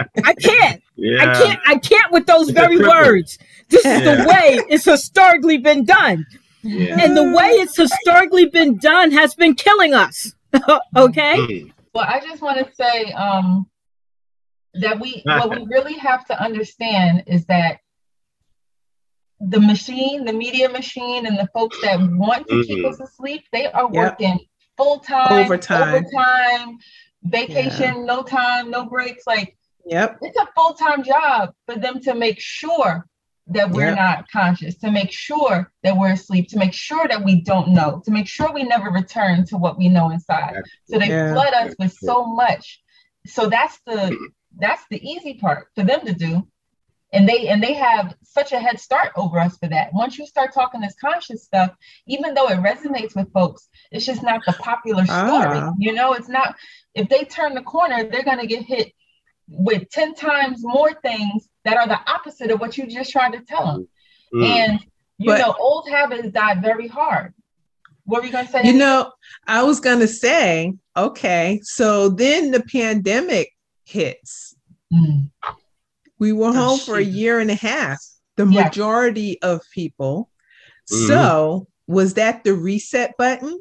I 1.24 1.28
can't. 1.28 1.60
I 1.68 1.80
can't 1.82 2.12
with 2.12 2.26
those 2.26 2.50
very 2.50 2.78
words. 2.78 3.40
This 3.70 3.86
is 3.86 4.02
the 4.02 4.26
way 4.28 4.60
it's 4.70 4.86
historically 4.86 5.58
been 5.58 5.86
done. 5.86 6.26
Yeah. 6.62 6.98
And 7.00 7.16
the 7.16 7.24
way 7.24 7.48
it's 7.52 7.78
historically 7.78 8.48
been 8.48 8.78
done 8.78 9.12
has 9.12 9.34
been 9.36 9.56
killing 9.56 9.94
us. 9.94 10.34
okay? 10.96 11.38
Mm. 11.38 11.74
Well, 11.94 12.06
I 12.08 12.20
just 12.20 12.42
want 12.42 12.58
to 12.66 12.74
say 12.76 13.12
um, 13.14 13.68
that 14.74 15.00
we 15.00 15.22
what 15.26 15.50
we 15.50 15.66
really 15.70 15.96
have 15.96 16.26
to 16.26 16.42
understand 16.42 17.24
is 17.28 17.46
that 17.46 17.80
the 19.40 19.60
machine, 19.60 20.26
the 20.26 20.34
media 20.34 20.70
machine, 20.70 21.26
and 21.26 21.38
the 21.38 21.48
folks 21.54 21.78
that 21.82 21.98
want 22.00 22.48
to 22.48 22.56
mm-hmm. 22.56 22.62
keep 22.64 22.86
us 22.86 23.00
asleep, 23.00 23.44
they 23.54 23.68
are 23.72 23.88
working 23.90 24.30
yep. 24.30 24.40
full 24.78 25.00
time, 25.00 25.46
overtime, 25.46 25.96
overtime, 25.96 26.78
vacation, 27.24 27.96
yeah. 27.96 28.04
no 28.04 28.24
time, 28.24 28.72
no 28.72 28.86
breaks. 28.86 29.26
Like, 29.28 29.58
yep, 29.86 30.18
it's 30.22 30.38
a 30.38 30.48
full 30.56 30.74
time 30.74 31.04
job 31.04 31.54
for 31.66 31.76
them 31.76 32.00
to 32.02 32.16
make 32.16 32.40
sure 32.40 33.06
that 33.48 33.72
we're 33.72 33.88
yep. 33.88 33.96
not 33.96 34.32
conscious, 34.32 34.78
to 34.78 34.92
make 34.92 35.12
sure 35.12 35.72
that 35.84 35.98
we're 35.98 36.14
asleep, 36.14 36.50
to 36.50 36.58
make 36.58 36.74
sure 36.74 37.08
that 37.08 37.24
we 37.24 37.42
don't 37.42 37.70
know, 37.70 38.02
to 38.06 38.12
make 38.12 38.28
sure 38.28 38.54
we 38.54 38.64
never 38.64 38.92
return 38.92 39.44
to 39.48 39.58
what 39.58 39.78
we 39.78 39.90
know 39.90 40.12
inside. 40.12 40.62
So 40.86 41.00
they 41.00 41.08
yeah. 41.08 41.34
flood 41.34 41.54
us 41.54 41.76
with 41.80 41.94
so 41.94 42.26
much. 42.26 42.82
So 43.26 43.50
that's 43.50 43.80
the 43.86 44.16
that's 44.58 44.84
the 44.90 45.02
easy 45.08 45.36
part 45.36 45.68
for 45.76 45.84
them 45.84 46.06
to 46.06 46.14
do 46.14 46.48
and 47.12 47.28
they 47.28 47.48
and 47.48 47.62
they 47.62 47.74
have 47.74 48.16
such 48.24 48.52
a 48.52 48.60
head 48.60 48.80
start 48.80 49.12
over 49.16 49.40
us 49.40 49.58
for 49.58 49.68
that. 49.68 49.94
Once 49.94 50.18
you 50.18 50.26
start 50.26 50.54
talking 50.54 50.82
this 50.82 50.96
conscious 51.00 51.44
stuff 51.44 51.72
even 52.08 52.34
though 52.34 52.48
it 52.50 52.58
resonates 52.60 53.16
with 53.16 53.32
folks 53.32 53.70
it's 53.92 54.06
just 54.06 54.24
not 54.24 54.42
the 54.46 54.54
popular 54.54 55.06
story 55.06 55.60
ah. 55.60 55.74
you 55.78 55.94
know? 55.94 56.14
It's 56.14 56.30
not 56.30 56.56
if 56.94 57.10
they 57.10 57.24
turn 57.24 57.54
the 57.54 57.62
corner 57.62 58.04
they're 58.04 58.24
going 58.24 58.40
to 58.40 58.48
get 58.48 58.64
hit 58.64 58.92
with 59.48 59.90
10 59.90 60.14
times 60.14 60.60
more 60.62 60.94
things 61.02 61.50
that 61.66 61.78
are 61.78 61.88
the 61.88 62.00
opposite 62.08 62.52
of 62.52 62.60
what 62.60 62.78
you 62.78 62.86
just 62.86 63.12
tried 63.12 63.34
to 63.34 63.42
tell 63.42 63.66
them 63.66 63.88
mm. 64.34 64.46
and 64.46 64.80
you 65.18 65.26
but, 65.26 65.40
know 65.40 65.56
old 65.60 65.90
habits 65.90 66.30
die 66.30 66.56
very 66.62 66.88
hard. 66.88 67.34
What 68.06 68.22
were 68.22 68.28
you 68.28 68.32
going 68.32 68.46
to 68.46 68.52
say? 68.52 68.62
You 68.64 68.74
know 68.74 69.12
i 69.48 69.64
was 69.64 69.80
going 69.80 70.00
to 70.00 70.08
say 70.08 70.74
okay 70.96 71.60
so 71.64 72.10
then 72.10 72.52
the 72.52 72.62
pandemic 72.62 73.50
hits. 73.86 74.56
Mm 74.94 75.30
we 76.20 76.34
were 76.34 76.54
home 76.54 76.80
for 76.80 76.98
a 76.98 77.04
year 77.04 77.40
and 77.40 77.50
a 77.50 77.56
half, 77.56 78.00
the 78.36 78.46
yeah. 78.46 78.66
majority 78.66 79.42
of 79.42 79.62
people. 79.74 80.30
Mm-hmm. 80.92 81.08
So, 81.08 81.68
was 81.88 82.16
that 82.16 82.44
the 82.44 82.54
reset 82.54 83.16
button? 83.18 83.60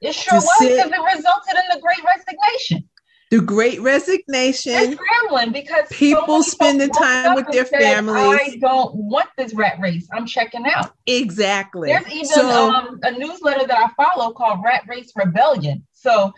It 0.00 0.14
sure 0.14 0.34
was 0.34 0.48
because 0.60 0.90
it 0.90 1.16
resulted 1.16 1.54
in 1.54 1.76
the 1.76 1.80
great 1.80 2.04
resignation. 2.04 2.88
The 3.30 3.40
great 3.40 3.80
resignation. 3.80 4.72
It's 4.72 5.52
because 5.52 5.88
people 5.90 6.42
so 6.44 6.50
spending 6.50 6.90
time 6.90 7.34
with 7.34 7.48
their 7.50 7.66
said, 7.66 7.80
families. 7.80 8.54
I 8.54 8.56
don't 8.60 8.94
want 8.94 9.28
this 9.36 9.52
rat 9.52 9.80
race. 9.80 10.06
I'm 10.12 10.26
checking 10.26 10.64
out. 10.64 10.92
Exactly. 11.06 11.88
There's 11.88 12.08
even 12.08 12.24
so, 12.26 12.70
um, 12.70 13.00
a 13.02 13.10
newsletter 13.12 13.66
that 13.66 13.78
I 13.78 14.04
follow 14.04 14.32
called 14.32 14.60
Rat 14.64 14.84
Race 14.86 15.10
Rebellion. 15.16 15.84
So 15.92 16.32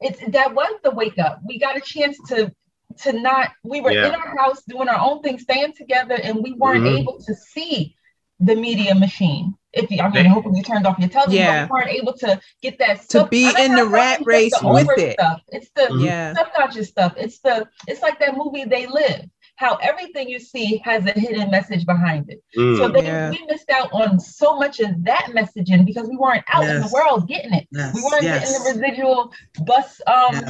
it's 0.00 0.20
that 0.32 0.54
was 0.54 0.74
the 0.84 0.90
wake 0.90 1.18
up. 1.18 1.40
We 1.46 1.58
got 1.58 1.78
a 1.78 1.80
chance 1.80 2.18
to 2.28 2.52
to 2.98 3.12
not 3.12 3.50
we 3.62 3.80
were 3.80 3.92
yeah. 3.92 4.08
in 4.08 4.14
our 4.14 4.36
house 4.36 4.62
doing 4.68 4.88
our 4.88 5.00
own 5.00 5.22
thing 5.22 5.38
staying 5.38 5.72
together 5.72 6.14
and 6.14 6.42
we 6.42 6.52
weren't 6.52 6.84
mm-hmm. 6.84 6.96
able 6.98 7.18
to 7.20 7.34
see 7.34 7.94
the 8.40 8.54
media 8.54 8.94
machine 8.94 9.54
if 9.72 9.90
you, 9.90 10.00
I 10.00 10.10
mean, 10.10 10.26
hopefully 10.26 10.58
you 10.58 10.62
turned 10.62 10.86
off 10.86 10.98
your 10.98 11.08
television, 11.08 11.42
yeah. 11.42 11.66
but 11.66 11.74
we 11.74 11.80
weren't 11.80 11.96
able 11.96 12.12
to 12.14 12.40
get 12.60 12.78
that 12.78 13.08
to 13.10 13.26
be 13.26 13.50
in 13.58 13.74
the 13.74 13.86
rat 13.86 14.20
race 14.24 14.58
the 14.58 14.68
with 14.68 14.98
it. 14.98 15.14
Stuff. 15.14 15.40
It's 15.48 15.70
the 15.74 15.82
mm-hmm. 15.82 16.04
yeah. 16.04 16.34
subconscious 16.34 16.88
stuff. 16.88 17.14
It's 17.16 17.38
the 17.40 17.66
it's 17.88 18.02
like 18.02 18.18
that 18.20 18.36
movie 18.36 18.64
They 18.64 18.86
Live. 18.86 19.24
How 19.56 19.76
everything 19.76 20.28
you 20.28 20.40
see 20.40 20.78
has 20.84 21.06
a 21.06 21.12
hidden 21.12 21.50
message 21.50 21.86
behind 21.86 22.30
it. 22.30 22.42
Mm. 22.56 22.78
So 22.78 22.88
then 22.88 23.04
yeah. 23.04 23.30
we 23.30 23.44
missed 23.48 23.70
out 23.70 23.92
on 23.92 24.18
so 24.18 24.56
much 24.56 24.80
of 24.80 25.04
that 25.04 25.28
messaging 25.34 25.86
because 25.86 26.08
we 26.08 26.16
weren't 26.16 26.42
out 26.52 26.64
yes. 26.64 26.76
in 26.76 26.82
the 26.82 26.88
world 26.88 27.28
getting 27.28 27.52
it. 27.52 27.68
Yes. 27.70 27.94
We 27.94 28.02
weren't 28.02 28.24
yes. 28.24 28.50
getting 28.50 28.80
the 28.80 28.86
residual 28.86 29.32
bus 29.64 30.00
um 30.06 30.44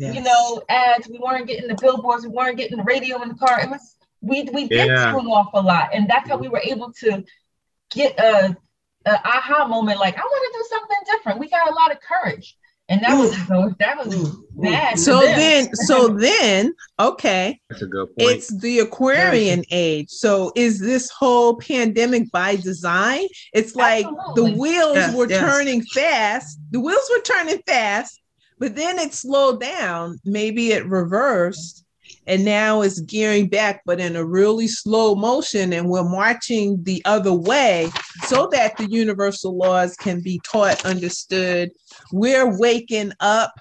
yes. 0.00 0.14
you 0.14 0.22
know, 0.22 0.62
ads. 0.68 1.08
We 1.08 1.18
weren't 1.18 1.46
getting 1.46 1.68
the 1.68 1.76
billboards. 1.80 2.24
We 2.24 2.30
weren't 2.30 2.56
getting 2.56 2.78
the 2.78 2.84
radio 2.84 3.22
in 3.22 3.28
the 3.28 3.34
car. 3.34 3.60
It 3.60 3.70
was 3.70 3.96
we 4.20 4.42
we 4.52 4.68
did 4.68 4.88
yeah. 4.88 5.12
tune 5.12 5.26
off 5.26 5.50
a 5.54 5.60
lot, 5.60 5.90
and 5.92 6.08
that's 6.08 6.28
how 6.28 6.36
we 6.36 6.48
were 6.48 6.62
able 6.64 6.92
to 6.92 7.24
get 7.90 8.18
a, 8.18 8.56
a 9.06 9.10
aha 9.24 9.66
moment. 9.66 9.98
Like 9.98 10.16
I 10.16 10.20
want 10.20 10.52
to 10.52 10.58
do 10.58 10.64
something 10.70 10.98
different. 11.12 11.38
We 11.38 11.48
got 11.48 11.70
a 11.70 11.74
lot 11.74 11.92
of 11.92 11.98
courage, 12.00 12.56
and 12.90 13.00
that 13.02 13.16
was 13.16 13.30
so 13.46 13.74
that 13.78 13.96
was 13.96 14.40
bad. 14.50 14.98
So 14.98 15.20
then, 15.20 15.74
so 15.74 16.08
then, 16.18 16.74
okay, 16.98 17.60
that's 17.70 17.82
a 17.82 17.86
good 17.86 18.06
point. 18.06 18.30
It's 18.30 18.60
the 18.60 18.80
Aquarian 18.80 19.64
age. 19.70 20.10
So 20.10 20.52
is 20.56 20.80
this 20.80 21.08
whole 21.10 21.56
pandemic 21.56 22.30
by 22.32 22.56
design? 22.56 23.26
It's 23.52 23.76
like 23.76 24.06
Absolutely. 24.06 24.52
the 24.52 24.58
wheels 24.58 24.96
yes, 24.96 25.14
were 25.14 25.28
yes. 25.28 25.40
turning 25.40 25.82
fast. 25.82 26.58
The 26.72 26.80
wheels 26.80 27.08
were 27.10 27.22
turning 27.22 27.62
fast, 27.66 28.19
but 28.60 28.76
then 28.76 28.98
it 28.98 29.12
slowed 29.12 29.60
down. 29.60 30.20
Maybe 30.24 30.70
it 30.70 30.86
reversed 30.86 31.84
and 32.26 32.44
now 32.44 32.82
it's 32.82 33.00
gearing 33.00 33.48
back, 33.48 33.82
but 33.86 33.98
in 33.98 34.14
a 34.14 34.24
really 34.24 34.68
slow 34.68 35.14
motion. 35.14 35.72
And 35.72 35.88
we're 35.88 36.08
marching 36.08 36.82
the 36.84 37.02
other 37.04 37.32
way 37.32 37.90
so 38.24 38.48
that 38.52 38.76
the 38.76 38.88
universal 38.88 39.56
laws 39.56 39.96
can 39.96 40.20
be 40.20 40.40
taught, 40.44 40.84
understood. 40.84 41.70
We're 42.12 42.56
waking 42.58 43.12
up. 43.20 43.52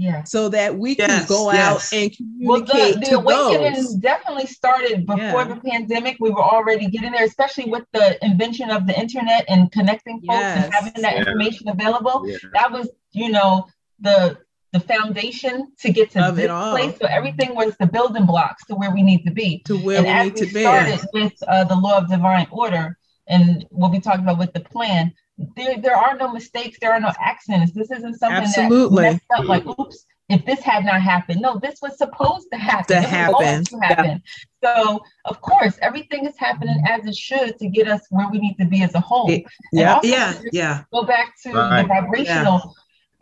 Yeah. 0.00 0.22
So 0.22 0.48
that 0.50 0.78
we 0.78 0.94
can 0.94 1.26
go 1.26 1.50
yes. 1.50 1.92
out 1.92 1.98
and 1.98 2.16
communicate. 2.16 2.46
Well, 2.46 2.92
the, 2.94 3.00
the 3.00 3.16
awakening 3.18 3.74
those. 3.74 3.94
definitely 3.96 4.46
started 4.46 5.04
before 5.04 5.42
yeah. 5.42 5.54
the 5.54 5.60
pandemic. 5.60 6.18
We 6.20 6.30
were 6.30 6.40
already 6.40 6.86
getting 6.86 7.10
there, 7.10 7.24
especially 7.24 7.64
with 7.64 7.84
the 7.92 8.24
invention 8.24 8.70
of 8.70 8.86
the 8.86 8.96
internet 8.96 9.44
and 9.48 9.72
connecting 9.72 10.20
folks 10.20 10.38
yes. 10.38 10.64
and 10.64 10.72
having 10.72 11.02
that 11.02 11.14
yeah. 11.14 11.18
information 11.18 11.68
available. 11.68 12.22
Yeah. 12.28 12.36
That 12.52 12.70
was, 12.70 12.88
you 13.10 13.30
know, 13.30 13.66
the 14.00 14.38
the 14.72 14.80
foundation 14.80 15.72
to 15.80 15.90
get 15.90 16.10
to 16.10 16.28
of 16.28 16.36
this 16.36 16.46
place. 16.46 16.94
So 17.00 17.06
everything 17.06 17.54
was 17.54 17.76
the 17.78 17.86
building 17.86 18.26
blocks 18.26 18.64
to 18.66 18.74
where 18.74 18.90
we 18.90 19.02
need 19.02 19.24
to 19.24 19.30
be. 19.30 19.62
To 19.66 19.78
where 19.78 20.04
and 20.04 20.06
we 20.06 20.24
need 20.24 20.34
we 20.34 20.40
to 20.40 20.60
started 20.60 21.00
be. 21.12 21.22
with 21.22 21.42
uh, 21.48 21.64
the 21.64 21.74
law 21.74 21.98
of 21.98 22.08
divine 22.08 22.46
order 22.50 22.98
and 23.28 23.66
what 23.70 23.92
we 23.92 24.00
talked 24.00 24.20
about 24.20 24.38
with 24.38 24.52
the 24.52 24.60
plan. 24.60 25.12
There, 25.56 25.78
there 25.78 25.96
are 25.96 26.16
no 26.16 26.32
mistakes. 26.32 26.78
There 26.80 26.92
are 26.92 27.00
no 27.00 27.12
accidents. 27.18 27.72
This 27.72 27.90
isn't 27.90 28.18
something 28.18 28.42
Absolutely. 28.42 29.04
that 29.04 29.12
messed 29.12 29.24
up. 29.36 29.44
Like, 29.46 29.66
oops, 29.66 30.04
if 30.28 30.44
this 30.44 30.60
had 30.60 30.84
not 30.84 31.00
happened, 31.00 31.40
no, 31.40 31.58
this 31.58 31.80
was 31.80 31.96
supposed 31.96 32.48
to 32.52 32.58
happen. 32.58 33.00
To 33.00 33.08
happen. 33.08 33.64
To 33.64 33.78
happen. 33.78 34.22
Yeah. 34.62 34.82
So, 34.82 35.00
of 35.24 35.40
course, 35.40 35.78
everything 35.80 36.26
is 36.26 36.36
happening 36.36 36.82
as 36.86 37.06
it 37.06 37.14
should 37.14 37.58
to 37.58 37.68
get 37.68 37.88
us 37.88 38.02
where 38.10 38.28
we 38.30 38.38
need 38.38 38.56
to 38.58 38.66
be 38.66 38.82
as 38.82 38.94
a 38.94 39.00
whole. 39.00 39.30
yeah, 39.72 40.00
yeah, 40.02 40.34
yeah. 40.52 40.82
Go 40.92 41.04
back 41.04 41.34
to 41.44 41.52
right. 41.52 41.82
the 41.82 41.88
vibrational. 41.88 42.60
Yeah 42.64 42.70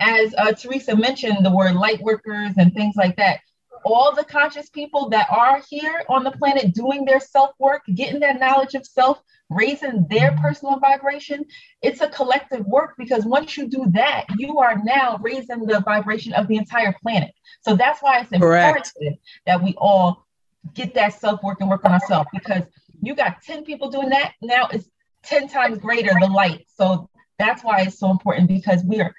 as 0.01 0.35
uh, 0.37 0.53
Teresa 0.53 0.97
mentioned, 0.97 1.45
the 1.45 1.51
word 1.51 1.75
light 1.75 2.01
workers 2.01 2.53
and 2.57 2.73
things 2.75 2.97
like 2.97 3.17
that. 3.17 3.41
All 3.85 4.15
the 4.15 4.25
conscious 4.25 4.69
people 4.69 5.11
that 5.11 5.29
are 5.31 5.63
here 5.69 6.03
on 6.09 6.25
the 6.25 6.33
planet 6.33 6.75
doing 6.75 7.05
their 7.05 7.21
self 7.21 7.53
work, 7.59 7.83
getting 7.95 8.21
that 8.21 8.41
knowledge 8.41 8.75
of 8.75 8.85
self, 8.85 9.23
raising 9.49 10.07
their 10.09 10.33
personal 10.43 10.79
vibration, 10.81 11.45
it's 11.83 12.01
a 12.01 12.09
collective 12.09 12.67
work 12.67 12.95
because 12.99 13.25
once 13.25 13.57
you 13.57 13.69
do 13.69 13.87
that, 13.93 14.25
you 14.39 14.59
are 14.59 14.83
now 14.83 15.19
raising 15.21 15.67
the 15.67 15.81
vibration 15.81 16.33
of 16.33 16.49
the 16.49 16.57
entire 16.57 16.95
planet. 17.01 17.33
So 17.61 17.77
that's 17.77 18.03
why 18.03 18.21
it's 18.21 18.33
important 18.33 18.91
Correct. 18.99 19.19
that 19.47 19.63
we 19.63 19.75
all 19.79 20.27
get 20.75 20.95
that 20.95 21.15
self 21.15 21.43
work 21.43 21.61
and 21.61 21.71
work 21.71 21.85
on 21.85 21.93
ourselves 21.93 22.29
because 22.33 22.65
you 23.03 23.15
got 23.15 23.43
10 23.43 23.65
people 23.65 23.91
doing 23.91 24.11
that. 24.11 24.33
Now 24.43 24.69
it's 24.73 24.89
10 25.25 25.49
times 25.49 25.79
greater 25.79 26.13
the 26.21 26.27
light. 26.27 26.67
So 26.75 27.09
that's 27.39 27.63
why 27.63 27.83
it's 27.83 27.99
so 27.99 28.11
important 28.11 28.49
because 28.49 28.83
we 28.85 29.01
are 29.01 29.15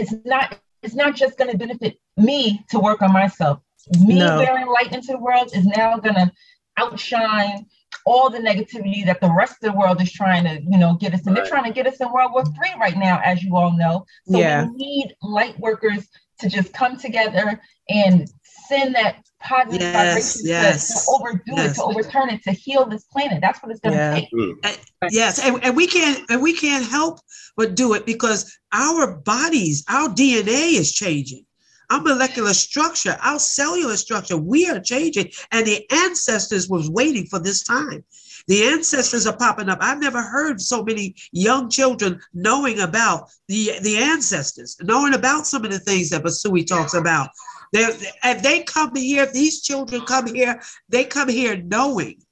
it's 0.00 0.14
not 0.24 0.58
it's 0.82 0.94
not 0.94 1.14
just 1.14 1.36
going 1.36 1.50
to 1.50 1.58
benefit 1.58 1.98
me 2.16 2.64
to 2.70 2.78
work 2.78 3.02
on 3.02 3.12
myself. 3.12 3.60
Me 4.00 4.18
no. 4.18 4.38
bearing 4.38 4.66
light 4.66 4.92
into 4.92 5.12
the 5.12 5.18
world 5.18 5.50
is 5.54 5.66
now 5.66 5.98
going 5.98 6.14
to 6.14 6.32
outshine 6.78 7.66
all 8.06 8.30
the 8.30 8.38
negativity 8.38 9.04
that 9.04 9.20
the 9.20 9.30
rest 9.30 9.62
of 9.62 9.72
the 9.72 9.78
world 9.78 10.00
is 10.00 10.10
trying 10.10 10.44
to, 10.44 10.62
you 10.62 10.78
know, 10.78 10.94
get 10.94 11.12
us 11.12 11.26
in. 11.26 11.34
Right. 11.34 11.42
They're 11.42 11.50
trying 11.50 11.64
to 11.64 11.72
get 11.72 11.86
us 11.86 12.00
in 12.00 12.10
World 12.12 12.32
War 12.32 12.44
Three 12.44 12.72
right 12.78 12.96
now, 12.96 13.20
as 13.24 13.42
you 13.42 13.56
all 13.56 13.76
know. 13.76 14.06
So 14.26 14.38
yeah. 14.38 14.64
we 14.64 14.76
need 14.76 15.14
light 15.22 15.58
workers 15.58 16.08
to 16.38 16.48
just 16.48 16.72
come 16.72 16.96
together 16.96 17.60
and 17.88 18.30
send 18.68 18.94
that 18.94 19.16
positive 19.40 19.80
yes, 19.80 19.94
vibration 19.94 20.48
yes, 20.48 20.88
to, 20.88 20.94
to 20.94 21.10
overdo 21.10 21.42
yes. 21.46 21.70
it, 21.70 21.74
to 21.74 21.82
overturn 21.82 22.30
it, 22.30 22.42
to 22.42 22.52
heal 22.52 22.86
this 22.86 23.04
planet. 23.04 23.40
That's 23.40 23.62
what 23.62 23.72
it's 23.72 23.80
going 23.80 23.94
to 23.94 23.98
yeah. 23.98 24.14
take. 24.14 24.30
Mm. 24.32 24.54
Uh, 24.64 25.08
yes, 25.10 25.38
and, 25.38 25.62
and 25.64 25.76
we 25.76 25.86
can't 25.86 26.22
and 26.30 26.42
we 26.42 26.54
can't 26.54 26.86
help 26.86 27.20
but 27.56 27.74
do 27.74 27.94
it 27.94 28.06
because 28.06 28.58
our 28.72 29.16
bodies, 29.16 29.84
our 29.88 30.08
DNA 30.08 30.78
is 30.78 30.92
changing. 30.92 31.44
Our 31.90 32.00
molecular 32.00 32.54
structure, 32.54 33.18
our 33.20 33.40
cellular 33.40 33.96
structure, 33.96 34.36
we 34.36 34.68
are 34.70 34.78
changing, 34.78 35.32
and 35.50 35.66
the 35.66 35.90
ancestors 35.90 36.68
was 36.68 36.88
waiting 36.88 37.26
for 37.26 37.40
this 37.40 37.64
time. 37.64 38.04
The 38.46 38.64
ancestors 38.64 39.26
are 39.26 39.36
popping 39.36 39.68
up. 39.68 39.78
I've 39.80 40.00
never 40.00 40.22
heard 40.22 40.60
so 40.60 40.82
many 40.82 41.14
young 41.32 41.68
children 41.68 42.20
knowing 42.32 42.80
about 42.80 43.30
the, 43.48 43.72
the 43.82 43.98
ancestors, 43.98 44.76
knowing 44.82 45.14
about 45.14 45.46
some 45.46 45.64
of 45.64 45.70
the 45.70 45.78
things 45.78 46.10
that 46.10 46.22
Basui 46.22 46.66
talks 46.66 46.94
about. 46.94 47.30
They're, 47.72 47.90
if 48.24 48.42
they 48.42 48.62
come 48.62 48.94
here, 48.94 49.24
if 49.24 49.32
these 49.32 49.62
children 49.62 50.02
come 50.02 50.34
here, 50.34 50.60
they 50.88 51.04
come 51.04 51.28
here 51.28 51.56
knowing. 51.56 52.22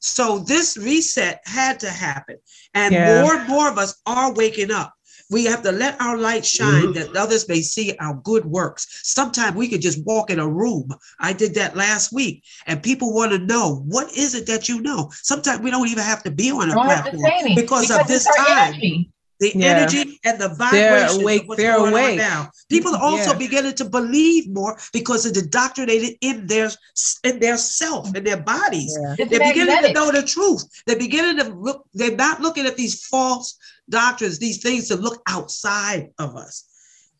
So 0.00 0.38
this 0.40 0.76
reset 0.76 1.40
had 1.46 1.80
to 1.80 1.90
happen. 1.90 2.36
And 2.74 2.92
yeah. 2.92 3.22
more 3.22 3.36
and 3.36 3.48
more 3.48 3.68
of 3.70 3.78
us 3.78 4.00
are 4.06 4.32
waking 4.34 4.70
up. 4.70 4.92
We 5.30 5.46
have 5.46 5.62
to 5.62 5.72
let 5.72 6.00
our 6.00 6.18
light 6.18 6.44
shine 6.44 6.92
mm-hmm. 6.92 7.12
that 7.12 7.16
others 7.16 7.48
may 7.48 7.62
see 7.62 7.96
our 7.98 8.14
good 8.22 8.44
works. 8.44 9.00
Sometimes 9.04 9.56
we 9.56 9.68
could 9.68 9.80
just 9.80 10.04
walk 10.04 10.28
in 10.28 10.38
a 10.38 10.48
room. 10.48 10.90
I 11.18 11.32
did 11.32 11.54
that 11.54 11.74
last 11.74 12.12
week, 12.12 12.44
and 12.66 12.82
people 12.82 13.14
want 13.14 13.32
to 13.32 13.38
know 13.38 13.82
what 13.86 14.14
is 14.14 14.34
it 14.34 14.46
that 14.48 14.68
you 14.68 14.82
know. 14.82 15.10
Sometimes 15.22 15.60
we 15.60 15.70
don't 15.70 15.88
even 15.88 16.04
have 16.04 16.22
to 16.24 16.30
be 16.30 16.50
on 16.50 16.70
a 16.70 16.74
platform 16.74 17.22
because, 17.54 17.88
because, 17.88 17.90
of 17.90 18.06
this 18.06 18.28
time. 18.36 18.74
Energy 18.74 19.10
the 19.40 19.52
yeah. 19.54 19.66
energy 19.66 20.20
and 20.24 20.40
the 20.40 20.48
vibration 20.50 20.78
they're 20.78 21.20
awake, 21.20 21.42
of 21.42 21.48
what's 21.48 21.60
they're 21.60 21.76
going 21.76 21.92
awake. 21.92 22.10
on 22.12 22.16
now. 22.16 22.50
People 22.70 22.94
are 22.94 23.02
also 23.02 23.32
yeah. 23.32 23.38
beginning 23.38 23.74
to 23.74 23.84
believe 23.84 24.48
more 24.48 24.78
because 24.92 25.26
of 25.26 25.34
the 25.34 25.40
indoctrinated 25.40 26.16
in 26.20 26.46
their 26.46 26.70
in 27.24 27.40
their 27.40 27.56
self 27.56 28.14
in 28.14 28.24
their 28.24 28.40
bodies. 28.40 28.96
Yeah. 29.00 29.14
They're 29.16 29.38
magnetic. 29.38 29.54
beginning 29.54 29.82
to 29.82 29.92
know 29.92 30.12
the 30.12 30.22
truth. 30.22 30.64
They're 30.86 30.98
beginning 30.98 31.44
to 31.44 31.52
look. 31.52 31.86
They're 31.94 32.16
not 32.16 32.40
looking 32.40 32.66
at 32.66 32.76
these 32.76 33.06
false 33.06 33.58
doctrines, 33.88 34.38
these 34.38 34.62
things 34.62 34.88
to 34.88 34.96
look 34.96 35.22
outside 35.26 36.10
of 36.18 36.36
us. 36.36 36.64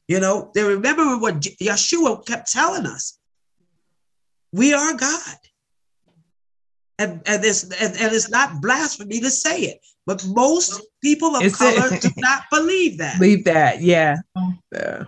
You 0.09 0.21
know, 0.21 0.51
they 0.55 0.63
remember 0.63 1.19
what 1.19 1.41
Yeshua 1.41 2.27
kept 2.27 2.53
telling 2.53 2.87
us. 2.87 3.19
We 4.53 4.75
are 4.75 4.95
God. 4.95 5.37
And, 6.99 7.23
and, 7.27 7.45
it's, 7.45 7.65
and, 7.65 7.97
and 7.97 8.15
it's 8.15 8.31
not 8.31 8.61
blasphemy 8.61 9.21
to 9.21 9.31
say 9.31 9.63
it. 9.63 9.81
But 10.07 10.25
most 10.27 10.83
people 11.03 11.35
of 11.37 11.43
Is 11.43 11.57
color 11.57 11.95
it? 11.95 12.03
do 12.03 12.11
not 12.17 12.43
believe 12.51 12.99
that. 12.99 13.19
Believe 13.19 13.45
that, 13.45 13.81
yeah. 13.81 14.17
yeah. 14.73 15.05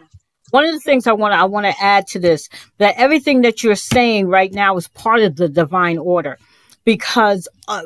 One 0.51 0.65
of 0.65 0.73
the 0.73 0.81
things 0.81 1.07
I 1.07 1.13
want 1.13 1.33
to 1.33 1.39
I 1.39 1.45
want 1.45 1.67
to 1.67 1.75
add 1.83 2.07
to 2.09 2.19
this 2.19 2.49
that 2.79 2.95
everything 2.97 3.43
that 3.43 3.63
you're 3.63 3.75
saying 3.75 4.29
right 4.29 4.53
now 4.53 4.77
is 4.77 4.89
part 4.89 5.21
of 5.21 5.37
the 5.37 5.49
divine 5.49 5.99
order, 5.99 6.39
because 6.85 7.49
uh, 7.69 7.83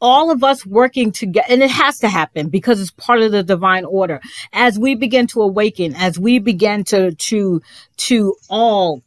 all 0.00 0.30
of 0.30 0.42
us 0.42 0.66
working 0.66 1.12
together, 1.12 1.46
and 1.48 1.62
it 1.62 1.70
has 1.70 1.98
to 2.00 2.08
happen 2.08 2.48
because 2.48 2.80
it's 2.80 2.90
part 2.90 3.20
of 3.22 3.32
the 3.32 3.42
divine 3.42 3.84
order. 3.84 4.20
As 4.52 4.78
we 4.78 4.94
begin 4.94 5.26
to 5.28 5.40
awaken, 5.40 5.94
as 5.94 6.18
we 6.18 6.40
begin 6.40 6.84
to 6.84 7.14
to 7.14 7.62
to 7.98 8.34
all 8.48 9.02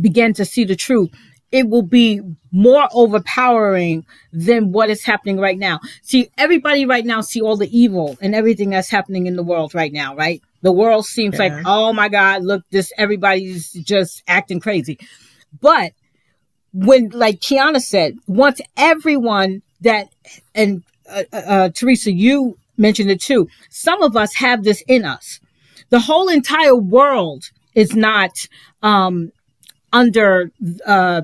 begin 0.00 0.34
to 0.34 0.44
see 0.44 0.64
the 0.64 0.76
truth, 0.76 1.10
it 1.52 1.68
will 1.68 1.82
be 1.82 2.20
more 2.52 2.88
overpowering 2.92 4.04
than 4.32 4.72
what 4.72 4.90
is 4.90 5.04
happening 5.04 5.38
right 5.38 5.58
now. 5.58 5.80
See, 6.02 6.30
everybody 6.38 6.86
right 6.86 7.04
now 7.04 7.20
see 7.20 7.40
all 7.40 7.56
the 7.56 7.76
evil 7.76 8.16
and 8.20 8.34
everything 8.34 8.70
that's 8.70 8.90
happening 8.90 9.26
in 9.26 9.36
the 9.36 9.42
world 9.42 9.74
right 9.74 9.92
now, 9.92 10.14
right? 10.14 10.40
The 10.62 10.72
world 10.72 11.06
seems 11.06 11.38
yeah. 11.38 11.56
like, 11.56 11.66
oh 11.66 11.92
my 11.92 12.08
God, 12.08 12.44
look, 12.44 12.62
this 12.70 12.92
everybody's 12.96 13.72
just 13.72 14.22
acting 14.28 14.60
crazy. 14.60 14.98
But 15.60 15.92
when, 16.72 17.08
like 17.10 17.40
Kiana 17.40 17.80
said, 17.80 18.16
once 18.26 18.60
everyone 18.76 19.62
that, 19.80 20.08
and 20.54 20.82
uh, 21.08 21.24
uh, 21.32 21.36
uh 21.36 21.68
Teresa, 21.70 22.12
you 22.12 22.56
mentioned 22.76 23.10
it 23.10 23.20
too, 23.20 23.48
some 23.70 24.02
of 24.02 24.16
us 24.16 24.34
have 24.34 24.62
this 24.62 24.82
in 24.86 25.04
us. 25.04 25.40
The 25.88 26.00
whole 26.00 26.28
entire 26.28 26.76
world 26.76 27.50
is 27.74 27.96
not 27.96 28.30
um, 28.82 29.32
under 29.92 30.50
uh, 30.86 31.22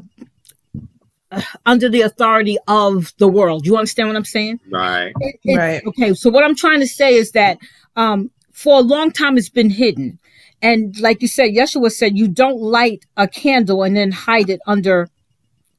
under 1.65 1.89
the 1.89 2.03
authority 2.03 2.57
of 2.69 3.13
the 3.19 3.29
world. 3.29 3.67
You 3.67 3.77
understand 3.77 4.09
what 4.09 4.17
I'm 4.17 4.25
saying? 4.25 4.61
Right. 4.71 5.13
It, 5.21 5.41
it, 5.45 5.57
right. 5.57 5.87
Okay. 5.87 6.15
So 6.15 6.31
what 6.31 6.45
I'm 6.45 6.57
trying 6.57 6.81
to 6.81 6.87
say 6.87 7.15
is 7.15 7.33
that 7.33 7.59
um, 7.97 8.31
for 8.53 8.79
a 8.79 8.83
long 8.83 9.11
time 9.11 9.37
it's 9.37 9.49
been 9.49 9.71
hidden, 9.71 10.19
and 10.63 10.99
like 11.01 11.23
you 11.23 11.29
said, 11.29 11.51
Yeshua 11.51 11.91
said, 11.93 12.17
you 12.17 12.29
don't 12.29 12.61
light 12.61 13.05
a 13.17 13.29
candle 13.29 13.83
and 13.83 13.97
then 13.97 14.11
hide 14.13 14.51
it 14.51 14.61
under 14.67 15.09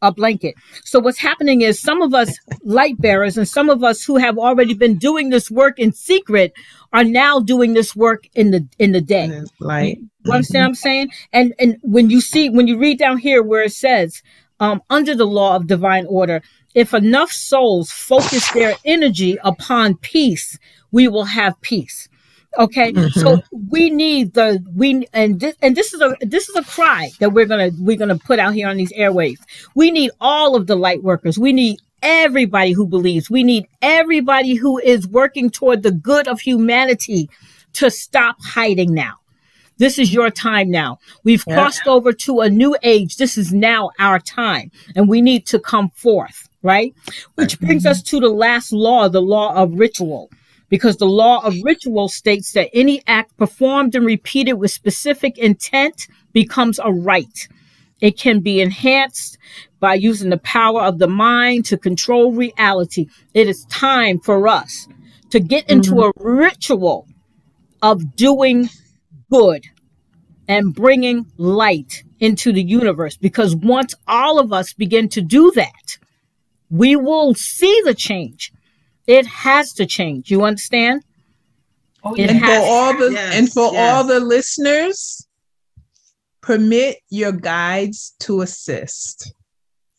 a 0.02 0.12
blanket. 0.12 0.56
So 0.84 1.00
what's 1.00 1.20
happening 1.20 1.62
is 1.62 1.82
some 1.82 2.02
of 2.02 2.14
us 2.14 2.38
light 2.64 3.00
bearers 3.00 3.38
and 3.38 3.48
some 3.48 3.70
of 3.70 3.84
us 3.84 4.04
who 4.04 4.18
have 4.18 4.38
already 4.38 4.74
been 4.74 4.98
doing 4.98 5.30
this 5.30 5.50
work 5.50 5.80
in 5.80 5.92
secret 5.92 6.54
are 6.94 7.04
now 7.04 7.40
doing 7.40 7.74
this 7.74 7.96
work 7.96 8.28
in 8.36 8.52
the 8.52 8.68
in 8.80 8.92
the 8.92 9.02
day. 9.02 9.42
Light. 9.60 10.00
You 10.24 10.32
understand 10.32 10.64
what 10.64 10.68
I'm 10.70 10.76
saying? 10.76 11.10
And 11.34 11.54
and 11.60 11.78
when 11.82 12.10
you 12.10 12.22
see 12.22 12.50
when 12.50 12.68
you 12.68 12.78
read 12.78 13.00
down 13.00 13.18
here 13.18 13.42
where 13.42 13.64
it 13.64 13.74
says, 13.74 14.22
um, 14.60 14.82
under 14.90 15.16
the 15.16 15.26
law 15.26 15.56
of 15.56 15.68
divine 15.68 16.06
order, 16.08 16.42
if 16.74 16.94
enough 16.94 17.32
souls 17.32 17.92
focus 17.92 18.52
their 18.52 18.76
energy 18.86 19.38
upon 19.44 19.96
peace, 19.98 20.58
we 20.92 21.08
will 21.08 21.26
have 21.26 21.60
peace. 21.62 22.08
Okay, 22.58 22.92
mm-hmm. 22.92 23.20
so 23.20 23.42
we 23.70 23.90
need 23.90 24.34
the 24.34 24.64
we 24.76 25.06
and 25.14 25.40
this 25.40 25.56
and 25.62 25.76
this 25.76 25.94
is 25.94 26.02
a 26.02 26.16
this 26.22 26.50
is 26.50 26.56
a 26.56 26.64
cry 26.64 27.12
that 27.20 27.32
we're 27.32 27.46
gonna 27.46 27.70
we're 27.80 27.98
gonna 27.98 28.18
put 28.18 28.40
out 28.40 28.54
here 28.54 28.68
on 28.68 28.78
these 28.78 28.92
airwaves. 28.94 29.40
We 29.76 29.92
need 29.92 30.12
all 30.20 30.56
of 30.56 30.66
the 30.66 30.76
light 30.76 31.04
workers. 31.04 31.38
We 31.38 31.54
need 31.54 31.80
everybody 32.02 32.72
who 32.72 32.88
believes. 32.88 33.30
We 33.30 33.44
need 33.44 33.68
everybody 33.82 34.56
who 34.56 34.80
is 34.80 35.08
working 35.08 35.50
toward 35.50 35.84
the 35.84 35.92
good 35.92 36.28
of 36.28 36.40
humanity 36.40 37.30
to 37.74 37.92
stop 37.92 38.38
hiding 38.42 38.94
now. 38.94 39.16
This 39.78 40.00
is 40.00 40.12
your 40.12 40.32
time 40.32 40.72
now. 40.72 40.98
We've 41.24 41.44
yeah. 41.46 41.56
crossed 41.56 41.86
over 41.86 42.12
to 42.12 42.40
a 42.40 42.50
new 42.50 42.76
age. 42.82 43.18
This 43.18 43.38
is 43.38 43.54
now 43.54 43.92
our 44.00 44.20
time, 44.20 44.72
and 44.96 45.08
we 45.08 45.22
need 45.22 45.46
to 45.48 45.60
come 45.60 45.90
forth, 45.92 46.50
right? 46.64 46.96
Which 47.36 47.60
brings 47.60 47.86
us 47.86 48.02
to 48.04 48.20
the 48.20 48.30
last 48.30 48.74
law, 48.74 49.08
the 49.08 49.22
law 49.22 49.54
of 49.54 49.78
ritual 49.78 50.32
because 50.70 50.98
the 50.98 51.06
law 51.06 51.46
of 51.46 51.56
ritual 51.64 52.10
states 52.10 52.52
that 52.54 52.70
any 52.74 53.02
act 53.08 53.36
performed 53.38 53.96
and 53.96 54.06
repeated 54.06 54.54
with 54.54 54.72
specific 54.72 55.38
intent 55.38 56.08
becomes 56.34 56.80
a 56.84 56.92
rite. 56.92 57.48
It 58.02 58.18
can 58.18 58.42
be 58.42 58.62
enhanced 58.62 59.38
by 59.80 59.96
using 59.96 60.30
the 60.30 60.38
power 60.38 60.82
of 60.82 61.00
the 61.00 61.08
mind 61.08 61.66
to 61.66 61.78
control 61.78 62.32
reality. 62.32 63.08
It 63.34 63.48
is 63.48 63.66
time 63.66 64.20
for 64.20 64.48
us 64.48 64.88
to 65.30 65.40
get 65.40 65.70
into 65.70 65.92
mm-hmm. 65.92 66.22
a 66.22 66.32
ritual 66.34 67.08
of 67.82 68.16
doing 68.16 68.70
good 69.32 69.66
and 70.48 70.74
bringing 70.74 71.26
light 71.38 72.04
into 72.20 72.52
the 72.52 72.64
universe 72.64 73.18
because 73.18 73.56
once 73.56 73.94
all 74.08 74.40
of 74.40 74.54
us 74.54 74.74
begin 74.74 75.10
to 75.10 75.22
do 75.22 75.52
that, 75.52 75.98
we 76.70 76.96
will 76.96 77.34
see 77.34 77.82
the 77.86 77.94
change. 77.94 78.52
It 79.08 79.26
has 79.26 79.74
to 79.74 79.86
change. 79.86 80.30
You 80.30 80.44
understand? 80.44 81.04
Oh, 82.04 82.16
yeah. 82.16 82.32
and 82.32 82.42
for 82.42 82.52
all 82.52 82.98
the 82.98 83.12
yes, 83.12 83.36
and 83.36 83.52
for 83.52 83.74
yes. 83.74 83.96
all 83.96 84.04
the 84.04 84.20
listeners, 84.20 85.28
permit 86.42 86.98
your 87.10 87.32
guides 87.32 88.14
to 88.20 88.42
assist. 88.42 89.34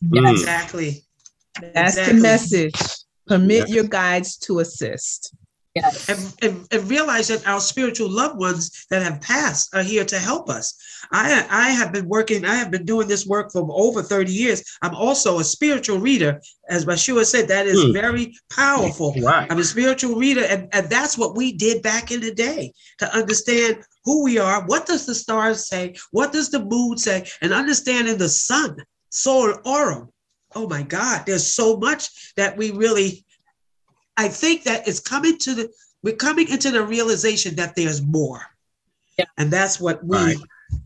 Mm. 0.03 0.31
Exactly. 0.31 1.03
That's 1.61 1.97
exactly. 1.97 2.13
the 2.15 2.21
message. 2.21 2.81
Permit 3.27 3.67
yes. 3.67 3.69
your 3.69 3.83
guides 3.83 4.37
to 4.37 4.59
assist. 4.59 5.35
Yes. 5.81 6.09
And, 6.09 6.35
and, 6.41 6.67
and, 6.71 6.89
realize 6.89 7.27
that 7.27 7.47
our 7.47 7.59
spiritual 7.59 8.09
loved 8.09 8.39
ones 8.39 8.85
that 8.89 9.03
have 9.03 9.21
passed 9.21 9.73
are 9.75 9.83
here 9.83 10.05
to 10.05 10.19
help 10.19 10.49
us. 10.49 10.73
I, 11.11 11.45
I 11.49 11.69
have 11.69 11.91
been 11.93 12.07
working, 12.07 12.45
I 12.45 12.55
have 12.55 12.71
been 12.71 12.85
doing 12.85 13.07
this 13.07 13.25
work 13.25 13.51
for 13.51 13.67
over 13.71 14.01
30 14.01 14.31
years. 14.31 14.63
I'm 14.81 14.95
also 14.95 15.39
a 15.39 15.43
spiritual 15.43 15.99
reader. 15.99 16.41
As 16.69 16.85
Basui 16.85 17.25
said, 17.25 17.47
that 17.47 17.67
is 17.67 17.83
hmm. 17.83 17.93
very 17.93 18.35
powerful. 18.49 19.13
Right. 19.21 19.51
I'm 19.51 19.59
a 19.59 19.63
spiritual 19.63 20.15
reader, 20.15 20.43
and, 20.43 20.67
and 20.73 20.89
that's 20.89 21.17
what 21.17 21.35
we 21.35 21.53
did 21.53 21.81
back 21.81 22.11
in 22.11 22.21
the 22.21 22.33
day 22.33 22.73
to 22.99 23.15
understand 23.15 23.83
who 24.03 24.23
we 24.23 24.37
are. 24.37 24.65
What 24.65 24.85
does 24.85 25.05
the 25.05 25.15
stars 25.15 25.67
say? 25.67 25.95
What 26.11 26.31
does 26.31 26.49
the 26.49 26.63
moon 26.63 26.97
say? 26.97 27.27
And 27.41 27.53
understanding 27.53 28.17
the 28.17 28.29
sun, 28.29 28.77
Sol 29.09 29.53
Aurum. 29.65 30.09
Oh 30.55 30.67
my 30.67 30.81
God, 30.81 31.25
there's 31.25 31.53
so 31.53 31.77
much 31.77 32.33
that 32.35 32.57
we 32.57 32.71
really 32.71 33.23
I 34.19 34.27
think 34.27 34.63
that 34.65 34.85
it's 34.85 34.99
coming 34.99 35.37
to 35.39 35.53
the 35.55 35.71
we're 36.03 36.15
coming 36.15 36.49
into 36.49 36.71
the 36.71 36.83
realization 36.83 37.55
that 37.55 37.75
there's 37.75 38.01
more. 38.01 38.41
Yeah. 39.17 39.25
And 39.37 39.49
that's 39.49 39.79
what 39.79 40.03
we 40.03 40.17
right. 40.17 40.37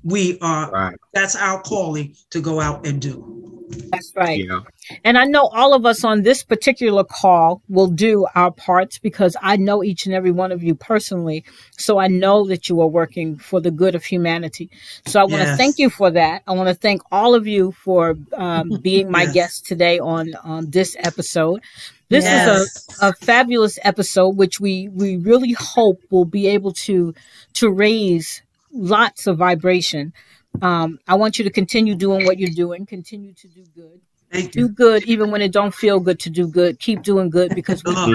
we 0.03 0.39
are 0.39 0.69
right. 0.69 0.95
that's 1.13 1.35
our 1.35 1.59
calling 1.61 2.15
to 2.29 2.41
go 2.41 2.61
out 2.61 2.85
and 2.85 3.01
do. 3.01 3.43
That's 3.91 4.13
right. 4.15 4.45
Yeah. 4.45 4.61
And 5.03 5.17
I 5.17 5.25
know 5.25 5.47
all 5.47 5.73
of 5.73 5.85
us 5.85 6.03
on 6.03 6.21
this 6.21 6.43
particular 6.43 7.03
call 7.03 7.61
will 7.69 7.87
do 7.87 8.27
our 8.35 8.51
parts 8.51 8.99
because 8.99 9.35
I 9.41 9.57
know 9.57 9.83
each 9.83 10.05
and 10.05 10.13
every 10.13 10.31
one 10.31 10.51
of 10.51 10.61
you 10.61 10.75
personally. 10.75 11.43
So 11.77 11.97
I 11.97 12.07
know 12.07 12.45
that 12.47 12.69
you 12.69 12.81
are 12.81 12.87
working 12.87 13.37
for 13.37 13.59
the 13.59 13.71
good 13.71 13.95
of 13.95 14.03
humanity. 14.03 14.69
So 15.05 15.19
I 15.19 15.23
want 15.23 15.41
to 15.41 15.49
yes. 15.49 15.57
thank 15.57 15.79
you 15.79 15.89
for 15.89 16.11
that. 16.11 16.43
I 16.45 16.51
want 16.51 16.69
to 16.69 16.75
thank 16.75 17.01
all 17.11 17.33
of 17.33 17.47
you 17.47 17.71
for 17.71 18.15
um, 18.33 18.79
being 18.81 19.09
my 19.09 19.23
yes. 19.23 19.33
guest 19.33 19.65
today 19.65 19.97
on, 19.99 20.35
on 20.43 20.69
this 20.69 20.95
episode. 20.99 21.63
This 22.09 22.25
yes. 22.25 22.47
is 22.47 22.99
a, 23.01 23.09
a 23.09 23.13
fabulous 23.13 23.79
episode, 23.83 24.37
which 24.37 24.59
we, 24.59 24.89
we 24.89 25.17
really 25.17 25.53
hope 25.53 26.01
will 26.09 26.25
be 26.25 26.47
able 26.47 26.73
to 26.73 27.13
to 27.53 27.71
raise 27.71 28.41
lots 28.71 29.27
of 29.27 29.37
vibration. 29.37 30.13
Um, 30.61 30.99
I 31.07 31.15
want 31.15 31.39
you 31.39 31.43
to 31.45 31.51
continue 31.51 31.95
doing 31.95 32.25
what 32.25 32.37
you're 32.37 32.49
doing. 32.49 32.85
Continue 32.85 33.33
to 33.33 33.47
do 33.47 33.63
good. 33.75 34.01
Thank 34.31 34.51
do 34.51 34.61
you. 34.61 34.69
good 34.69 35.03
even 35.03 35.29
when 35.29 35.43
it 35.43 35.51
don't 35.51 35.73
feel 35.73 35.99
good 35.99 36.19
to 36.21 36.29
do 36.29 36.47
good. 36.47 36.79
Keep 36.79 37.03
doing 37.03 37.29
good 37.29 37.53
because 37.53 37.83
we 37.83 37.93
uh, 37.95 38.07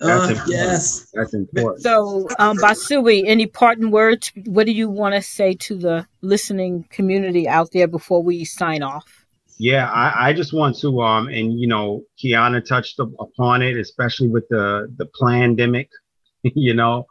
that's 0.00 0.40
uh, 0.40 0.44
yes, 0.48 1.10
that's 1.12 1.34
important. 1.34 1.82
So, 1.82 2.26
um, 2.38 2.56
Basui, 2.56 3.24
any 3.26 3.46
parting 3.46 3.90
words? 3.90 4.32
What 4.46 4.64
do 4.64 4.72
you 4.72 4.88
want 4.88 5.14
to 5.14 5.20
say 5.20 5.52
to 5.54 5.76
the 5.76 6.06
listening 6.22 6.86
community 6.88 7.46
out 7.46 7.72
there 7.72 7.86
before 7.86 8.22
we 8.22 8.46
sign 8.46 8.82
off? 8.82 9.21
Yeah, 9.62 9.88
I, 9.88 10.30
I, 10.30 10.32
just 10.32 10.52
want 10.52 10.76
to, 10.80 11.00
um, 11.02 11.28
and 11.28 11.56
you 11.60 11.68
know, 11.68 12.02
Kiana 12.18 12.66
touched 12.66 12.98
upon 12.98 13.62
it, 13.62 13.76
especially 13.76 14.26
with 14.26 14.48
the 14.48 14.92
the 14.96 15.08
pandemic, 15.20 15.88
you 16.42 16.74
know, 16.74 17.06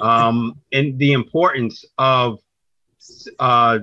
um, 0.00 0.58
and 0.72 0.98
the 0.98 1.12
importance 1.12 1.84
of 1.98 2.38
uh, 3.38 3.80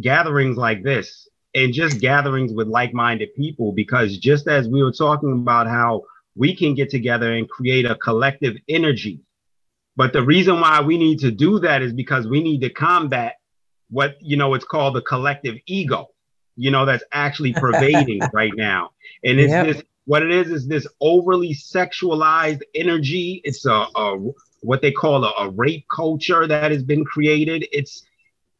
gatherings 0.00 0.56
like 0.56 0.82
this, 0.82 1.28
and 1.54 1.72
just 1.72 2.00
gatherings 2.00 2.52
with 2.52 2.66
like-minded 2.66 3.32
people, 3.36 3.70
because 3.70 4.18
just 4.18 4.48
as 4.48 4.66
we 4.66 4.82
were 4.82 4.90
talking 4.90 5.30
about 5.30 5.68
how 5.68 6.02
we 6.34 6.52
can 6.56 6.74
get 6.74 6.90
together 6.90 7.32
and 7.34 7.48
create 7.48 7.86
a 7.86 7.94
collective 7.94 8.56
energy, 8.68 9.20
but 9.94 10.12
the 10.12 10.24
reason 10.24 10.60
why 10.60 10.80
we 10.80 10.98
need 10.98 11.20
to 11.20 11.30
do 11.30 11.60
that 11.60 11.80
is 11.80 11.92
because 11.92 12.26
we 12.26 12.42
need 12.42 12.60
to 12.62 12.70
combat 12.70 13.36
what 13.88 14.16
you 14.20 14.36
know 14.36 14.52
it's 14.54 14.64
called 14.64 14.96
the 14.96 15.02
collective 15.02 15.54
ego 15.68 16.08
you 16.56 16.70
know, 16.70 16.84
that's 16.84 17.04
actually 17.12 17.52
pervading 17.54 18.20
right 18.32 18.52
now. 18.54 18.90
And 19.24 19.38
it's 19.38 19.50
yep. 19.50 19.66
this 19.66 19.82
what 20.06 20.22
it 20.22 20.30
is 20.30 20.48
is 20.50 20.66
this 20.68 20.86
overly 21.00 21.52
sexualized 21.54 22.62
energy. 22.74 23.40
It's 23.44 23.66
a, 23.66 23.86
a 23.94 24.30
what 24.60 24.80
they 24.80 24.92
call 24.92 25.24
a, 25.24 25.32
a, 25.38 25.50
rape 25.50 25.84
culture 25.94 26.46
that 26.46 26.70
has 26.70 26.82
been 26.82 27.04
created. 27.04 27.66
It's 27.72 28.04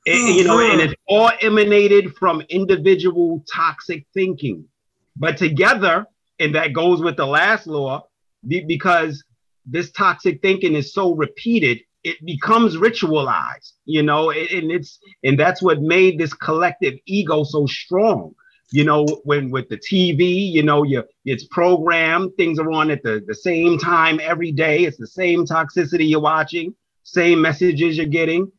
it, 0.04 0.36
you 0.36 0.44
know, 0.44 0.58
and 0.60 0.80
mm-hmm. 0.80 0.90
it's 0.90 0.94
all 1.06 1.30
emanated 1.40 2.14
from 2.16 2.42
individual 2.48 3.44
toxic 3.52 4.06
thinking. 4.12 4.64
But 5.16 5.36
together, 5.36 6.06
and 6.38 6.54
that 6.54 6.72
goes 6.72 7.00
with 7.00 7.16
the 7.16 7.26
last 7.26 7.66
law, 7.66 8.06
because 8.46 9.24
this 9.64 9.90
toxic 9.90 10.42
thinking 10.42 10.74
is 10.74 10.92
so 10.92 11.14
repeated, 11.14 11.80
it 12.06 12.24
becomes 12.24 12.76
ritualized, 12.76 13.72
you 13.84 14.00
know, 14.00 14.30
and 14.30 14.70
it's 14.70 15.00
and 15.24 15.36
that's 15.36 15.60
what 15.60 15.82
made 15.82 16.18
this 16.18 16.32
collective 16.32 16.94
ego 17.04 17.42
so 17.42 17.66
strong. 17.66 18.32
You 18.70 18.84
know, 18.84 19.04
when 19.24 19.50
with 19.50 19.68
the 19.68 19.76
TV, 19.76 20.52
you 20.52 20.62
know, 20.62 20.84
you 20.84 21.02
it's 21.24 21.46
programmed, 21.48 22.32
things 22.36 22.60
are 22.60 22.70
on 22.70 22.92
at 22.92 23.02
the, 23.02 23.24
the 23.26 23.34
same 23.34 23.76
time 23.76 24.20
every 24.22 24.52
day. 24.52 24.84
It's 24.84 24.98
the 24.98 25.06
same 25.06 25.46
toxicity 25.46 26.08
you're 26.08 26.20
watching, 26.20 26.76
same 27.02 27.40
messages 27.40 27.96
you're 27.96 28.06
getting. 28.06 28.52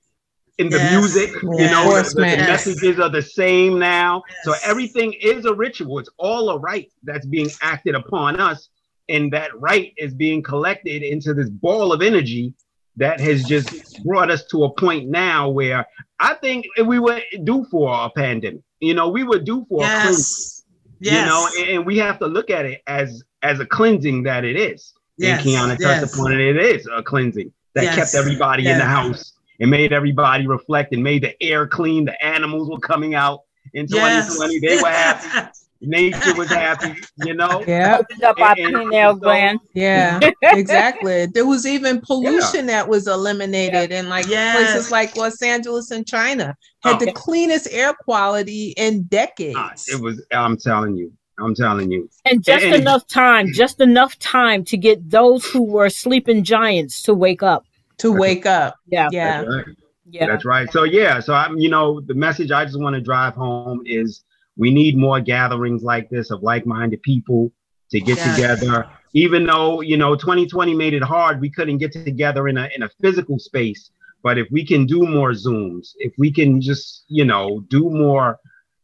In 0.57 0.69
the 0.69 0.77
yes. 0.77 0.91
music, 0.91 1.29
yes. 1.35 1.43
you 1.43 1.69
know, 1.69 2.01
the, 2.01 2.13
the, 2.15 2.21
messages 2.21 2.99
are 2.99 3.09
the 3.09 3.21
same 3.21 3.77
now. 3.79 4.23
So 4.43 4.55
everything 4.65 5.13
is 5.21 5.45
a 5.45 5.53
ritual. 5.53 5.99
It's 5.99 6.09
all 6.17 6.49
a 6.49 6.57
right 6.57 6.91
that's 7.03 7.27
being 7.27 7.49
acted 7.61 7.95
upon 7.95 8.39
us. 8.39 8.69
And 9.07 9.31
that 9.31 9.57
right 9.57 9.93
is 9.97 10.13
being 10.13 10.41
collected 10.41 11.03
into 11.03 11.33
this 11.33 11.49
ball 11.49 11.93
of 11.93 12.01
energy 12.01 12.55
that 12.97 13.19
has 13.19 13.43
just 13.43 14.03
brought 14.03 14.29
us 14.29 14.45
to 14.47 14.63
a 14.63 14.71
point 14.71 15.07
now 15.07 15.49
where 15.49 15.87
I 16.19 16.33
think 16.33 16.65
we 16.83 16.99
were 16.99 17.21
due 17.43 17.65
for 17.71 17.93
a 17.93 18.09
pandemic. 18.09 18.61
You 18.79 18.93
know, 18.93 19.07
we 19.07 19.23
were 19.23 19.39
due 19.39 19.65
for 19.69 19.81
yes. 19.81 20.01
a 20.01 20.07
cleansing. 20.07 20.63
Yes. 20.99 21.13
You 21.13 21.25
know, 21.25 21.49
and, 21.61 21.77
and, 21.77 21.85
we 21.85 21.97
have 21.99 22.17
to 22.19 22.25
look 22.25 22.49
at 22.49 22.65
it 22.65 22.81
as 22.87 23.23
as 23.43 23.59
a 23.59 23.65
cleansing 23.65 24.23
that 24.23 24.43
it 24.43 24.55
is. 24.55 24.93
Yes. 25.17 25.45
And 25.45 25.49
Kiana 25.49 25.69
touched 25.69 25.81
yes. 25.81 26.13
upon 26.13 26.33
it. 26.33 26.39
It 26.39 26.57
is 26.57 26.87
a 26.91 27.03
cleansing 27.03 27.51
that 27.75 27.83
yes. 27.83 27.95
kept 27.95 28.15
everybody 28.15 28.63
yes. 28.63 28.73
in 28.73 28.79
the 28.79 28.85
house 28.85 29.33
and 29.59 29.69
made 29.69 29.93
everybody 29.93 30.47
reflect 30.47 30.93
and 30.93 31.03
made 31.03 31.23
the 31.23 31.41
air 31.41 31.67
clean. 31.67 32.05
The 32.05 32.25
animals 32.25 32.69
were 32.69 32.79
coming 32.79 33.13
out 33.13 33.41
in 33.73 33.87
2020. 33.87 34.59
They 34.59 34.81
were 34.81 34.89
happy. 34.89 35.49
nature 35.81 36.33
was 36.35 36.49
happy, 36.49 36.95
you 37.23 37.33
know. 37.33 37.63
Yeah. 37.67 37.97
Opened 37.99 38.23
up 38.23 38.39
our 38.39 38.55
pineal 38.55 39.15
gland. 39.15 39.59
Yeah, 39.73 40.19
exactly. 40.41 41.25
There 41.25 41.45
was 41.45 41.65
even 41.65 41.99
pollution 42.05 42.67
yeah. 42.67 42.83
that 42.83 42.87
was 42.87 43.07
eliminated 43.07 43.91
yeah. 43.91 43.99
in 43.99 44.09
like 44.09 44.27
yes. 44.27 44.55
places 44.55 44.91
like 44.91 45.15
Los 45.15 45.41
Angeles 45.41 45.91
and 45.91 46.07
China 46.07 46.55
had 46.83 47.01
oh. 47.01 47.05
the 47.05 47.11
cleanest 47.11 47.67
air 47.71 47.93
quality 47.93 48.73
in 48.77 49.03
decades. 49.03 49.57
Ah, 49.57 49.73
it 49.87 50.01
was. 50.01 50.23
I'm 50.31 50.57
telling 50.57 50.95
you. 50.95 51.11
I'm 51.39 51.53
telling 51.53 51.91
you. 51.91 52.09
And 52.25 52.43
just 52.43 52.65
and, 52.65 52.75
enough 52.75 53.07
time, 53.07 53.51
just 53.53 53.79
enough 53.79 54.17
time 54.19 54.63
to 54.65 54.77
get 54.77 55.09
those 55.09 55.45
who 55.45 55.63
were 55.63 55.89
sleeping 55.89 56.43
giants 56.43 57.01
to 57.03 57.13
wake 57.13 57.43
up. 57.43 57.65
To 57.99 58.11
wake 58.11 58.45
up. 58.45 58.75
Yeah. 58.87 59.09
Yeah. 59.11 59.43
That's 59.43 59.55
right. 59.55 59.65
Yeah. 60.09 60.27
That's 60.27 60.45
right. 60.45 60.71
So 60.71 60.83
yeah, 60.83 61.19
so 61.19 61.33
I'm 61.33 61.57
you 61.57 61.69
know, 61.69 61.99
the 61.99 62.13
message 62.13 62.51
I 62.51 62.65
just 62.65 62.79
want 62.79 62.95
to 62.95 63.01
drive 63.01 63.33
home 63.33 63.81
is 63.85 64.23
we 64.57 64.71
need 64.71 64.97
more 64.97 65.21
gatherings 65.21 65.83
like 65.83 66.09
this 66.09 66.31
of 66.31 66.43
like-minded 66.43 67.01
people 67.03 67.51
to 67.91 67.99
get 67.99 68.17
together. 68.17 68.89
even 69.13 69.45
though 69.45 69.81
you 69.81 69.97
know 69.97 70.15
2020 70.15 70.75
made 70.75 70.93
it 70.93 71.03
hard, 71.03 71.39
we 71.39 71.49
couldn't 71.49 71.77
get 71.77 71.91
together 71.91 72.47
in 72.47 72.57
a 72.57 72.69
in 72.75 72.83
a 72.83 72.89
physical 73.01 73.39
space. 73.39 73.91
But 74.23 74.37
if 74.37 74.47
we 74.51 74.65
can 74.65 74.85
do 74.85 75.05
more 75.07 75.31
Zooms, 75.31 75.93
if 75.97 76.13
we 76.17 76.31
can 76.31 76.59
just 76.59 77.05
you 77.07 77.25
know 77.25 77.61
do 77.69 77.89
more 77.89 78.39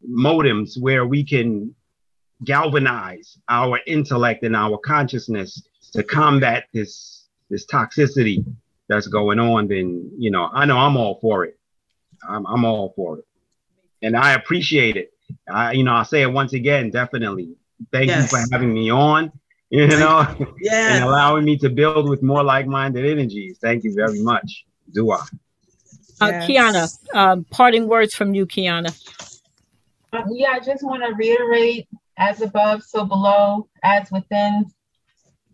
modems 0.10 0.80
where 0.80 1.06
we 1.06 1.24
can 1.24 1.74
galvanize 2.44 3.38
our 3.50 3.80
intellect 3.88 4.44
and 4.44 4.56
our 4.56 4.78
consciousness 4.78 5.62
to 5.94 6.04
combat 6.04 6.66
this 6.74 7.28
this 7.50 7.66
toxicity 7.66 8.46
that's 8.88 9.08
going 9.08 9.40
on, 9.40 9.68
then 9.68 10.12
you 10.18 10.32
know 10.32 10.50
I 10.54 10.66
know 10.66 10.78
I'm 10.78 10.98
all 10.98 11.20
for 11.20 11.46
it. 11.46 11.58
I'm 12.28 12.46
I'm 12.46 12.64
all 12.64 12.94
for 12.96 13.20
it, 13.20 13.26
and 14.02 14.16
I 14.16 14.34
appreciate 14.34 14.96
it. 14.98 15.12
I 15.52 15.74
you 15.74 15.84
know 15.84 15.94
I'll 15.94 16.06
say 16.06 16.22
it 16.22 16.32
once 16.32 16.54
again, 16.54 16.90
definitely. 16.90 17.56
Thank 17.92 18.08
yes. 18.08 18.32
you 18.32 18.38
for 18.38 18.46
having 18.52 18.74
me 18.74 18.92
on. 18.92 19.32
You 19.70 19.88
know, 19.88 20.28
yeah, 20.62 20.96
and 20.96 21.04
allowing 21.04 21.46
me 21.46 21.58
to 21.58 21.70
build 21.70 22.08
with 22.08 22.22
more 22.22 22.44
like-minded 22.44 23.04
energies. 23.06 23.58
Thank 23.60 23.84
you 23.84 23.94
very 23.96 24.22
much. 24.22 24.66
Do 24.94 25.12
I? 25.12 25.26
Uh, 26.22 26.28
yes. 26.28 26.48
Kiana, 26.48 27.16
um, 27.16 27.44
parting 27.46 27.88
words 27.88 28.14
from 28.14 28.36
you, 28.36 28.46
Kiana. 28.46 28.94
Uh, 30.14 30.24
yeah, 30.32 30.52
I 30.52 30.60
just 30.60 30.84
want 30.84 31.04
to 31.04 31.16
reiterate 31.16 31.88
as 32.18 32.42
above, 32.42 32.84
so 32.84 33.04
below, 33.04 33.68
as 33.82 34.12
within, 34.12 34.66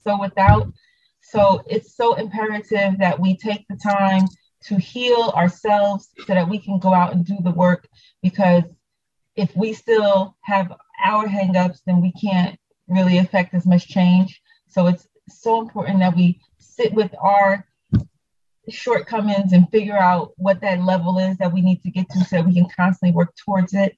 so 0.04 0.20
without. 0.20 0.72
So 1.22 1.64
it's 1.68 1.96
so 1.96 2.16
imperative 2.16 2.98
that 2.98 3.18
we 3.18 3.38
take 3.38 3.66
the 3.70 3.78
time 3.78 4.28
to 4.64 4.76
heal 4.78 5.32
ourselves 5.36 6.10
so 6.28 6.34
that 6.34 6.50
we 6.50 6.60
can 6.60 6.80
go 6.80 6.94
out 6.94 7.14
and 7.14 7.26
do 7.26 7.38
the 7.42 7.52
work 7.52 7.88
because 8.22 8.64
if 9.40 9.56
we 9.56 9.74
still 9.74 10.36
have 10.42 10.74
our 11.06 11.26
hangups, 11.26 11.80
then 11.86 12.02
we 12.02 12.12
can't 12.12 12.60
really 12.88 13.20
affect 13.20 13.54
as 13.54 13.66
much 13.66 13.88
change. 13.88 14.42
So 14.68 14.88
it's 14.88 15.08
so 15.30 15.62
important 15.62 16.00
that 16.00 16.16
we 16.16 16.42
sit 16.58 16.94
with 16.94 17.12
our 17.22 17.66
shortcomings 18.70 19.54
and 19.54 19.70
figure 19.72 19.98
out 19.98 20.34
what 20.36 20.62
that 20.62 20.82
level 20.82 21.18
is 21.18 21.38
that 21.38 21.54
we 21.54 21.62
need 21.62 21.82
to 21.84 21.90
get 21.90 22.10
to 22.10 22.24
so 22.26 22.42
we 22.42 22.54
can 22.54 22.68
constantly 22.76 23.16
work 23.16 23.34
towards 23.44 23.74
it 23.74 23.98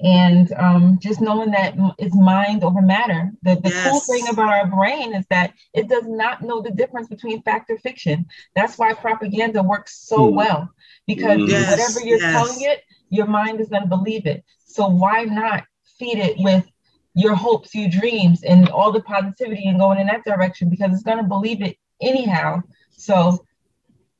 and 0.00 0.52
um, 0.54 0.98
just 1.00 1.20
knowing 1.20 1.50
that 1.52 1.74
it's 1.98 2.14
mind 2.14 2.64
over 2.64 2.82
matter. 2.82 3.32
The, 3.42 3.54
the 3.56 3.70
yes. 3.70 3.88
cool 3.88 4.00
thing 4.00 4.28
about 4.28 4.52
our 4.52 4.66
brain 4.66 5.14
is 5.14 5.24
that 5.30 5.54
it 5.72 5.88
does 5.88 6.04
not 6.06 6.42
know 6.42 6.60
the 6.60 6.72
difference 6.72 7.08
between 7.08 7.42
fact 7.42 7.70
or 7.70 7.78
fiction. 7.78 8.26
That's 8.54 8.76
why 8.76 8.92
propaganda 8.92 9.62
works 9.62 10.06
so 10.06 10.30
mm. 10.30 10.34
well 10.34 10.70
because 11.06 11.40
yes. 11.48 11.70
whatever 11.70 12.06
you're 12.06 12.20
yes. 12.20 12.32
telling 12.32 12.70
it, 12.70 12.82
your 13.10 13.26
mind 13.26 13.60
is 13.60 13.68
going 13.68 13.82
to 13.82 13.88
believe 13.88 14.26
it. 14.26 14.44
So 14.74 14.88
why 14.88 15.22
not 15.22 15.62
feed 16.00 16.18
it 16.18 16.34
with 16.38 16.66
your 17.14 17.36
hopes, 17.36 17.76
your 17.76 17.88
dreams, 17.88 18.42
and 18.42 18.68
all 18.70 18.90
the 18.90 19.02
positivity 19.02 19.68
and 19.68 19.78
going 19.78 20.00
in 20.00 20.08
that 20.08 20.24
direction 20.24 20.68
because 20.68 20.92
it's 20.92 21.04
going 21.04 21.18
to 21.18 21.22
believe 21.22 21.62
it 21.62 21.76
anyhow. 22.00 22.60
So 22.90 23.46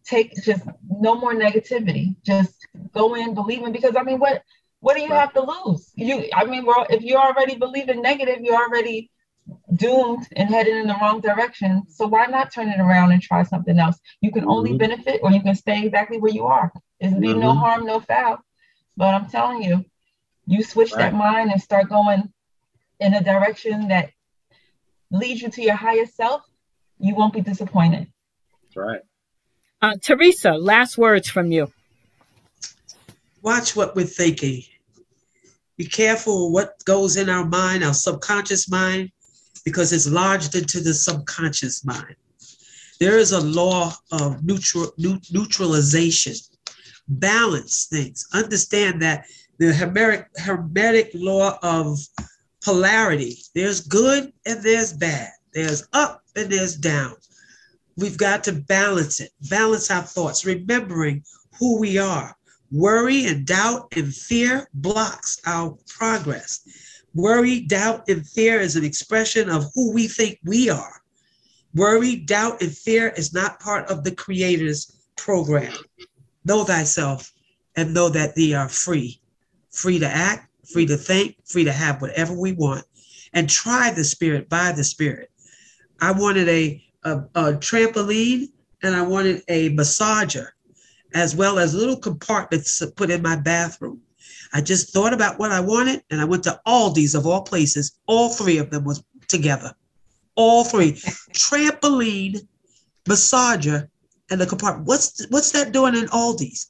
take 0.05 0.33
just 0.45 0.63
no 0.89 1.17
more 1.17 1.35
negativity. 1.35 2.15
Just 2.25 2.55
go 2.93 3.17
in 3.17 3.35
believing 3.35 3.73
because 3.73 3.97
I 3.97 4.05
mean, 4.05 4.21
what 4.21 4.43
what 4.79 4.97
do 4.97 5.03
you 5.03 5.09
have 5.09 5.33
to 5.33 5.43
lose? 5.43 5.91
You, 5.97 6.29
I 6.33 6.45
mean, 6.45 6.65
well, 6.65 6.87
if 6.89 7.03
you 7.03 7.17
already 7.17 7.57
believe 7.57 7.89
in 7.89 8.01
negative, 8.01 8.39
you're 8.41 8.55
already 8.55 9.11
doomed 9.75 10.29
and 10.37 10.49
headed 10.49 10.77
in 10.77 10.87
the 10.87 10.97
wrong 11.01 11.21
direction. 11.21 11.83
So 11.89 12.07
why 12.07 12.27
not 12.27 12.53
turn 12.53 12.69
it 12.69 12.79
around 12.79 13.11
and 13.11 13.21
try 13.21 13.43
something 13.43 13.77
else? 13.77 13.99
You 14.21 14.31
can 14.31 14.47
only 14.47 14.71
mm-hmm. 14.71 14.79
benefit 14.79 15.19
or 15.21 15.33
you 15.33 15.41
can 15.41 15.57
stay 15.57 15.85
exactly 15.85 16.19
where 16.19 16.33
you 16.33 16.45
are. 16.45 16.71
It's 17.01 17.13
be 17.13 17.29
mm-hmm. 17.29 17.41
no 17.41 17.55
harm, 17.55 17.87
no 17.87 17.99
foul. 17.99 18.39
But 18.97 19.15
I'm 19.15 19.29
telling 19.29 19.65
you, 19.65 19.85
you 20.47 20.63
switch 20.63 20.93
right. 20.93 21.11
that 21.11 21.15
mind 21.15 21.51
and 21.51 21.61
start 21.61 21.89
going 21.89 22.33
in 23.01 23.15
a 23.15 23.23
direction 23.23 23.89
that 23.89 24.11
leads 25.11 25.43
you 25.43 25.51
to 25.51 25.63
your 25.63 25.77
highest 25.77 26.17
self, 26.17 26.43
you 26.99 27.15
won't 27.15 27.33
be 27.33 27.41
disappointed. 27.41 28.07
That's 28.63 28.77
right. 28.77 29.01
Uh, 29.83 29.95
Teresa, 30.01 30.53
last 30.53 30.97
words 30.97 31.29
from 31.29 31.53
you. 31.53 31.73
Watch 33.43 33.77
what 33.77 33.95
we're 33.95 34.07
thinking 34.07 34.63
be 35.77 35.85
careful 35.85 36.53
what 36.53 36.83
goes 36.85 37.17
in 37.17 37.29
our 37.29 37.45
mind, 37.45 37.83
our 37.83 37.95
subconscious 37.95 38.69
mind, 38.69 39.11
because 39.65 39.93
it's 39.93 40.09
lodged 40.09 40.55
into 40.55 40.81
the 40.81 40.95
subconscious 40.95 41.85
mind. 41.85 42.15
There 43.01 43.19
is 43.19 43.33
a 43.33 43.41
law 43.41 43.93
of 44.13 44.45
neutral, 44.45 44.93
neutralization. 44.97 46.35
Balance 47.09 47.87
things. 47.91 48.27
Understand 48.33 49.03
that 49.03 49.27
the 49.59 49.73
hermetic, 49.73 50.29
hermetic 50.37 51.11
law 51.15 51.59
of 51.63 51.99
polarity 52.65 53.37
there's 53.55 53.81
good 53.81 54.33
and 54.47 54.63
there's 54.63 54.93
bad, 54.93 55.31
there's 55.53 55.87
up 55.93 56.23
and 56.37 56.51
there's 56.51 56.77
down. 56.77 57.15
We've 57.97 58.17
got 58.17 58.43
to 58.45 58.53
balance 58.53 59.21
it, 59.21 59.31
balance 59.49 59.91
our 59.91 60.03
thoughts, 60.03 60.45
remembering 60.45 61.23
who 61.59 61.79
we 61.79 61.99
are, 61.99 62.37
Worry 62.75 63.27
and 63.27 63.47
doubt 63.47 63.95
and 63.97 64.13
fear 64.13 64.69
blocks 64.75 65.41
our 65.47 65.79
progress. 65.87 66.61
Worry, 67.15 67.61
doubt, 67.61 68.09
and 68.09 68.27
fear 68.27 68.59
is 68.59 68.75
an 68.75 68.85
expression 68.85 69.49
of 69.49 69.71
who 69.77 69.93
we 69.93 70.09
think 70.09 70.41
we 70.45 70.71
are. 70.71 71.01
Worry, 71.77 72.17
doubt, 72.17 72.63
and 72.63 72.77
fear 72.77 73.11
is 73.11 73.33
not 73.33 73.61
part 73.61 73.89
of 73.89 74.03
the 74.03 74.11
Creator's 74.11 74.91
program. 75.17 75.73
Know 76.45 76.65
thyself 76.65 77.33
and 77.77 77.95
know 77.95 78.09
that 78.09 78.35
thee 78.35 78.55
are 78.55 78.69
free, 78.69 79.21
free 79.75 79.99
to 79.99 80.07
act, 80.07 80.49
free 80.73 80.87
to 80.87 80.97
think, 80.97 81.37
free 81.45 81.65
to 81.65 81.73
have 81.73 82.01
whatever 82.01 82.33
we 82.33 82.53
want, 82.53 82.85
and 83.33 83.51
try 83.51 83.91
the 83.91 84.05
Spirit 84.05 84.49
by 84.49 84.73
the 84.73 84.85
Spirit. 84.85 85.31
I 86.01 86.13
wanted 86.13 86.49
a, 86.49 86.83
a, 87.05 87.19
a 87.35 87.53
trampoline 87.55 88.49
and 88.83 88.95
I 88.95 89.03
wanted 89.03 89.43
a 89.49 89.71
massager 89.71 90.49
as 91.15 91.35
well 91.35 91.59
as 91.59 91.75
little 91.75 91.97
compartments 91.97 92.79
to 92.79 92.89
put 92.89 93.11
in 93.11 93.23
my 93.23 93.37
bathroom. 93.37 94.01
I 94.53 94.61
just 94.61 94.93
thought 94.93 95.13
about 95.13 95.39
what 95.39 95.53
I 95.53 95.61
wanted 95.61 96.03
and 96.11 96.21
I 96.21 96.25
went 96.25 96.45
to 96.45 96.61
Aldi's 96.67 97.15
of 97.15 97.27
all 97.27 97.43
places. 97.43 97.99
All 98.07 98.31
three 98.31 98.59
of 98.59 98.71
them 98.71 98.85
was 98.85 99.03
together. 99.29 99.73
All 100.37 100.65
three. 100.65 100.93
Trampoline, 101.33 102.47
massager, 103.05 103.89
and 104.31 104.41
the 104.41 104.47
compartment. 104.47 104.87
What's 104.87 105.27
what's 105.29 105.51
that 105.53 105.73
doing 105.73 105.95
in 105.95 106.07
Aldi's? 106.07 106.69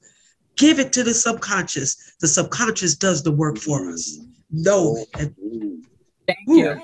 Give 0.57 0.79
it 0.79 0.93
to 0.93 1.03
the 1.03 1.15
subconscious. 1.15 2.15
The 2.21 2.29
subconscious 2.29 2.97
does 2.97 3.23
the 3.23 3.33
work 3.33 3.59
for 3.59 3.91
us. 3.91 4.19
No. 4.51 5.05
Thank 5.15 5.35
you. 6.47 6.81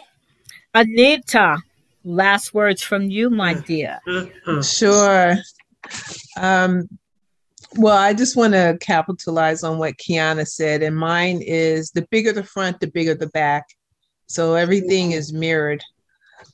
Anita, 0.75 1.59
last 2.05 2.55
words 2.55 2.83
from 2.83 3.05
you, 3.05 3.31
my 3.31 3.55
dear. 3.55 3.99
Uh-huh. 4.09 4.63
Sure. 4.63 5.37
Um, 6.39 6.89
well, 7.77 7.97
I 7.97 8.13
just 8.13 8.37
want 8.37 8.53
to 8.55 8.77
capitalize 8.81 9.63
on 9.63 9.79
what 9.79 9.97
Kiana 9.97 10.47
said, 10.47 10.83
and 10.83 10.97
mine 10.97 11.41
is 11.43 11.91
the 11.91 12.07
bigger 12.11 12.33
the 12.33 12.43
front, 12.43 12.81
the 12.81 12.89
bigger 12.89 13.15
the 13.15 13.29
back. 13.29 13.65
So 14.27 14.55
everything 14.55 15.13
is 15.13 15.33
mirrored. 15.33 15.83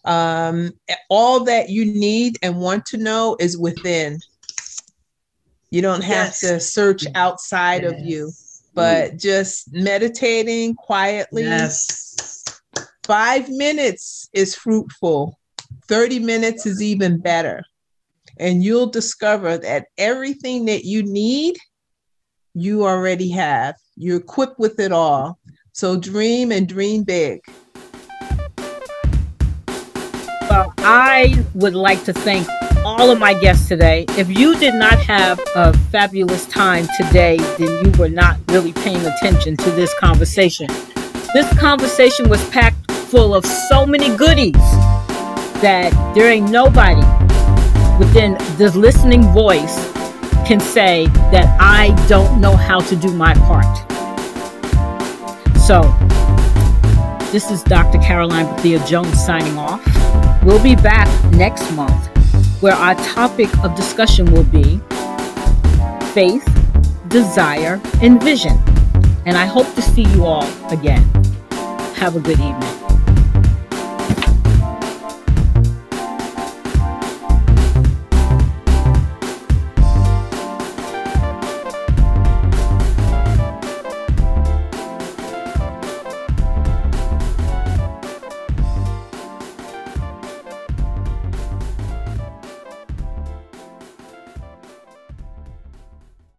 Um, 0.05 0.73
all 1.09 1.45
that 1.45 1.71
you 1.71 1.85
need 1.85 2.39
and 2.43 2.57
want 2.57 2.87
to 2.87 2.97
know 2.97 3.37
is 3.41 3.57
within. 3.57 4.19
You 5.77 5.83
don't 5.83 6.05
have 6.05 6.29
yes. 6.29 6.41
to 6.41 6.59
search 6.59 7.05
mm. 7.05 7.13
outside 7.15 7.83
yes. 7.83 7.93
of 7.93 7.99
you, 8.01 8.33
but 8.73 9.19
just 9.19 9.71
meditating 9.75 10.75
quietly. 10.75 11.43
Yes. 11.43 12.45
Five 13.05 13.51
minutes 13.51 14.31
is 14.33 14.55
fruitful, 14.55 15.39
30 15.87 16.21
minutes 16.21 16.65
is 16.65 16.81
even 16.81 17.19
better 17.19 17.63
and 18.39 18.63
you'll 18.63 18.87
discover 18.87 19.59
that 19.59 19.89
everything 19.99 20.65
that 20.65 20.87
you 20.87 21.03
need, 21.03 21.59
you 22.55 22.85
already 22.85 23.29
have. 23.31 23.77
You're 23.97 24.19
equipped 24.19 24.59
with 24.59 24.81
it 24.81 24.93
all. 24.93 25.39
So 25.73 25.99
dream 25.99 26.53
and 26.53 26.67
dream 26.67 27.05
big. 27.05 27.41
Well, 30.49 30.73
I 30.79 31.45
would 31.55 31.75
like 31.75 32.03
to 32.05 32.15
thank 32.15 32.47
all 32.87 33.11
of 33.11 33.19
my 33.19 33.35
guests 33.35 33.67
today. 33.67 34.05
If 34.11 34.31
you 34.31 34.57
did 34.57 34.75
not 34.75 34.97
have 35.01 35.41
a 35.57 35.77
fabulous 35.91 36.47
time 36.47 36.87
today, 36.97 37.37
then 37.59 37.85
you 37.85 37.91
were 37.99 38.09
not 38.09 38.39
really 38.53 38.73
paying 38.73 39.05
attention 39.05 39.57
to 39.57 39.71
this 39.73 39.93
conversation. 39.99 40.69
This 41.35 41.53
conversation 41.59 42.29
was 42.29 42.49
packed 42.51 42.93
full 42.93 43.35
of 43.35 43.45
so 43.45 43.87
many 43.87 44.17
goodies 44.17 44.53
that 45.61 45.91
there 46.15 46.31
ain't 46.31 46.49
nobody 46.49 47.03
within 47.99 48.35
the 48.57 48.73
listening 48.77 49.23
voice 49.33 49.75
can 50.47 50.61
say 50.61 51.07
that 51.33 51.57
I 51.61 51.89
don't 52.07 52.41
know 52.41 52.55
how 52.55 52.79
to 52.79 52.95
do 52.95 53.13
my 53.13 53.35
part. 53.35 53.77
So, 55.59 55.83
this 57.33 57.51
is 57.51 57.65
Dr. 57.65 57.99
Caroline 57.99 58.47
Bethea 58.55 58.79
Jones 58.87 59.21
signing 59.27 59.59
off. 59.59 59.85
We'll 60.45 60.63
be 60.63 60.77
back 60.77 61.09
next 61.33 61.69
month 61.73 62.16
where 62.67 62.75
our 62.75 62.97
topic 62.97 63.49
of 63.63 63.77
discussion 63.77 64.27
will 64.33 64.43
be 64.43 64.81
faith, 66.13 66.45
desire, 67.07 67.81
and 68.03 68.21
vision. 68.21 68.59
And 69.25 69.37
I 69.37 69.47
hope 69.47 69.73
to 69.77 69.83
see 69.83 70.03
you 70.03 70.25
all 70.25 70.49
again. 70.73 71.05
Have 71.95 72.17
a 72.17 72.21
good 72.21 72.41
evening. 72.41 72.86